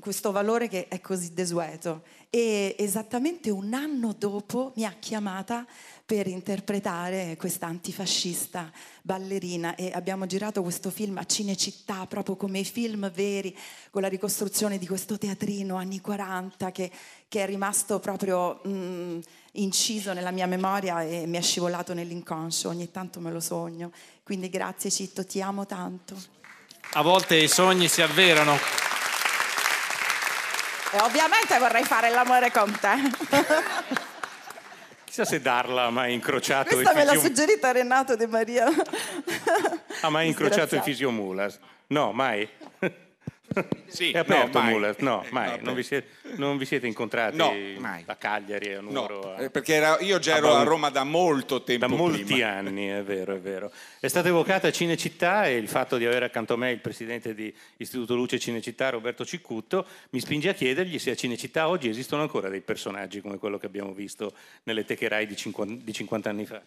[0.00, 2.02] questo valore che è così desueto.
[2.30, 5.66] E esattamente un anno dopo mi ha chiamata
[6.04, 8.70] per interpretare questa antifascista
[9.02, 13.56] ballerina e abbiamo girato questo film a Cinecittà, proprio come i film veri,
[13.90, 16.90] con la ricostruzione di questo teatrino anni 40 che,
[17.28, 19.20] che è rimasto proprio mm,
[19.52, 23.90] inciso nella mia memoria e mi è scivolato nell'inconscio, ogni tanto me lo sogno.
[24.22, 26.40] Quindi grazie Citto, ti amo tanto.
[26.94, 28.91] A volte i sogni si avverano.
[30.94, 32.94] E ovviamente vorrei fare l'amore con te.
[35.04, 37.28] Chissà se Darla ha mai incrociato Questa me l'ha fisio...
[37.28, 38.66] suggerita Renato De Maria.
[40.00, 41.58] ha mai incrociato il fisio Mulas?
[41.88, 42.48] No, mai.
[43.86, 44.72] Sì, È aperto no, mai.
[44.72, 44.96] Mulas?
[44.98, 45.50] No, mai.
[45.50, 45.62] vabbè.
[45.62, 48.02] non, vi siete, non vi siete incontrati No, mai.
[48.06, 49.34] a Cagliari, a Nuoro?
[49.34, 52.24] a- Eh, Perché era- io già ero a Baun- Roma da molto tempo Da molti
[52.24, 52.48] prima.
[52.48, 53.70] anni, è vero, è vero.
[54.00, 57.54] È stata evocata Cinecittà e il fatto di avere accanto a me il presidente di
[57.76, 62.48] Istituto Luce Cinecittà, Roberto Ciccutto, mi spinge a chiedergli se a Cinecittà oggi esistono ancora
[62.48, 64.32] dei personaggi come quello che abbiamo visto
[64.64, 66.60] nelle teche Rai di 50, di 50 anni fa.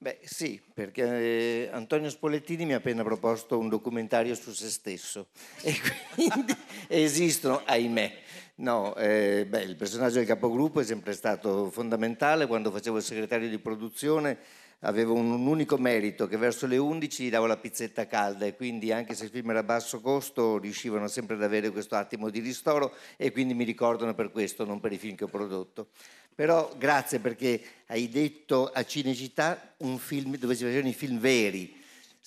[0.00, 5.30] Beh sì, perché eh, Antonio Spolettini mi ha appena proposto un documentario su se stesso
[5.62, 5.74] e
[6.14, 6.56] quindi
[6.86, 8.16] esistono, ahimè.
[8.56, 12.46] No, eh, beh, il personaggio del capogruppo è sempre stato fondamentale.
[12.46, 14.38] Quando facevo il segretario di produzione
[14.80, 18.54] avevo un, un unico merito, che verso le 11 gli davo la pizzetta calda e
[18.54, 22.30] quindi anche se il film era a basso costo riuscivano sempre ad avere questo attimo
[22.30, 25.88] di ristoro e quindi mi ricordano per questo, non per i film che ho prodotto.
[26.34, 31.77] Però grazie perché hai detto a Cinecittà un film dove si facevano i film veri.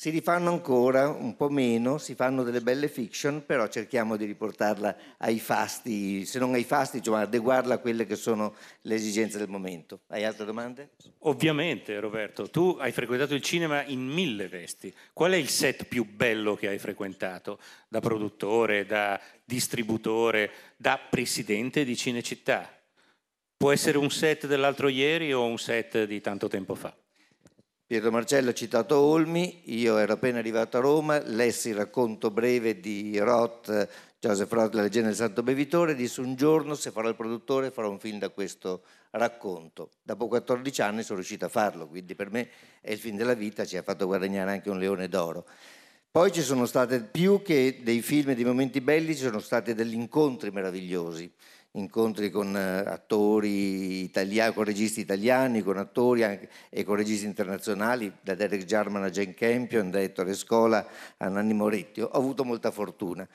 [0.01, 4.95] Si rifanno ancora, un po' meno, si fanno delle belle fiction, però cerchiamo di riportarla
[5.17, 9.47] ai fasti, se non ai fasti, insomma, adeguarla a quelle che sono le esigenze del
[9.47, 9.99] momento.
[10.07, 10.93] Hai altre domande?
[11.19, 14.91] Ovviamente, Roberto, tu hai frequentato il cinema in mille vesti.
[15.13, 17.59] Qual è il set più bello che hai frequentato?
[17.87, 22.75] Da produttore, da distributore, da presidente di Cinecittà?
[23.55, 26.91] Può essere un set dell'altro ieri o un set di tanto tempo fa?
[27.91, 32.79] Pietro Marcello ha citato Olmi, io ero appena arrivato a Roma, lessi il racconto breve
[32.79, 37.15] di Roth, Joseph Roth, La leggenda del santo bevitore, disse un giorno se farò il
[37.15, 39.89] produttore farò un film da questo racconto.
[40.03, 42.47] Dopo 14 anni sono riuscito a farlo, quindi per me
[42.79, 45.45] è il film della vita, ci ha fatto guadagnare anche un leone d'oro.
[46.09, 49.73] Poi ci sono state più che dei film e dei momenti belli, ci sono stati
[49.73, 51.29] degli incontri meravigliosi,
[51.73, 58.11] incontri con eh, attori italiani, con registi italiani, con attori anche- e con registi internazionali,
[58.21, 60.85] da Derek Jarman a Jane Campion, da Ettore Scola
[61.17, 62.01] a Nanni Moretti.
[62.01, 63.27] Ho avuto molta fortuna.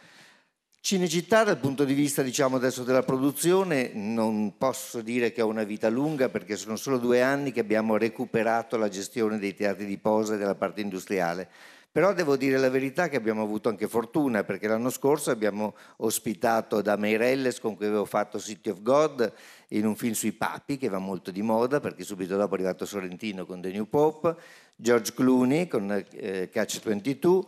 [0.87, 5.65] Cinecittà dal punto di vista diciamo adesso della produzione non posso dire che ho una
[5.65, 9.99] vita lunga perché sono solo due anni che abbiamo recuperato la gestione dei teatri di
[9.99, 11.49] posa e della parte industriale.
[11.97, 16.83] Però devo dire la verità che abbiamo avuto anche fortuna perché l'anno scorso abbiamo ospitato
[16.83, 19.33] da Meirelles con cui avevo fatto City of God
[19.69, 22.85] in un film sui papi che va molto di moda perché subito dopo è arrivato
[22.85, 24.37] Sorrentino con The New Pope,
[24.77, 27.45] George Clooney con eh, Catch 22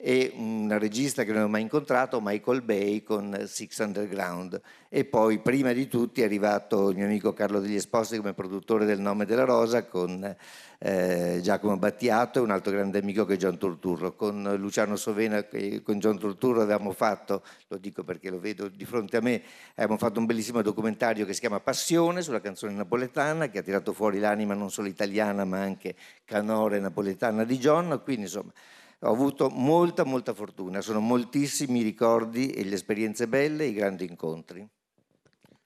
[0.00, 5.40] e un regista che non ho mai incontrato, Michael Bay con Six Underground e poi
[5.40, 9.26] prima di tutti è arrivato il mio amico Carlo degli Esposti come produttore del Nome
[9.26, 10.36] della Rosa con
[10.78, 14.14] eh, Giacomo Battiato e un altro grande amico che è John Turturro.
[14.14, 18.84] Con Luciano Sovena e con John Turturro avevamo fatto, lo dico perché lo vedo di
[18.84, 19.42] fronte a me,
[19.72, 23.92] abbiamo fatto un bellissimo documentario che si chiama Passione sulla canzone napoletana che ha tirato
[23.92, 28.52] fuori l'anima non solo italiana ma anche canore napoletana di John, quindi insomma
[29.00, 33.72] ho avuto molta, molta fortuna, sono moltissimi i ricordi e le esperienze belle e i
[33.72, 34.66] grandi incontri.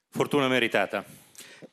[0.09, 1.03] Fortuna meritata.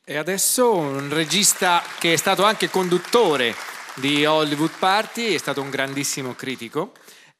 [0.02, 3.54] E adesso un regista che è stato anche conduttore
[3.96, 6.92] di Hollywood Party, è stato un grandissimo critico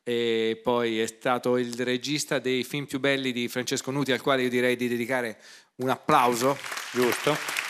[0.02, 4.42] e poi è stato il regista dei film più belli di Francesco Nuti al quale
[4.42, 5.38] io direi di dedicare
[5.76, 6.58] un applauso.
[6.92, 7.69] Giusto.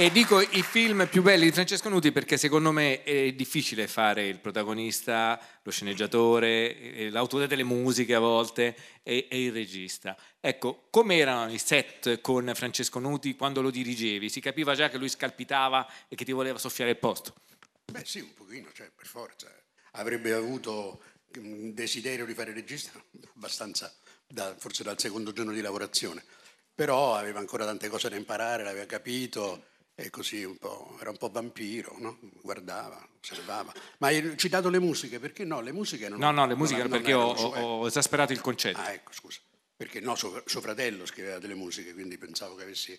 [0.00, 4.28] E dico i film più belli di Francesco Nuti perché secondo me è difficile fare
[4.28, 10.16] il protagonista, lo sceneggiatore, l'autore delle musiche a volte e, e il regista.
[10.38, 14.28] Ecco, come erano i set con Francesco Nuti quando lo dirigevi?
[14.28, 17.34] Si capiva già che lui scalpitava e che ti voleva soffiare il posto?
[17.90, 19.52] Beh sì, un pochino, cioè, per forza.
[19.94, 21.02] Avrebbe avuto
[21.38, 22.92] un desiderio di fare regista
[23.34, 23.92] abbastanza,
[24.28, 26.22] da, forse dal secondo giorno di lavorazione.
[26.72, 29.64] Però aveva ancora tante cose da imparare, l'aveva capito
[30.00, 32.20] e così un po', era un po' vampiro, no?
[32.40, 33.74] guardava, osservava.
[33.98, 35.60] Ma hai citato le musiche, perché no?
[35.60, 38.78] Le musiche non No, no, le musiche non, perché ho, ho, esasperato il concetto.
[38.78, 39.40] Ah, ecco, scusa.
[39.76, 42.92] Perché no, suo, suo, fratello scriveva delle musiche, quindi pensavo che avessi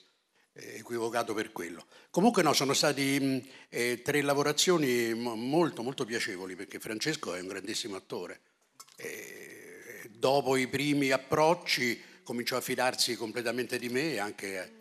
[0.51, 1.85] eh, equivocato per quello.
[2.09, 7.95] Comunque no, sono stati eh, tre lavorazioni molto, molto piacevoli, perché Francesco è un grandissimo
[7.95, 8.41] attore.
[8.97, 14.78] E dopo i primi approcci cominciò a fidarsi completamente di me e anche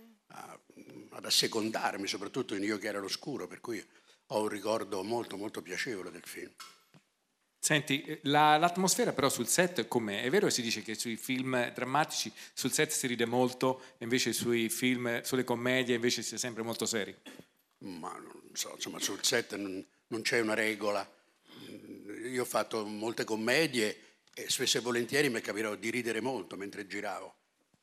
[1.19, 3.85] ad assecondarmi, soprattutto in Io che era l'oscuro, per cui
[4.27, 6.53] ho un ricordo molto molto piacevole del film.
[7.59, 10.23] Senti, eh, la, l'atmosfera però sul set com'è?
[10.23, 14.33] È vero che si dice che sui film drammatici sul set si ride molto, invece
[14.33, 17.15] sui film, sulle commedie invece si è sempre molto seri?
[17.79, 21.07] Ma non so, insomma sul set non, non c'è una regola.
[22.31, 26.87] Io ho fatto molte commedie e spesso e volentieri mi capirò di ridere molto mentre
[26.87, 27.35] giravo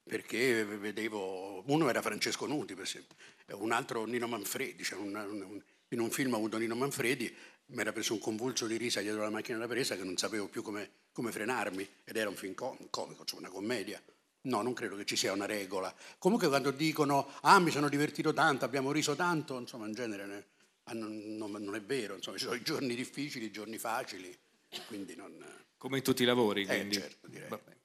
[0.08, 3.16] perché vedevo, uno era Francesco Nuti per esempio,
[3.54, 7.34] un altro Nino Manfredi, cioè un, un, in un film ho avuto Nino Manfredi,
[7.68, 10.48] mi era preso un convulso di risa dietro la macchina da presa che non sapevo
[10.48, 14.02] più come, come frenarmi ed era un film comico, cioè una commedia.
[14.42, 15.94] No, non credo che ci sia una regola.
[16.20, 20.46] Comunque quando dicono, ah mi sono divertito tanto, abbiamo riso tanto, insomma in genere ne,
[20.84, 24.38] ah, non, non, non, è vero, insomma ci sono i giorni difficili, i giorni facili,
[24.86, 25.44] quindi non...
[25.78, 26.96] Come in tutti i lavori, eh, quindi.
[26.96, 27.50] certo, direi.
[27.50, 27.76] Vabbè.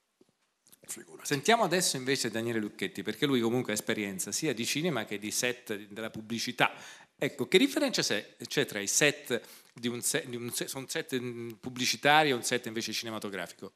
[1.22, 5.30] Sentiamo adesso invece Daniele Lucchetti, perché lui comunque ha esperienza sia di cinema che di
[5.30, 6.72] set della pubblicità.
[7.16, 9.40] Ecco, che differenza c'è tra i set
[9.74, 11.20] di un set, di un set, un set
[11.60, 13.72] pubblicitario e un set invece cinematografico?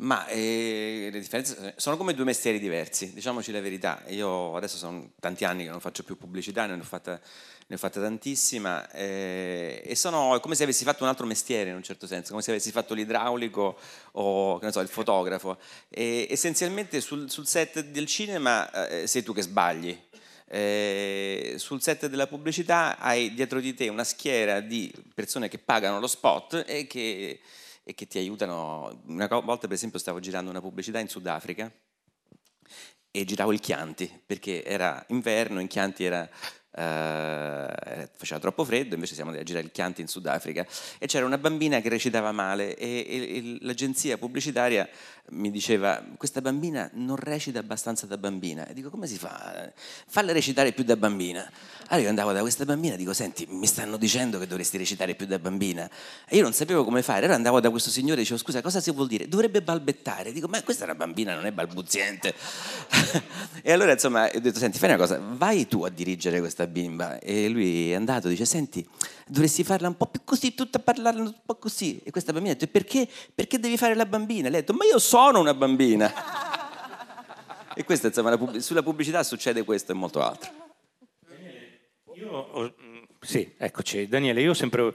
[0.00, 4.02] Ma eh, le differenze sono come due mestieri diversi, diciamoci la verità.
[4.08, 7.20] Io adesso sono tanti anni che non faccio più pubblicità, ne ho fatta,
[7.66, 11.76] ne ho fatta tantissima eh, e sono come se avessi fatto un altro mestiere in
[11.76, 13.78] un certo senso, come se avessi fatto l'idraulico
[14.12, 15.58] o so, il fotografo.
[15.90, 20.00] E, essenzialmente sul, sul, set del cinema eh, sei tu che sbagli.
[20.46, 26.00] Eh, sul set della pubblicità hai dietro di te una schiera di persone che pagano
[26.00, 27.40] lo spot e che
[27.90, 29.02] e che ti aiutano.
[29.06, 31.70] Una volta per esempio stavo girando una pubblicità in Sudafrica
[33.10, 36.28] e giravo il Chianti perché era inverno, in Chianti era
[36.72, 37.66] Uh,
[38.14, 40.64] faceva troppo freddo, invece siamo andati a girare il Chianti in Sudafrica
[41.00, 44.88] e c'era una bambina che recitava male e, e, e, l'agenzia pubblicitaria
[45.30, 49.70] mi diceva questa bambina non recita abbastanza da bambina e dico come si fa?
[50.06, 51.48] Falla recitare più da bambina.
[51.88, 55.14] Allora io andavo da questa bambina e dico senti mi stanno dicendo che dovresti recitare
[55.14, 55.88] più da bambina
[56.28, 58.80] e io non sapevo come fare, allora andavo da questo signore e dicevo scusa cosa
[58.80, 59.28] si vuol dire?
[59.28, 62.34] Dovrebbe balbettare, dico ma questa è una bambina non è balbuziente
[63.62, 67.18] e allora insomma ho detto senti fai una cosa vai tu a dirigere questa bimba
[67.18, 68.86] e lui è andato dice senti
[69.30, 72.56] dovresti farla un po' più così tutta parlarla un po' così e questa bambina ha
[72.58, 73.08] detto perché?
[73.34, 74.48] perché devi fare la bambina?
[74.48, 76.12] lei ha detto ma io sono una bambina
[77.74, 80.50] e questo insomma pub- sulla pubblicità succede questo e molto altro
[82.14, 82.74] io ho,
[83.20, 84.94] sì eccoci Daniele io ho sempre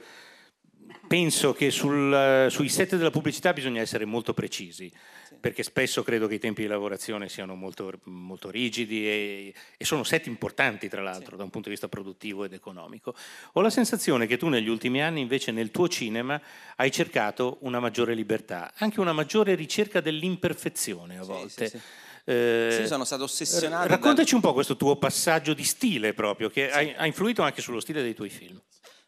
[1.07, 4.91] penso che sul, sui set della pubblicità bisogna essere molto precisi,
[5.39, 10.03] perché spesso credo che i tempi di lavorazione siano molto, molto rigidi e, e, sono
[10.03, 11.37] set importanti, tra l'altro, sì.
[11.37, 13.15] da un punto di vista produttivo ed economico.
[13.53, 16.41] Ho la sensazione che tu negli ultimi anni, invece, nel tuo cinema
[16.77, 21.69] hai cercato una maggiore libertà, anche una maggiore ricerca dell'imperfezione a volte.
[21.69, 21.83] Sì, sì,
[22.25, 23.87] eh, sì, sono stato ossessionato.
[23.87, 24.35] Raccontaci da...
[24.37, 28.01] un po' questo tuo passaggio di stile proprio, che ha, ha influito anche sullo stile
[28.01, 28.59] dei tuoi film.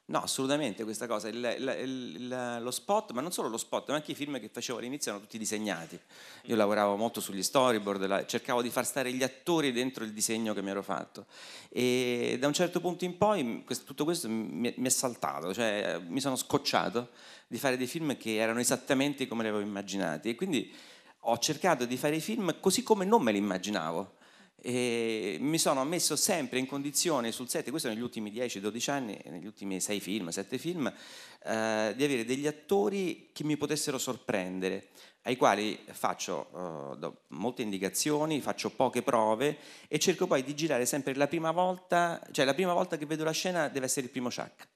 [0.09, 3.95] No, assolutamente questa cosa, il, il, il, lo spot, ma non solo lo spot, ma
[3.95, 5.99] anche i film che facevo all'inizio erano tutti disegnati.
[6.43, 10.61] Io lavoravo molto sugli storyboard, cercavo di far stare gli attori dentro il disegno che
[10.61, 11.25] mi ero fatto.
[11.67, 15.99] E da un certo punto in poi questo, tutto questo mi, mi, è saltato, cioè
[16.07, 17.09] mi sono scocciato
[17.45, 20.29] di fare dei film che erano esattamente come li avevo immaginati.
[20.29, 20.73] E quindi
[21.19, 24.15] ho cercato di fare i film così come non me li immaginavo
[24.59, 29.45] e mi sono messo sempre in condizione sul set, questo negli ultimi 10-12 anni, negli
[29.45, 34.89] ultimi 6 film, 7 film, eh, di avere degli attori che mi potessero sorprendere,
[35.23, 39.57] ai quali faccio eh, molte indicazioni, faccio poche prove
[39.87, 43.23] e cerco poi di girare sempre la prima volta, cioè la prima volta che vedo
[43.23, 44.67] la scena deve essere il primo shack,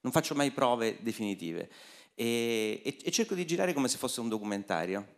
[0.00, 1.70] non faccio mai prove definitive.
[2.14, 5.17] E, e, e cerco di girare come se fosse un documentario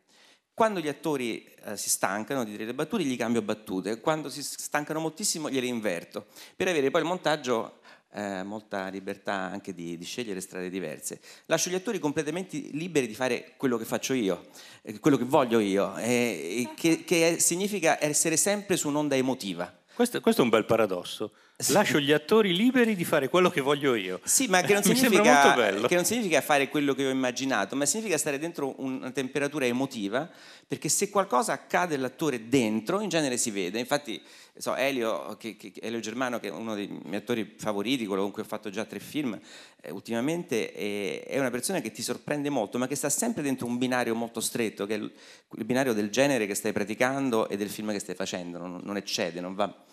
[0.61, 3.99] quando gli attori eh, si stancano di dire le battute, gli cambio battute.
[3.99, 6.27] Quando si stancano moltissimo, gliele inverto.
[6.55, 7.79] Per avere poi il montaggio
[8.13, 11.19] eh, molta libertà anche di, di, scegliere strade diverse.
[11.47, 14.49] Lascio gli attori completamente liberi di fare quello che faccio io,
[14.83, 19.75] eh, quello che voglio io, eh, che, che, significa essere sempre su un'onda emotiva.
[19.95, 21.33] Questo, questo è un bel paradosso.
[21.69, 24.21] Lascio gli attori liberi di fare quello che voglio io.
[24.25, 25.55] Sì, ma che non, significa,
[25.87, 30.29] che non significa fare quello che ho immaginato, ma significa stare dentro una temperatura emotiva,
[30.67, 33.79] perché se qualcosa accade all'attore dentro, in genere si vede.
[33.79, 34.21] Infatti,
[34.57, 38.31] so, Elio, che, che, Elio Germano, che è uno dei miei attori favoriti, quello con
[38.31, 39.39] cui ho fatto già tre film,
[39.83, 43.67] eh, ultimamente è, è, una persona che ti sorprende molto, ma che sta sempre dentro
[43.67, 45.13] un binario molto stretto, che è il,
[45.57, 48.97] il binario del genere che stai praticando e del film che stai facendo, non, non
[48.97, 49.89] eccede, non va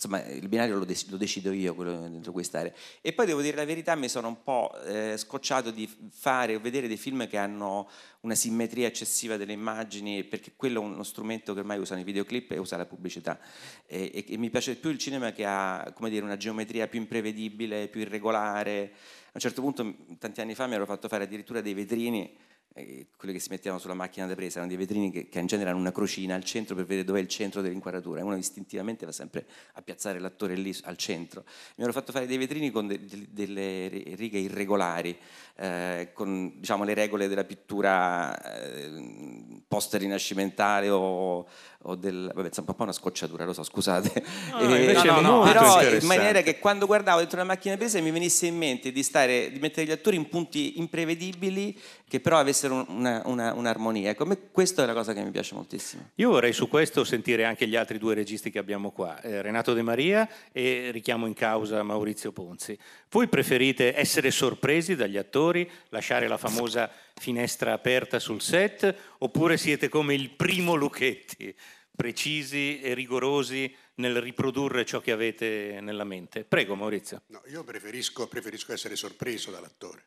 [0.00, 3.42] insomma il binario lo, dec- lo, decido io quello dentro cui stare e poi devo
[3.42, 7.28] dire la verità mi sono un po' eh, scocciato di fare o vedere dei film
[7.28, 7.86] che hanno
[8.20, 12.52] una simmetria eccessiva delle immagini perché quello è uno strumento che ormai usano i videoclip
[12.52, 13.38] e usa la pubblicità.
[13.86, 17.88] E, e, e mi piace più il cinema che ha dire, una geometria più imprevedibile
[17.88, 18.92] più irregolare.
[19.26, 22.36] A un certo punto tanti anni fa mi ero fatto fare addirittura dei vetrini
[22.74, 25.46] eh, quelli che si mettevano sulla macchina da presa, erano dei vetrini che, che in
[25.46, 29.06] genere hanno una crocina al centro per vedere dove è il centro dell'inquadratura uno istintivamente
[29.06, 31.44] va sempre a piazzare l'attore lì al centro.
[31.76, 35.16] Mi hanno fatto fare dei vetrini con de, de, delle righe irregolari,
[35.56, 41.46] eh, con diciamo, le regole della pittura eh, post-rinascimentale o,
[41.82, 42.30] o del...
[42.34, 44.22] Vabbè, è un po' una scocciatura, lo so, scusate.
[44.50, 48.10] No, eh, no, no, però in maniera che quando guardavo dentro la macchina presa mi
[48.10, 51.78] venisse in mente di, stare, di mettere gli attori in punti imprevedibili
[52.10, 54.10] che però avessero una, una, un'armonia.
[54.10, 56.10] Ecco, questa è la cosa che mi piace moltissimo.
[56.16, 59.72] Io vorrei su questo sentire anche gli altri due registi che abbiamo qua, eh, Renato
[59.72, 62.76] De Maria e richiamo in causa Maurizio Ponzi.
[63.10, 66.90] Voi preferite essere sorpresi dagli attori, lasciare la famosa
[67.20, 71.54] finestra aperta sul set, oppure siete come il primo Lucchetti,
[71.94, 76.44] precisi e rigorosi nel riprodurre ciò che avete nella mente?
[76.44, 77.22] Prego Maurizio.
[77.26, 80.02] No, io preferisco, preferisco essere sorpreso dall'attore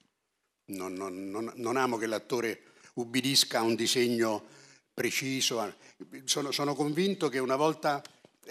[0.65, 2.61] non, non, non, non amo che l'attore
[2.93, 4.45] ubbidisca a un disegno
[4.93, 5.75] preciso.
[6.23, 8.01] Sono, sono, convinto che una volta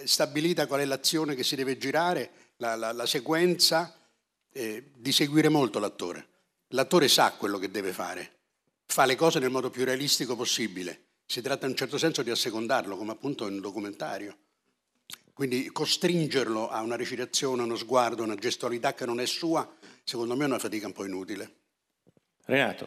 [0.04, 3.96] stabilita qual è l'azione che si deve girare, la, la, la sequenza,
[4.52, 6.28] eh, di seguire molto l'attore.
[6.68, 8.31] L'attore sa quello che deve fare,
[8.92, 11.04] fa le cose nel modo più realistico possibile.
[11.24, 14.36] Si tratta in un certo senso di assecondarlo, come appunto in un documentario.
[15.32, 19.66] Quindi costringerlo a una recitazione, uno sguardo, una gestualità che non è sua,
[20.04, 21.54] secondo me è una fatica un po' inutile.
[22.44, 22.86] Renato.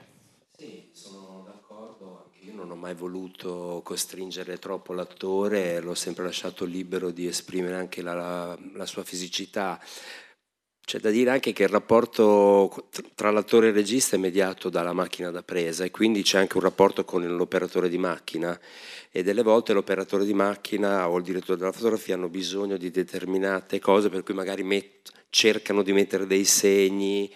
[0.56, 6.66] Sì, sono d'accordo, anche io non ho mai voluto costringere troppo l'attore, l'ho sempre lasciato
[6.66, 9.82] libero di esprimere anche la, la, la sua fisicità.
[10.86, 14.94] C'è da dire anche che il rapporto tra l'attore e il regista è mediato dalla
[14.94, 18.58] macchina da presa e quindi c'è anche un rapporto con l'operatore di macchina
[19.10, 23.80] e delle volte l'operatore di macchina o il direttore della fotografia hanno bisogno di determinate
[23.80, 27.34] cose per cui magari met- cercano di mettere dei segni,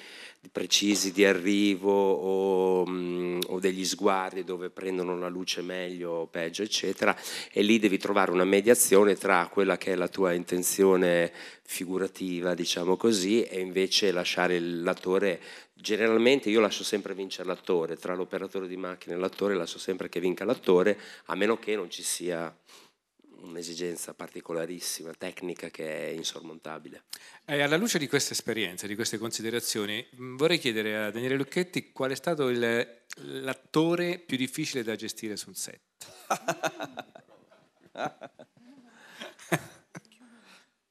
[0.52, 6.64] precisi di arrivo o, mh, o, degli sguardi dove prendono la luce meglio o peggio,
[6.64, 7.16] eccetera,
[7.52, 11.32] e lì devi trovare una mediazione tra quella che è la tua intenzione
[11.64, 15.42] figurativa, diciamo così, e invece lasciare l'attore.
[15.74, 20.20] Generalmente io lascio sempre vincere l'attore, tra l'operatore di macchina e l'attore lascio sempre che
[20.20, 22.54] vinca l'attore, a meno che non ci sia
[23.42, 27.04] un'esigenza particolarissima, tecnica che è insormontabile.
[27.46, 31.92] E alla luce di queste esperienze, di queste considerazioni, mh, vorrei chiedere a Daniele Lucchetti
[31.92, 35.82] qual è stato il- l'attore più difficile da gestire sul set.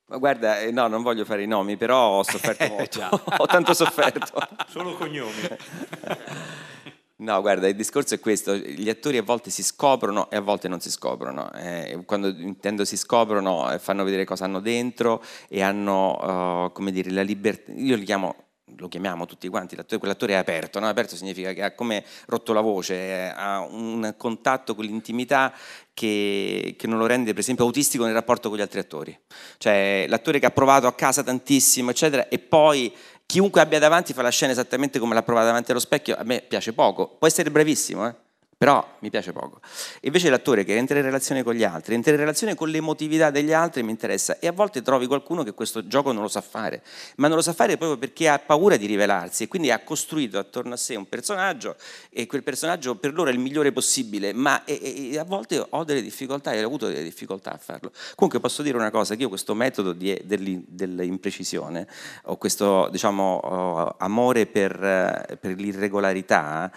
[0.06, 3.22] Ma guarda, eh, no, non voglio fare i nomi, però ho sofferto Eh, molto.
[3.36, 4.38] ho tanto sofferto.
[4.68, 5.32] Solo cognomi.
[7.20, 10.68] No, guarda, il discorso è questo, gli attori a volte si scoprono e a volte
[10.68, 11.52] non si scoprono.
[11.52, 16.92] Eh, quando intendo si scoprono, eh, fanno vedere cosa hanno dentro e hanno, eh, come
[16.92, 18.36] dire, la libertà, io li chiamo,
[18.76, 20.86] lo chiamiamo tutti quanti, l'attore, quell'attore è aperto, no?
[20.86, 25.52] aperto significa che ha come rotto la voce, eh, ha un contatto con l'intimità
[25.92, 29.18] che, che non lo rende per esempio autistico nel rapporto con gli altri attori.
[29.58, 32.94] Cioè l'attore che ha provato a casa tantissimo, eccetera, e poi
[33.30, 36.40] chiunque abbia davanti fa la scena esattamente come l'ha provata davanti allo specchio, a me
[36.40, 37.06] piace poco.
[37.18, 38.14] Può essere bravissimo, eh?
[38.59, 39.60] Però mi piace poco.
[40.01, 43.52] Invece l'attore che entra in relazione con gli altri, entra in relazione con l'emotività degli
[43.52, 44.40] altri, mi interessa.
[44.40, 46.82] E a volte trovi qualcuno che questo gioco non lo sa fare,
[47.18, 50.39] ma non lo sa fare proprio perché ha paura di rivelarsi e quindi ha costruito
[50.39, 51.76] attorno a sé un personaggio
[52.10, 55.85] e quel personaggio per loro è il migliore possibile, ma e- e- a volte ho
[55.85, 57.93] delle difficoltà e ho avuto delle difficoltà a farlo.
[58.16, 61.86] Comunque posso dire una cosa, che io questo metodo di- dell'imprecisione,
[62.24, 66.72] o questo diciamo, amore per, per l'irregolarità,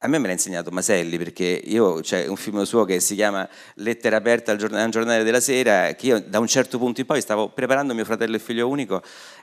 [0.00, 3.48] a me me l'ha insegnato Maselli perché io c'è un film suo che si chiama
[3.74, 7.48] Lettera aperta al giornale, della sera che io da un certo punto in poi stavo
[7.48, 9.02] preparando mio fratello e figlio unico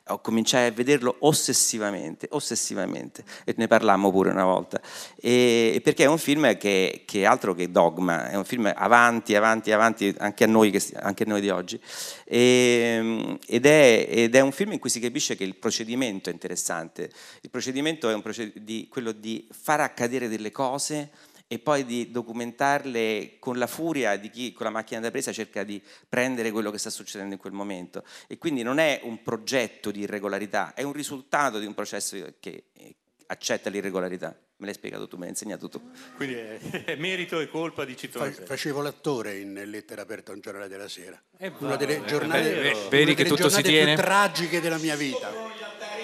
[0.10, 4.80] ho cominciato a vederlo ossessivamente, ossessivamente e ne parlammo pure una volta.
[5.15, 9.72] E, perché è un film che, che altro che dogma, è un film avanti, avanti,
[9.72, 11.80] avanti anche a noi, che, anche a noi di oggi.
[12.23, 16.34] E, ed, è, ed è un film in cui si capisce che il procedimento è
[16.34, 17.10] interessante,
[17.41, 21.11] il procedimento è proced- di, quello di far accadere delle cose
[21.47, 25.63] e poi di documentarle con la furia di chi con la macchina da presa cerca
[25.63, 28.03] di prendere quello che sta succedendo in quel momento.
[28.27, 32.65] E quindi non è un progetto di irregolarità, è un risultato di un processo che
[32.73, 32.95] eh,
[33.27, 34.35] accetta l'irregolarità.
[34.57, 35.91] Me l'hai spiegato tu, me l'hai insegnato tu.
[36.15, 38.47] Quindi è, è merito e colpa di Cito Fa- Martelli.
[38.47, 41.22] facevo l'attore in Lettera aperta a un giornale della sera.
[41.38, 43.93] Eh, una delle bravo, giornate, è Vedi che delle tutto si giornate tiene?
[43.95, 45.30] più tragiche della mia vita.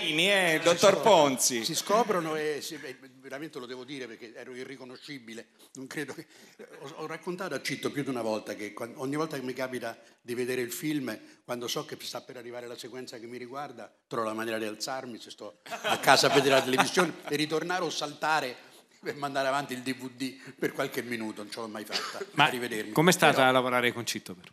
[0.10, 1.64] Eh, dottor Ponzi.
[1.64, 2.80] Si scoprono e si-
[3.19, 5.48] veramente lo devo dire perché ero irriconoscibile.
[5.73, 6.26] Non credo che,
[6.80, 9.53] ho, ho raccontato a Citto più di una volta che quan- ogni volta che mi
[9.53, 13.38] capita di vedere il film, quando so che sta per arrivare la sequenza che mi
[13.38, 17.36] riguarda, trovo la maniera di alzarmi se sto a casa a vedere la televisione e
[17.36, 18.56] ritornare o saltare
[19.02, 21.41] per mandare avanti il DVD per qualche minuto.
[21.44, 22.23] Non ce l'ho mai fatta.
[22.34, 22.91] Ma a rivedermi.
[22.91, 24.36] com'è stata Però- a lavorare con Citto?
[24.36, 24.52] però?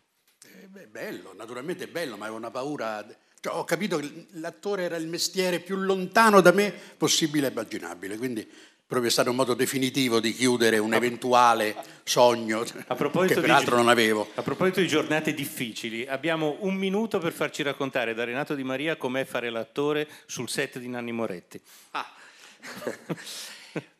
[0.61, 3.05] eh, beh, bello, naturalmente è bello, ma avevo una paura.
[3.41, 8.17] Cioè, ho capito che l'attore era il mestiere più lontano da me possibile e immaginabile,
[8.17, 8.45] quindi
[8.85, 13.47] proprio è stato un modo definitivo di chiudere un eventuale sogno A proposito, che di,
[13.47, 14.29] peraltro non avevo.
[14.33, 18.97] a proposito di giornate difficili, abbiamo un minuto per farci raccontare da Renato Di Maria
[18.97, 21.61] com'è fare l'attore sul set di Nanni Moretti.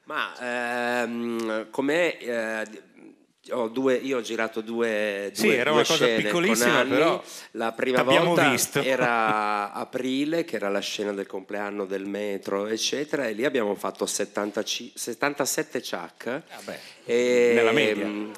[0.03, 2.17] Ma ehm, com'è?
[2.19, 2.87] eh,
[3.71, 6.89] due- io ho girato due, Sì, due- era due una cosa piccolissima, con Anni.
[6.89, 8.79] però La prima volta visto.
[8.81, 14.05] era aprile, che era la scena del compleanno del metro, eccetera, e lì abbiamo fatto
[14.05, 16.41] 70 ci- 77 ciak.
[17.05, 18.05] e, nella media.
[18.05, 18.31] mm,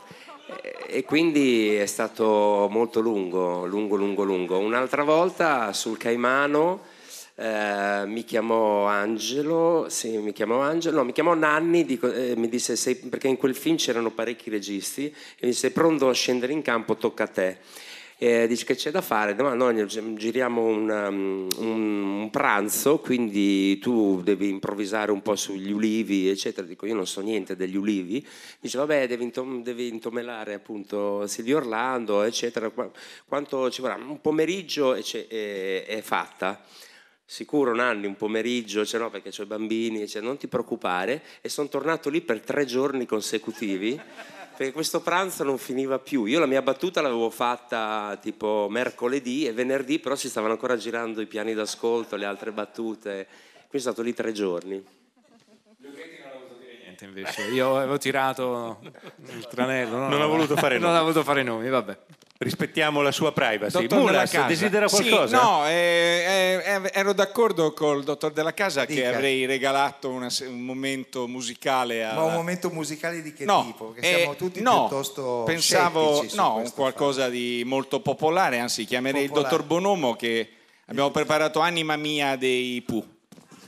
[0.88, 4.58] e quindi è stato molto lungo, lungo, lungo, lungo.
[4.60, 6.90] Un'altra volta sul Caimano
[7.42, 12.48] eh, mi chiamò Angelo, sì, mi chiamò Angelo, no, mi chiamò Nanni, dico- eh, mi
[12.48, 16.14] disse, "Sei-" perché in quel film c'erano parecchi registi, e mi disse, sei pronto a
[16.14, 17.58] scendere in campo, tocca a te.
[18.24, 23.80] E dice che c'è da fare, no, no, giriamo un, um, un- un pranzo, quindi
[23.80, 26.68] tu devi improvvisare un po' sugli ulivi, eccetera.
[26.68, 28.24] Dico, io non so niente degli ulivi.
[28.60, 32.70] Dice, vabbè, devi, intom- devi intomelare appunto Silvio Orlando, eccetera.
[32.70, 32.92] Qua-
[33.26, 33.96] Quanto ci vorrà?
[33.96, 36.64] Un pomeriggio e e- è fatta.
[37.32, 41.24] Sicuro Nanni, un pomeriggio, cioè no, perché ho i bambini, cioè, non ti preoccupare.
[41.40, 43.98] E sono tornato lì per tre giorni consecutivi,
[44.58, 46.26] perché questo pranzo non finiva più.
[46.26, 51.22] Io la mia battuta l'avevo fatta tipo mercoledì e venerdì, però si stavano ancora girando
[51.22, 53.26] i piani d'ascolto, le altre battute.
[53.30, 54.84] Quindi sono stato lì tre giorni.
[57.02, 57.42] Niente, invece.
[57.54, 58.80] Io avevo tirato
[59.36, 59.98] il tranello.
[59.98, 60.98] no, Non no, ha voluto fare Non nomi.
[60.98, 61.98] ha voluto fare nomi, vabbè.
[62.38, 63.72] Rispettiamo la sua privacy.
[63.82, 64.48] Dottor Della Mulas, Casa.
[64.48, 65.40] desidera Sì, qualcosa?
[65.42, 65.72] no, eh,
[66.66, 69.10] eh, eh, ero d'accordo col dottor Della Casa che Dica.
[69.10, 72.16] avrei regalato una un momento musicale a...
[72.16, 73.86] Ma un momento musicale di che No, tipo?
[73.92, 79.46] Perché siamo eh, tutti no, piuttosto pensavo no, qualcosa di molto popolare, anzi chiamerei Popolare.
[79.48, 80.50] il dottor Bonomo che
[80.88, 83.06] abbiamo preparato Anima Mia dei Pooh.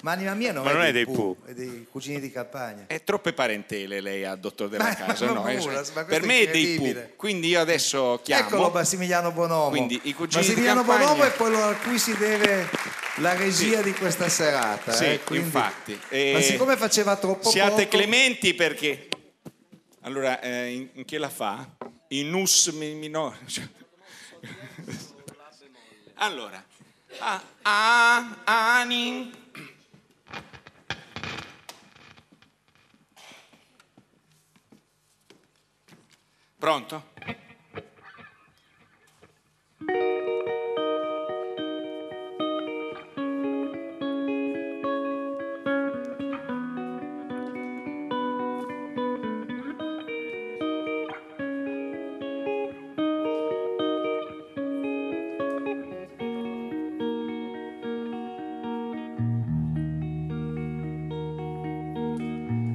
[0.03, 2.29] Ma anima mia non, Ma è, non dei è dei Pooh, è dei cugini di
[2.29, 2.83] campagna.
[2.87, 5.47] È troppe parentele lei ha dottor della Ma- casa, ma no?
[5.47, 6.75] eh, cioè, ma per è me è dei.
[6.77, 7.15] Pooh.
[7.15, 8.47] Quindi io adesso chiamo.
[8.47, 9.69] Eccolo Massimiliano Bonomo.
[9.69, 11.07] Quindi i cugini Massimiliano di campagna.
[11.07, 12.69] Bonomo è quello a cui si deve
[13.17, 13.83] la regia Sì.
[13.83, 14.91] di questa serata.
[14.91, 15.93] Sì, eh, quindi- infatti.
[15.93, 19.07] Ma Eh, siccome faceva troppo Siate poco, clementi perché...
[20.01, 21.65] Allora, eh, in, in che la fa?
[22.09, 23.37] In us mi- minore.
[26.15, 26.61] allora,
[27.19, 28.35] a, a,
[28.81, 29.41] ani...
[36.63, 37.03] Pronto?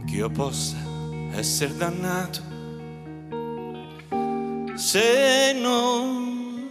[0.04, 0.76] che io possa
[1.32, 2.57] essere dannato
[4.90, 6.70] se non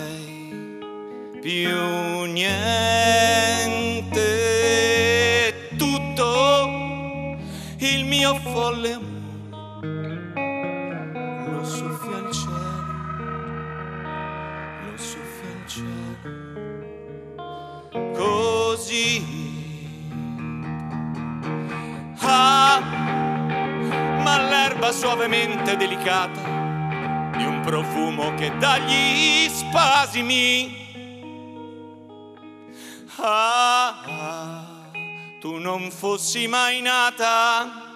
[25.10, 26.41] l'erba suavemente delicata
[27.36, 30.88] di un profumo che dà gli spasimi.
[33.18, 34.90] Ah, ah,
[35.40, 37.88] tu non fossi mai nata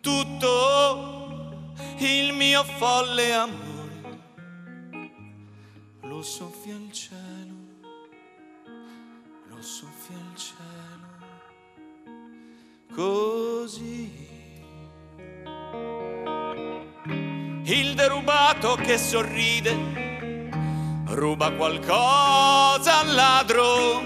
[0.00, 1.52] tutto
[1.98, 3.62] il mio folle amore
[6.02, 7.54] lo soffia il cielo,
[9.48, 11.08] lo soffia il cielo,
[12.94, 13.23] così.
[18.24, 19.76] Il derubato che sorride
[21.08, 24.00] ruba qualcosa al ladro,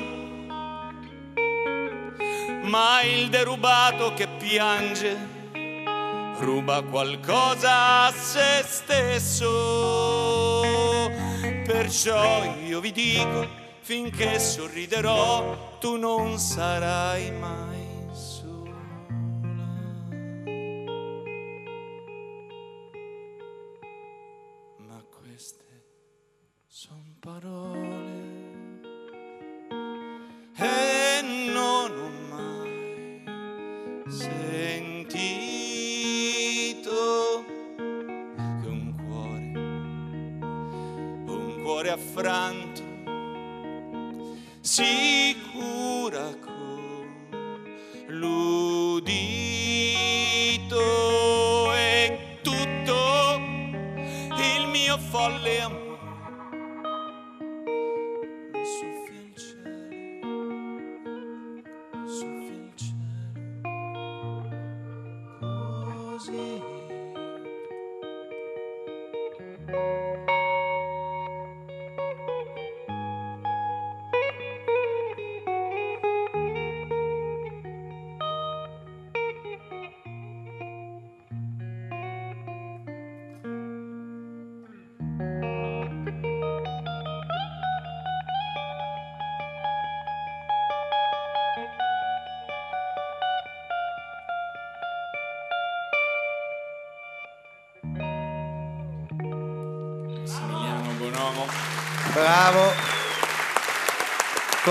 [2.65, 5.17] ma il derubato che piange
[6.41, 9.53] ruba qualcosa a se stesso.
[11.65, 13.47] Perciò io vi dico,
[13.83, 17.68] finché sorriderò, tu non sarai mai
[27.29, 27.78] paró.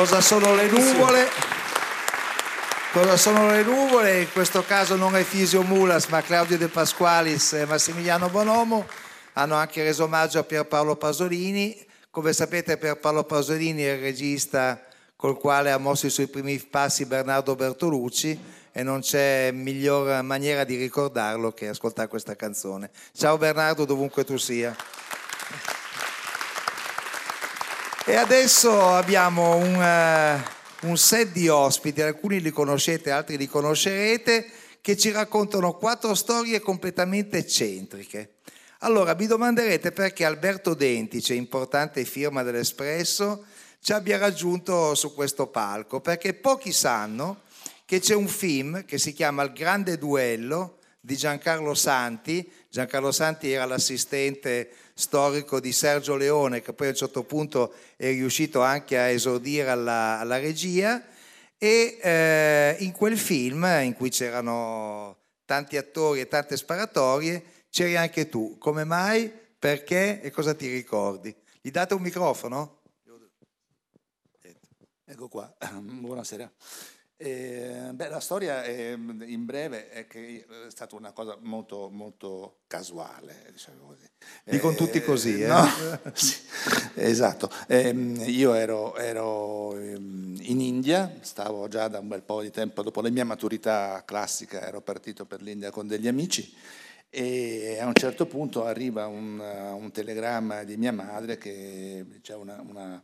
[0.08, 1.28] Cosa sono le nuvole?
[2.94, 4.22] Cosa sono le nuvole?
[4.22, 8.88] In questo caso non è Fisio Mulas, ma Claudio De Pasqualis e Massimiliano Bonomo
[9.34, 11.78] hanno anche reso omaggio a Pierpaolo Pasolini.
[12.10, 14.82] Come sapete Pierpaolo Pasolini è il regista
[15.18, 18.40] col quale ha mosso i suoi primi passi Bernardo Bertolucci
[18.72, 22.92] e non c'è miglior maniera di ricordarlo che ascoltare questa canzone.
[23.12, 24.74] Ciao Bernardo, dovunque tu sia.
[28.10, 30.42] E adesso abbiamo un, eh,
[30.84, 36.62] un set di ospiti, alcuni li conoscete, altri li conoscerete, che ci raccontano quattro storie
[36.62, 38.36] completamente eccentriche.
[38.80, 43.44] Allora, vi domanderete perché Alberto Dentice, importante firma dell'Espresso,
[43.82, 47.42] ci abbia raggiunto su questo palco, perché pochi sanno
[47.84, 52.50] che c'è un film che si chiama Il grande duello di Giancarlo Santi.
[52.70, 58.10] Giancarlo Santi era l'assistente storico di Sergio Leone, che poi a un certo punto è
[58.10, 61.06] riuscito anche a esordire alla, alla regia.
[61.60, 68.28] E eh, in quel film, in cui c'erano tanti attori e tante sparatorie, c'eri anche
[68.28, 68.58] tu.
[68.58, 69.32] Come mai?
[69.60, 70.20] Perché?
[70.22, 71.34] E cosa ti ricordi?
[71.62, 72.82] Gli date un microfono?
[75.06, 76.52] Ecco qua, buonasera.
[77.20, 82.60] Eh, beh, la storia è, in breve è che è stata una cosa molto, molto
[82.68, 84.08] casuale, diciamo così.
[84.44, 85.48] Dicono tutti così, eh?
[85.48, 85.66] no?
[86.14, 86.38] Sì,
[86.94, 87.50] esatto.
[87.66, 92.84] Eh, io ero, ero, ehm, in India, stavo già da un bel po' di tempo,
[92.84, 96.56] dopo la mia maturità classica ero partito per l'India con degli amici
[97.10, 102.62] e a un certo punto arriva un, un telegramma di mia madre che c'è una,
[102.68, 103.02] una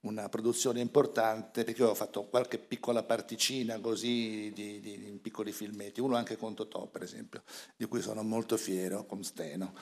[0.00, 6.00] una produzione importante perché ho fatto qualche piccola particina così di, di, di piccoli filmetti,
[6.00, 7.42] uno anche con Totò per esempio,
[7.76, 9.74] di cui sono molto fiero, con Steno.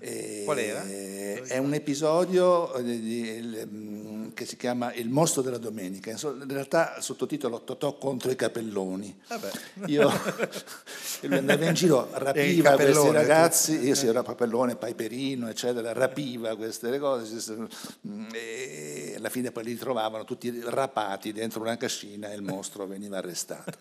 [0.00, 0.82] E Qual era?
[0.84, 7.00] È un episodio di, di, mm, che si chiama Il mostro della domenica, in realtà
[7.00, 9.20] sottotitolo Totò contro i capelloni.
[9.28, 9.50] Vabbè.
[9.86, 10.10] Io
[11.22, 16.98] lui andava in giro, rapiva questi ragazzi, io sì, era papellone, Paiperino, eccetera, rapiva queste
[16.98, 17.68] cose
[18.06, 22.86] mm, e alla fine poi li trovavano tutti rapati dentro una cascina e il mostro
[22.86, 23.72] veniva arrestato.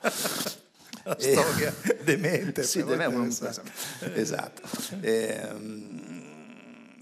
[1.04, 1.74] Una storia
[2.04, 2.64] demente.
[2.64, 3.72] Sì, deve- un- interessante.
[4.16, 4.62] esatto.
[5.02, 6.22] Ehm,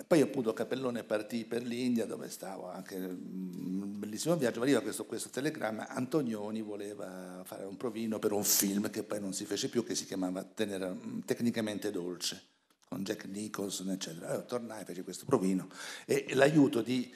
[0.07, 5.05] poi appunto Capellone partì per l'India dove stavo anche un bellissimo viaggio, ma arriva questo,
[5.05, 9.69] questo telegramma, Antonioni voleva fare un provino per un film che poi non si fece
[9.69, 12.41] più, che si chiamava Tenera- Tecnicamente Dolce,
[12.89, 14.27] con Jack Nicholson, eccetera.
[14.27, 15.69] Allora tornai, feci questo provino
[16.05, 17.13] e l'aiuto di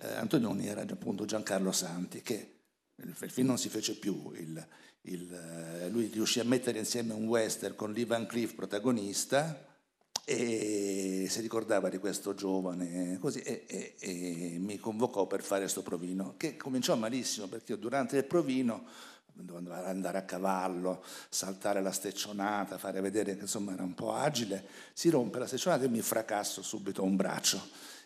[0.00, 2.54] eh, Antonioni era appunto Giancarlo Santi, che
[2.96, 4.66] il, il film non si fece più, il-
[5.06, 9.72] il, eh, lui riuscì a mettere insieme un western con Lee Van Cleef protagonista
[10.24, 15.82] e si ricordava di questo giovane così, e, e- e mi convocò per fare questo
[15.82, 18.86] provino, che cominciò malissimo perché io durante il provino
[19.34, 24.64] dovevo andare a cavallo, saltare la steccionata, fare vedere che insomma era un po' agile,
[24.92, 27.60] si rompe la steccionata e mi fracasso subito un braccio.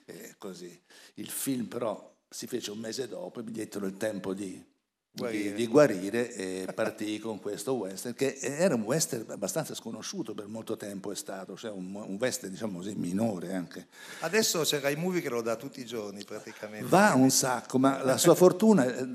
[0.07, 0.81] E così.
[1.15, 4.65] Il film però si fece un mese dopo e mi diedero il tempo di
[5.11, 5.51] Guarire.
[5.51, 10.47] di, di guarire e partì con questo western che era un western abbastanza sconosciuto per
[10.47, 13.89] molto tempo è stato, cioè un, un western diciamo così minore anche.
[14.21, 16.87] Adesso c'è Rai Movie che lo dà tutti i giorni praticamente.
[16.87, 19.07] Va un sacco, ma la sua fortuna, eh,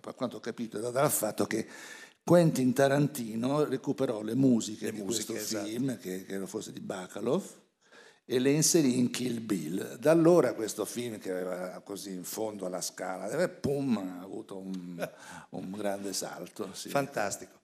[0.00, 1.66] per quanto ho capito, è data dal fatto che
[2.24, 5.68] Quentin Tarantino recuperò le musiche di musiche, questo esatto.
[5.68, 7.42] film, che credo fosse di Bacalov,
[8.24, 9.96] e le inserì in Kill Bill.
[9.98, 14.58] Da allora questo film, che aveva così in fondo alla scala, eh, pum, ha avuto
[14.58, 15.08] un,
[15.50, 16.70] un grande salto.
[16.72, 16.88] sì.
[16.88, 17.60] Fantastico.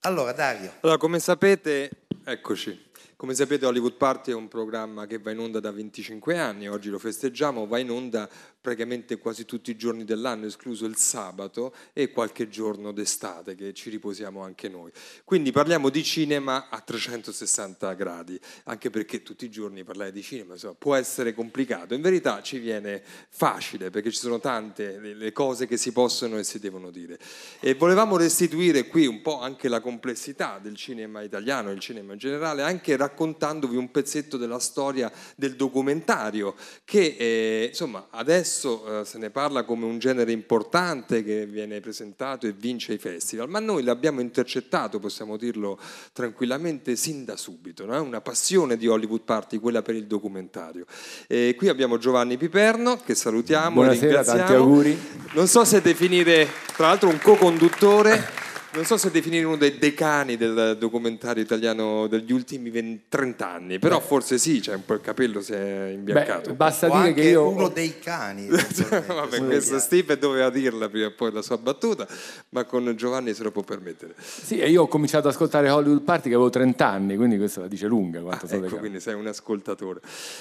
[0.00, 0.72] Allora, Dario.
[0.80, 1.90] Allora, come sapete,
[2.24, 2.84] eccoci.
[3.16, 6.90] Come sapete Hollywood Party è un programma che va in onda da 25 anni, oggi
[6.90, 8.28] lo festeggiamo, va in onda
[8.66, 13.90] praticamente quasi tutti i giorni dell'anno, escluso il sabato e qualche giorno d'estate che ci
[13.90, 14.90] riposiamo anche noi.
[15.22, 20.54] Quindi parliamo di cinema a 360 gradi, anche perché tutti i giorni parlare di cinema
[20.54, 25.68] insomma, può essere complicato, in verità ci viene facile perché ci sono tante le- cose
[25.68, 27.20] che si possono e si devono dire.
[27.60, 32.18] E volevamo restituire qui un po' anche la complessità del cinema italiano, il cinema in
[32.18, 39.18] generale, anche raccontandovi un pezzetto della storia del documentario, che eh, insomma adesso eh, se
[39.18, 43.82] ne parla come un genere importante che viene presentato e vince i festival, ma noi
[43.82, 45.78] l'abbiamo intercettato, possiamo dirlo
[46.12, 47.84] tranquillamente, sin da subito.
[47.84, 47.94] no?
[47.94, 50.86] È una passione di Hollywood Party, quella per il documentario.
[51.26, 53.82] E qui abbiamo Giovanni Piperno, che salutiamo.
[53.82, 54.38] e Buonasera, ringraziamo.
[54.38, 54.98] tanti auguri.
[55.34, 58.44] Non so se definire, tra l'altro, un co-conduttore.
[58.76, 63.78] Non so se definire uno dei decani del documentario italiano degli ultimi 20 30 anni,
[63.78, 66.50] però forse sì, c'è un po' il capello si è imbiancato.
[66.50, 68.48] Beh, basta O dire anche che io- uno dei cani.
[68.52, 72.06] Vabbè, questo Steve doveva dirla prima o poi la sua battuta,
[72.50, 74.14] ma con Giovanni se lo può permettere.
[74.18, 77.60] Sì, e io ho cominciato ad ascoltare Hollywood Party che avevo 30 anni, quindi questo
[77.60, 78.20] la dice lunga.
[78.20, 80.00] Quanto sono Ecco, quindi sei un ascoltatore.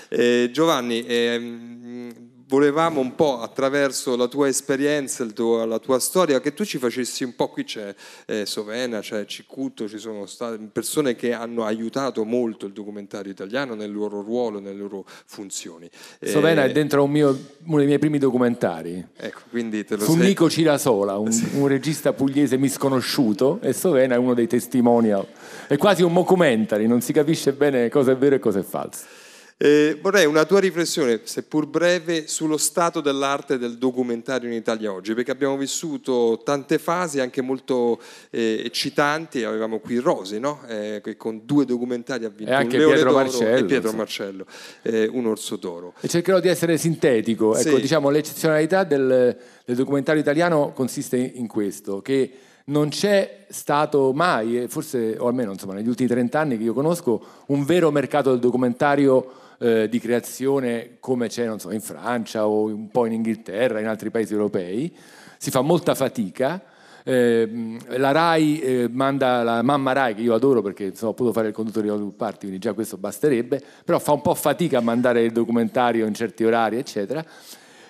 [0.10, 2.14] Eh, Giovanni, ehm,
[2.48, 7.24] volevamo un po' attraverso la tua esperienza, tuo- la tua storia, che tu ci facessi
[7.24, 7.94] un po', qui c'è
[8.26, 13.74] eh, Sovena, c'è Ciccutto, ci sono state persone che hanno aiutato molto il documentario italiano
[13.74, 15.90] nel loro ruolo, nelle loro funzioni.
[16.20, 19.06] Eh, Sovena è dentro un mio- uno dei miei primi documentari.
[19.16, 20.28] Ecco, quindi te lo Fu sei...
[20.28, 25.26] Nico Cirasola, un, un regista pugliese misconosciuto, e Sovena è uno dei testimonial.
[25.68, 29.24] È quasi un mockumentary, non si capisce bene cosa è vero e cosa è falso.
[29.58, 35.14] Eh, vorrei una tua riflessione, seppur breve, sullo stato dell'arte del documentario in Italia oggi,
[35.14, 38.02] perché abbiamo vissuto tante fasi anche molto
[38.32, 39.46] eh, eccitanti.
[39.46, 40.60] Avevamo qui Rosi, no?
[40.68, 43.96] eh, con due documentari ha vinto E anche un Leone Pietro Marcello, e Pietro insomma.
[43.96, 44.46] Marcello,
[44.82, 45.94] eh, un Orso d'Oro.
[46.02, 47.56] E cercherò di essere sintetico.
[47.56, 47.82] Ecco, Sì.
[47.82, 52.30] diciamo, l'eccezionalità del, del documentario italiano consiste in questo, che
[52.66, 57.24] non c'è stato mai, forse, o almeno insomma, negli ultimi 30 anni che io conosco,
[57.48, 62.90] un vero mercato del documentario eh, di creazione come c'è so, in Francia o un
[62.90, 64.96] po' in Inghilterra, in altri paesi europei.
[65.38, 66.62] Si fa molta fatica.
[67.08, 71.34] Eh, la RAI eh, manda la mamma RAI che io adoro perché insomma, ho potuto
[71.34, 74.80] fare il conduttore di Hollywood Party quindi già questo basterebbe però fa un po' fatica
[74.80, 77.24] a mandare il documentario in certi orari eccetera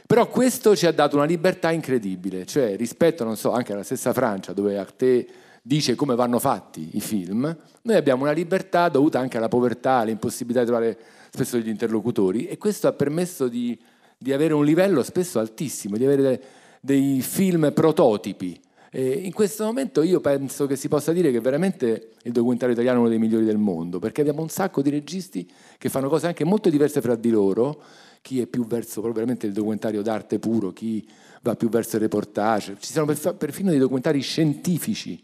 [0.06, 4.12] però questo ci ha dato una libertà incredibile cioè rispetto non so anche alla stessa
[4.12, 5.26] Francia dove Arte
[5.62, 10.60] dice come vanno fatti i film noi abbiamo una libertà dovuta anche alla povertà all'impossibilità
[10.60, 10.98] di trovare
[11.36, 13.78] spesso degli interlocutori e questo ha permesso di,
[14.18, 16.42] di avere un livello spesso altissimo di avere de-
[16.82, 18.60] dei film prototipi.
[18.92, 23.00] E in questo momento io penso che si possa dire che veramente il documentario italiano
[23.00, 26.28] è uno dei migliori del mondo, perché abbiamo un sacco di registi che fanno cose
[26.28, 27.82] anche molto diverse fra di loro,
[28.22, 31.06] chi è più verso proprio veramente il documentario d'arte puro, chi
[31.42, 35.20] va più verso il reportage, ci sono perf- perfino dei documentari scientifici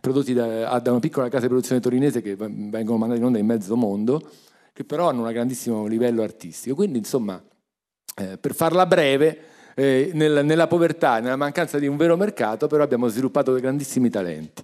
[0.00, 3.46] prodotti da, da una piccola casa di produzione torinese che vengono mandati in onda in
[3.46, 4.30] mezzo mondo,
[4.76, 6.74] che però hanno un grandissimo livello artistico.
[6.74, 7.42] Quindi insomma,
[8.14, 12.82] eh, per farla breve, eh, nel- nella povertà, nella mancanza di un vero mercato, però
[12.82, 14.62] abbiamo sviluppato dei grandissimi talenti.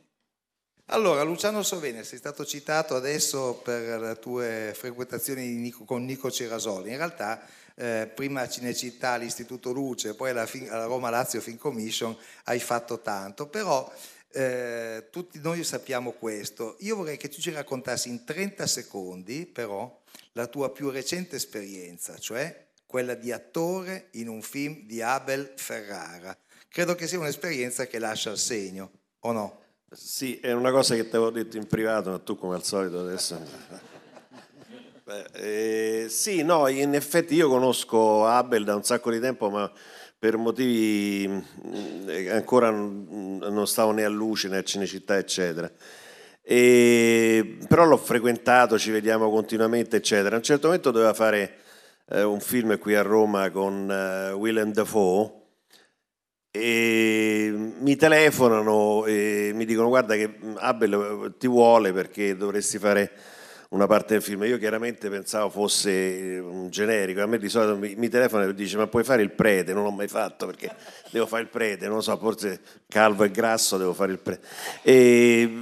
[0.87, 6.91] Allora, Luciano Sovene, sei stato citato adesso per le tue frequentazioni Nico- con Nico Cerasoli.
[6.91, 7.41] In realtà,
[7.75, 12.15] eh, prima a Cinecittà, l'Istituto Luce, poi alla, Fin- alla Roma Lazio Film Commission,
[12.45, 13.47] hai fatto tanto.
[13.47, 13.91] Però
[14.33, 16.77] eh, tutti noi sappiamo questo.
[16.81, 20.01] Io vorrei che tu ci raccontassi in 30 secondi, però,
[20.33, 26.37] la tua più recente esperienza, cioè quella di attore in un film di Abel Ferrara.
[26.69, 28.91] Credo che sia un'esperienza che lascia il segno,
[29.21, 29.61] o no?
[29.91, 33.01] Sì, è una cosa che ti avevo detto in privato, ma tu come al solito
[33.01, 33.41] adesso...
[35.05, 39.71] Beh, eh, sì, no, in effetti io conosco Abel da un sacco di tempo, ma
[40.23, 45.69] per motivi mm, eh, ancora non stavo né a Luce né a Cinecittà, eccetera.
[46.41, 50.37] E- però l'ho frequentato, ci vediamo continuamente, eccetera.
[50.37, 51.57] A un certo momento doveva fare
[52.11, 55.33] eh, un film qui a Roma con eh, Willem Dafoe
[56.53, 63.11] e mi telefonano e mi dicono guarda che Abel eh, ti vuole perché dovresti fare
[63.73, 64.45] una parte del film.
[64.45, 68.77] Io chiaramente pensavo fosse un generico, a me di solito mi, mi telefona e dice
[68.77, 70.75] ma puoi fare il prete, non l'ho mai fatto perché
[71.11, 74.47] devo fare il prete, non lo so, forse calvo e grasso devo fare il prete.
[74.83, 75.61] E,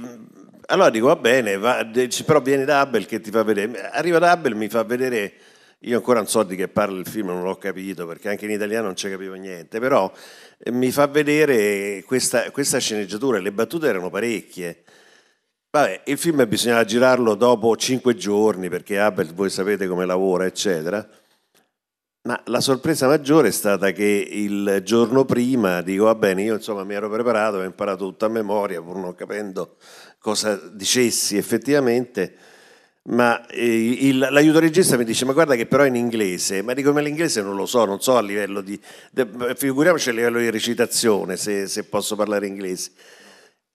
[0.67, 1.85] allora dico va bene, va-
[2.25, 3.89] però vieni da Abel che ti fa vedere.
[3.91, 5.33] Arriva da Abel, mi fa vedere,
[5.79, 8.51] io ancora non so di che parla il film, non l'ho capito perché anche in
[8.51, 10.11] italiano non ci capivo niente, però
[10.57, 14.83] eh, mi fa vedere questa, questa sceneggiatura, le battute erano parecchie.
[15.73, 21.07] Vabbè, il film bisognava girarlo dopo cinque giorni perché Abel, voi sapete come lavora, eccetera.
[22.23, 26.83] Ma la sorpresa maggiore è stata che il giorno prima dico, va bene, io insomma
[26.83, 29.77] mi ero preparato, ho imparato tutta a memoria, pur non capendo
[30.19, 32.35] cosa dicessi effettivamente,
[33.03, 36.73] ma eh, il- l'aiuto regista mi dice, ma guarda che però è in inglese, ma
[36.73, 38.79] dico, ma l'inglese non lo so, non so a livello di,
[39.09, 42.91] de- figuriamoci a livello di recitazione, se, se posso parlare inglese.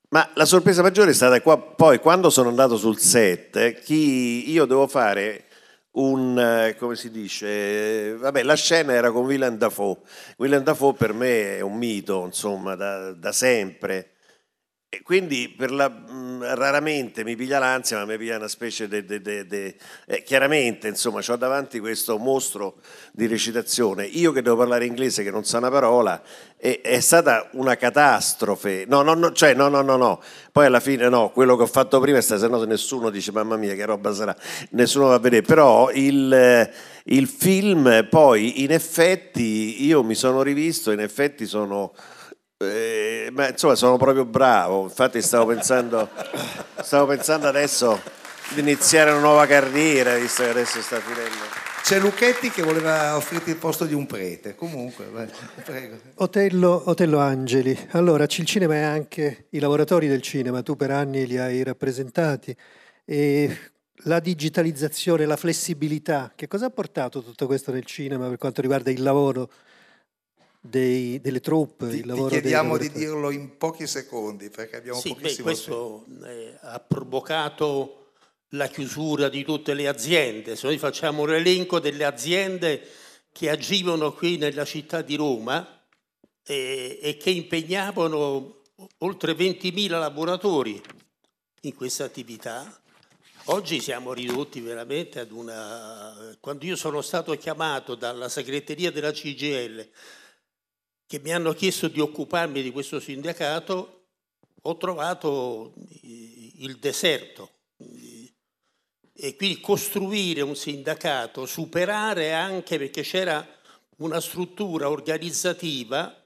[0.09, 4.63] Ma la sorpresa maggiore è stata qua, poi quando sono andato sul set, chi, io
[4.65, 5.47] devo fare
[5.91, 9.97] un, come si dice, vabbè la scena era con Willem Dafoe,
[10.37, 14.11] Willem Dafoe per me è un mito, insomma, da, da sempre.
[14.89, 19.75] E quindi la- mh, raramente mi piglia l'ansia, ma mi piglia una specie di...
[20.23, 22.77] chiaramente, insomma, ho davanti questo mostro
[23.11, 24.05] di recitazione.
[24.05, 26.23] Io che devo parlare inglese, che non sa una parola,
[26.55, 28.85] è, è stata una catastrofe.
[28.87, 30.21] No, no, no, cioè, no, no, no, no.
[30.53, 33.33] Poi alla fine no, quello che ho fatto prima è stato, se no nessuno dice,
[33.33, 34.33] mamma mia, che roba sarà.
[34.69, 35.41] Nessuno va a vedere.
[35.41, 36.71] Però il,
[37.03, 41.93] il film, poi, in effetti, io mi sono rivisto, in effetti sono...
[42.59, 46.09] Eh, ma insomma sono proprio bravo, infatti stavo pensando,
[46.81, 48.01] stavo pensando adesso
[48.55, 51.45] di iniziare una nuova carriera, visto che adesso sta finendo.
[51.83, 54.55] C'è Lucchetti che voleva offrirti il posto di un prete.
[54.55, 55.29] Comunque, vai,
[55.63, 55.97] prego.
[56.15, 57.77] Otello, Otello Angeli.
[57.91, 62.55] Allora, il cinema è anche i lavoratori del cinema, tu per anni li hai rappresentati.
[63.05, 63.57] E
[64.05, 68.89] la digitalizzazione, la flessibilità, che cosa ha portato tutto questo nel cinema per quanto riguarda
[68.89, 69.49] il lavoro
[70.59, 71.89] dei- delle troupe?
[71.89, 75.15] Ti, il ti lavoro dei chiediamo di dirlo in pochi secondi perché abbiamo Sì, beh,
[75.15, 78.11] pochissimo questo eh, ha provocato
[78.51, 80.55] la chiusura di tutte le aziende.
[80.55, 82.81] Se noi facciamo un elenco delle aziende
[83.31, 85.85] che agivano qui nella città di Roma
[86.43, 88.61] e, e che impegnavano
[88.99, 90.81] oltre 20.000 lavoratori
[91.61, 92.81] in questa attività,
[93.45, 96.35] oggi siamo ridotti veramente ad una...
[96.39, 99.87] Quando io sono stato chiamato dalla segreteria della CGL
[101.07, 104.07] che mi hanno chiesto di occuparmi di questo sindacato,
[104.61, 107.51] ho trovato il deserto.
[109.19, 113.47] E quindi costruire un sindacato, superare anche perché c'era
[113.97, 116.23] una struttura organizzativa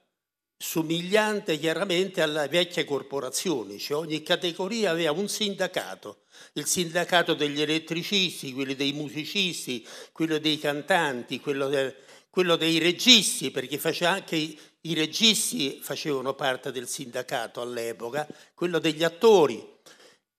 [0.58, 8.54] somigliante chiaramente alle vecchie corporazioni, cioè ogni categoria aveva un sindacato, il sindacato degli elettricisti,
[8.54, 11.96] quello dei musicisti, quello dei cantanti, quello, de,
[12.32, 19.64] quello dei registi, perché anche i, registi facevano parte del sindacato all'epoca, quello degli attori.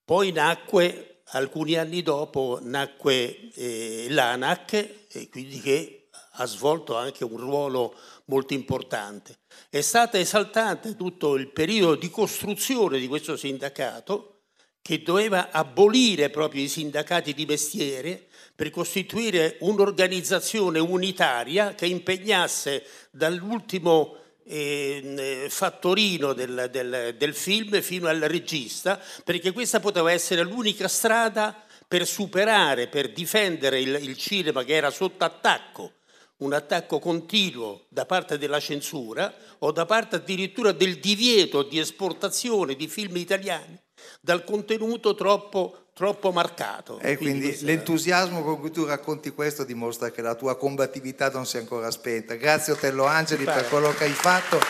[0.04, 4.72] Poi nacque alcuni anni dopo nacque eh, l'ANAC,
[5.12, 7.94] e quindi che ha svolto anche un ruolo
[8.24, 9.40] molto importante.
[9.68, 14.44] È stato esaltante tutto il periodo di costruzione di questo sindacato
[14.80, 18.28] che doveva abolire proprio i sindacati di mestiere
[18.62, 28.20] per costituire un'organizzazione unitaria che impegnasse dall'ultimo eh, fattorino del, del, del film fino al
[28.20, 34.74] regista, perché questa poteva essere l'unica strada per superare, per difendere il, il cinema che
[34.74, 35.94] era sotto attacco
[36.36, 42.76] un attacco continuo da parte della censura o da parte addirittura del divieto di esportazione
[42.76, 43.76] di film italiani
[44.24, 47.00] dal contenuto troppo, troppo marcato.
[47.00, 51.44] E quindi, quindi l'entusiasmo con cui tu racconti questo dimostra che la tua combattività non
[51.44, 52.36] si è ancora spenta.
[52.36, 53.52] Grazie Otello Angeli Beh.
[53.52, 54.60] per quello che hai fatto.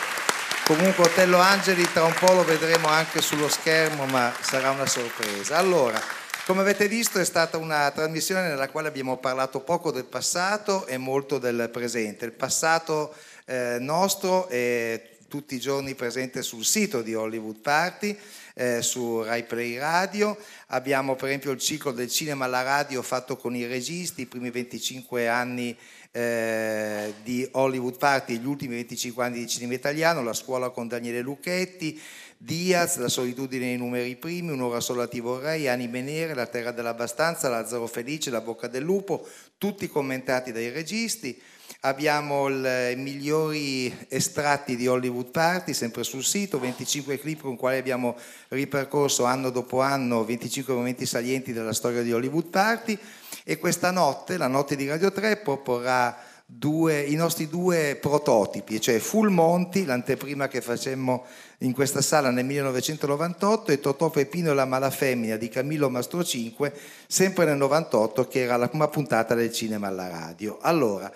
[0.65, 5.57] Comunque Otello Angeli tra un po' lo vedremo anche sullo schermo, ma sarà una sorpresa.
[5.57, 6.01] Allora,
[6.47, 10.97] come avete visto è stata una trasmissione nella quale abbiamo parlato poco del passato e
[10.97, 12.25] molto del presente.
[12.25, 13.13] Il passato
[13.45, 18.17] eh, nostro è tutti i giorni presente sul sito di Hollywood Party
[18.53, 20.37] eh, su Rai Play Radio.
[20.67, 24.51] Abbiamo per esempio il ciclo del cinema alla radio fatto con i registi, i primi
[24.51, 25.77] 25 anni
[26.11, 31.21] eh, di Hollywood Party, gli ultimi 25 anni di cinema italiano, la scuola con Daniele
[31.21, 31.99] Lucchetti,
[32.37, 37.47] Diaz, La solitudine nei numeri primi, Un'ora sola ti vorrei, Anime nere, La terra dell'abbastanza,
[37.47, 39.25] Lazzaro felice, La bocca del lupo,
[39.57, 41.41] tutti commentati dai registi.
[41.85, 48.15] Abbiamo i migliori estratti di Hollywood Party, sempre sul sito, 25 clip con quali abbiamo
[48.47, 52.97] ripercorso anno dopo anno 25 momenti salienti della storia di Hollywood Party
[53.43, 58.99] e questa notte, la notte di Radio 3, proporrà due, i nostri due prototipi, cioè
[58.99, 61.25] Full Monty, l'anteprima che facemmo
[61.59, 66.73] in questa sala nel 1998 e Totò Pepino e la Malafemmina di Camillo Mastro 5,
[67.07, 70.59] sempre nel 98, che era la prima puntata del cinema alla radio.
[70.61, 71.11] Allora,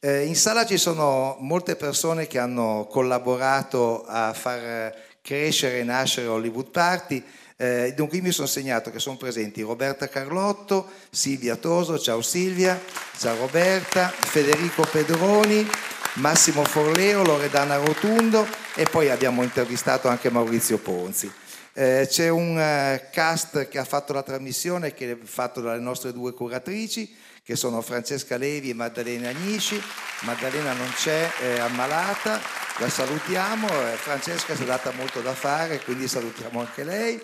[0.00, 6.28] eh, in sala ci sono molte persone che hanno collaborato a far crescere e nascere
[6.28, 7.22] Hollywood Party.
[7.56, 12.80] Eh, dunque mi sono segnato che sono presenti Roberta Carlotto, Silvia Toso, ciao Silvia,
[13.18, 15.68] ciao Roberta, Federico Pedroni,
[16.14, 18.46] Massimo Forleo, Loredana Rotundo
[18.76, 21.30] e poi abbiamo intervistato anche Maurizio Ponzi.
[21.72, 26.12] Eh, c'è un uh, cast che ha fatto la trasmissione che è fatto dalle nostre
[26.12, 27.14] due curatrici,
[27.48, 29.80] che sono Francesca Levi e Maddalena Agnisci.
[30.24, 32.38] Maddalena non c'è, è ammalata,
[32.76, 37.18] la salutiamo, eh, Francesca si è data molto da fare, quindi salutiamo anche lei.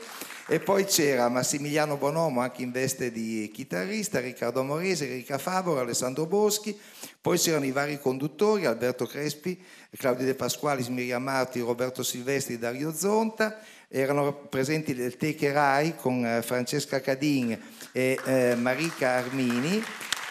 [0.47, 6.25] E poi c'era Massimiliano Bonomo anche in veste di chitarrista, Riccardo Morese, Enrica Favoro, Alessandro
[6.25, 6.75] Boschi,
[7.21, 9.63] poi c'erano i vari conduttori, Alberto Crespi,
[9.95, 16.25] Claudio De Pasquali, Miriam Marti, Roberto Silvestri, Dario Zonta, erano presenti le Teche Rai con
[16.25, 17.61] eh, Francesca Cadin
[17.93, 19.85] e eh, Marica Armini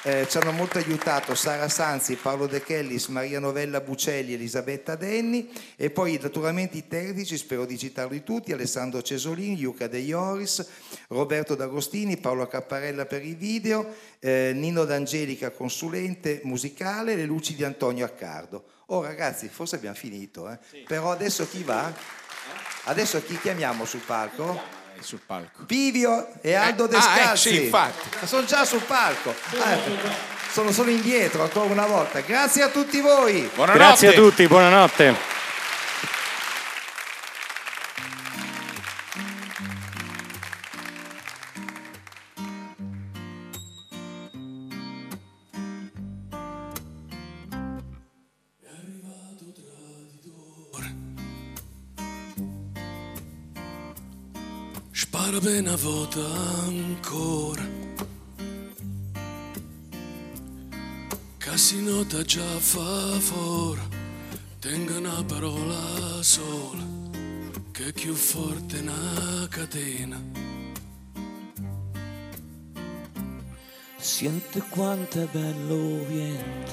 [0.05, 5.49] eh, ci hanno molto aiutato Sara Sanzi, Paolo De Chellis, Maria Novella Bucelli, Elisabetta Denni
[5.77, 10.67] e poi naturalmente i tecnici, spero di citarli tutti, Alessandro Cesolini, Luca De Ioris,
[11.07, 17.63] Roberto D'Agostini, Paolo Capparella per i video, eh, Nino D'Angelica consulente musicale, le luci di
[17.63, 18.65] Antonio Accardo.
[18.87, 20.59] Oh ragazzi, forse abbiamo finito, eh?
[20.69, 20.83] sì.
[20.85, 21.91] però adesso chi va?
[22.85, 24.82] Adesso chi chiamiamo sul palco?
[25.03, 25.63] Sul palco.
[25.65, 27.19] Pivio e Aldo eh, Descalzi.
[27.19, 28.25] Ah, eh, sì, infatti.
[28.25, 29.33] Sono già sul palco.
[29.61, 29.77] Ah,
[30.51, 32.21] sono solo indietro ancora una volta.
[32.21, 33.49] Grazie a tutti voi.
[33.53, 33.85] Buonanotte.
[33.85, 35.42] Grazie a tutti, buonanotte.
[55.63, 56.19] Bene volta
[56.65, 57.65] ancora.
[61.37, 63.79] Che si nota già fa fuori,
[64.59, 66.83] tenga una parola sola,
[67.71, 70.21] che è più forte una catena.
[73.95, 76.71] Sente quanto è bello vento.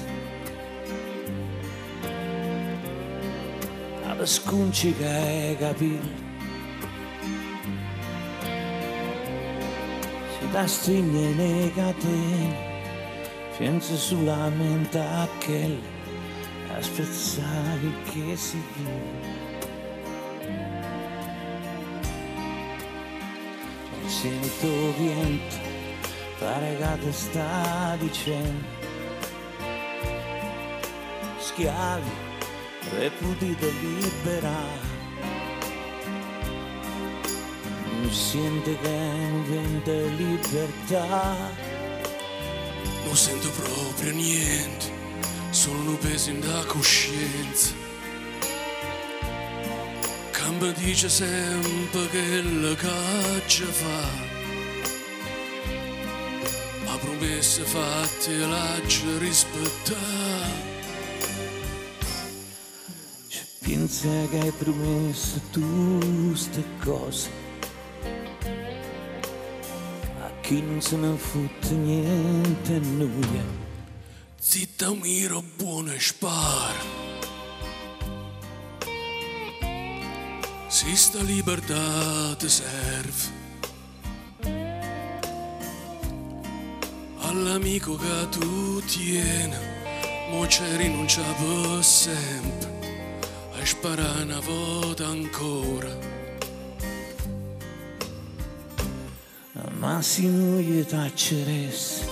[4.03, 6.30] Ad scuncica i capelli.
[6.30, 6.30] Si
[10.51, 12.69] da stringe nei catene.
[13.57, 15.79] Pensa solamente a che
[16.73, 19.39] a spezzare che si vive.
[24.05, 24.67] Sento
[24.97, 25.55] vento,
[26.39, 28.79] pare che te sta dicendo
[31.37, 32.11] schiavi
[32.97, 34.90] reputite liberare.
[38.11, 41.33] Non sente che non vende libertà.
[43.05, 44.91] Non sento proprio niente,
[45.51, 47.73] solo un peso in da coscienza.
[50.31, 54.09] Campa dice sempre che la caccia fa.
[56.83, 60.69] Ma promesse fatte l'aggia rispettare.
[63.61, 67.40] Pensa che hai promesso tu ste cose
[70.51, 73.41] chi non se ne fotte niente a noi.
[74.37, 76.83] Zitta miro buono e spara.
[80.67, 83.39] Si sta libertà ti serve.
[87.19, 89.55] All'amico che tu tieni,
[90.31, 92.69] mo c'è rinuncia per sempre.
[93.57, 96.20] A sparare una volta ancora.
[99.81, 102.05] Ma se non gli tacceresti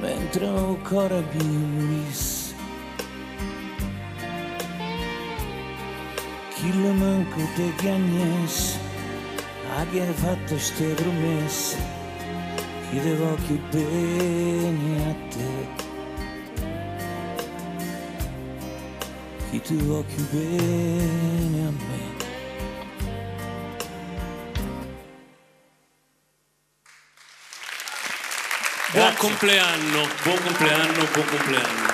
[0.00, 2.54] mentre ancora morisse
[6.54, 8.78] chi lo manco te chiagnesse
[9.76, 11.76] a chi hai fatto ste promesse
[12.90, 15.66] chi te voglio bene a te
[19.50, 22.07] chi ti voglio bene a me
[28.90, 31.88] Buon compleanno, buon compleanno, buon compleanno.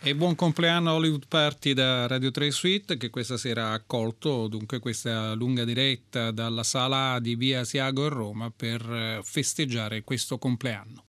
[0.00, 4.48] E buon compleanno a Hollywood Party da Radio 3 Suite che questa sera ha accolto
[4.48, 10.38] dunque questa lunga diretta dalla sala di Via Siago a Roma per eh, festeggiare questo
[10.38, 11.02] compleanno.